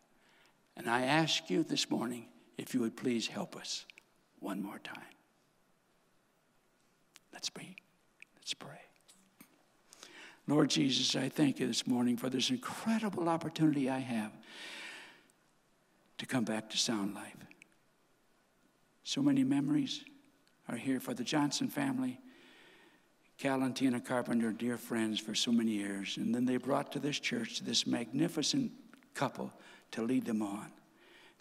And 0.78 0.90
I 0.90 1.04
ask 1.04 1.50
you 1.50 1.64
this 1.64 1.90
morning 1.90 2.28
if 2.58 2.74
you 2.74 2.82
would 2.82 2.96
please 2.96 3.28
help 3.28 3.56
us 3.56 3.86
one 4.40 4.62
more 4.62 4.80
time. 4.80 5.02
Let's 7.34 7.50
pray. 7.50 7.76
Let's 8.38 8.54
pray. 8.54 8.85
Lord 10.48 10.70
Jesus, 10.70 11.16
I 11.16 11.30
thank 11.30 11.60
you 11.60 11.66
this 11.66 11.88
morning 11.88 12.18
for 12.18 12.30
this 12.30 12.52
incredible 12.52 13.30
opportunity 13.30 13.90
I 13.90 14.00
have 14.00 14.32
to 16.20 16.26
come 16.26 16.44
back 16.44 16.70
to 16.70 16.78
Sound 16.78 17.16
Life. 17.16 17.36
So 19.04 19.22
many 19.22 19.44
memories 19.44 20.04
are 20.70 20.78
here 20.78 21.00
for 21.00 21.14
the 21.14 21.24
Johnson 21.24 21.68
family. 21.68 22.20
Cal 23.38 23.64
and 23.64 23.76
Tina 23.76 24.00
Carpenter, 24.00 24.52
dear 24.52 24.78
friends 24.78 25.20
for 25.20 25.36
so 25.36 25.52
many 25.52 25.72
years. 25.72 26.18
And 26.18 26.34
then 26.34 26.46
they 26.46 26.58
brought 26.58 26.92
to 26.94 27.00
this 27.00 27.20
church 27.20 27.62
this 27.62 27.86
magnificent 27.86 28.72
couple 29.14 29.52
to 29.92 30.04
lead 30.04 30.26
them 30.26 30.42
on. 30.42 30.72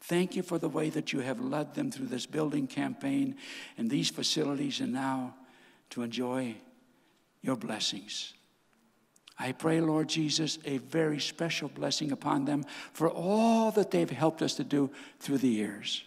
Thank 0.00 0.34
you 0.34 0.42
for 0.42 0.58
the 0.58 0.68
way 0.68 0.90
that 0.90 1.12
you 1.12 1.20
have 1.20 1.40
led 1.40 1.74
them 1.74 1.90
through 1.90 2.06
this 2.06 2.26
building 2.26 2.66
campaign 2.66 3.36
and 3.78 3.88
these 3.88 4.10
facilities, 4.10 4.80
and 4.80 4.92
now 4.92 5.34
to 5.90 6.02
enjoy 6.02 6.56
your 7.42 7.56
blessings. 7.56 8.34
I 9.38 9.52
pray, 9.52 9.80
Lord 9.80 10.08
Jesus, 10.08 10.58
a 10.64 10.78
very 10.78 11.20
special 11.20 11.68
blessing 11.68 12.12
upon 12.12 12.44
them 12.44 12.64
for 12.92 13.10
all 13.10 13.70
that 13.72 13.90
they've 13.90 14.08
helped 14.08 14.42
us 14.42 14.54
to 14.54 14.64
do 14.64 14.90
through 15.18 15.38
the 15.38 15.48
years. 15.48 16.04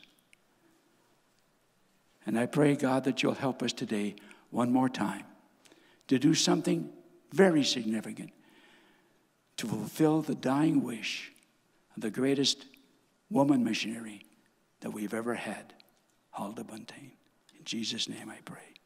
And 2.25 2.39
I 2.39 2.45
pray, 2.45 2.75
God, 2.75 3.03
that 3.03 3.23
you'll 3.23 3.33
help 3.33 3.61
us 3.63 3.73
today 3.73 4.15
one 4.49 4.71
more 4.71 4.89
time 4.89 5.23
to 6.07 6.17
do 6.17 6.33
something 6.33 6.89
very 7.33 7.63
significant 7.63 8.31
to 9.57 9.67
fulfill 9.67 10.21
the 10.21 10.35
dying 10.35 10.83
wish 10.83 11.31
of 11.95 12.01
the 12.01 12.11
greatest 12.11 12.65
woman 13.29 13.63
missionary 13.63 14.25
that 14.81 14.91
we've 14.91 15.13
ever 15.13 15.33
had, 15.33 15.73
Huldah 16.31 16.63
Buntain. 16.63 17.11
In 17.57 17.65
Jesus' 17.65 18.07
name 18.07 18.29
I 18.29 18.37
pray. 18.45 18.76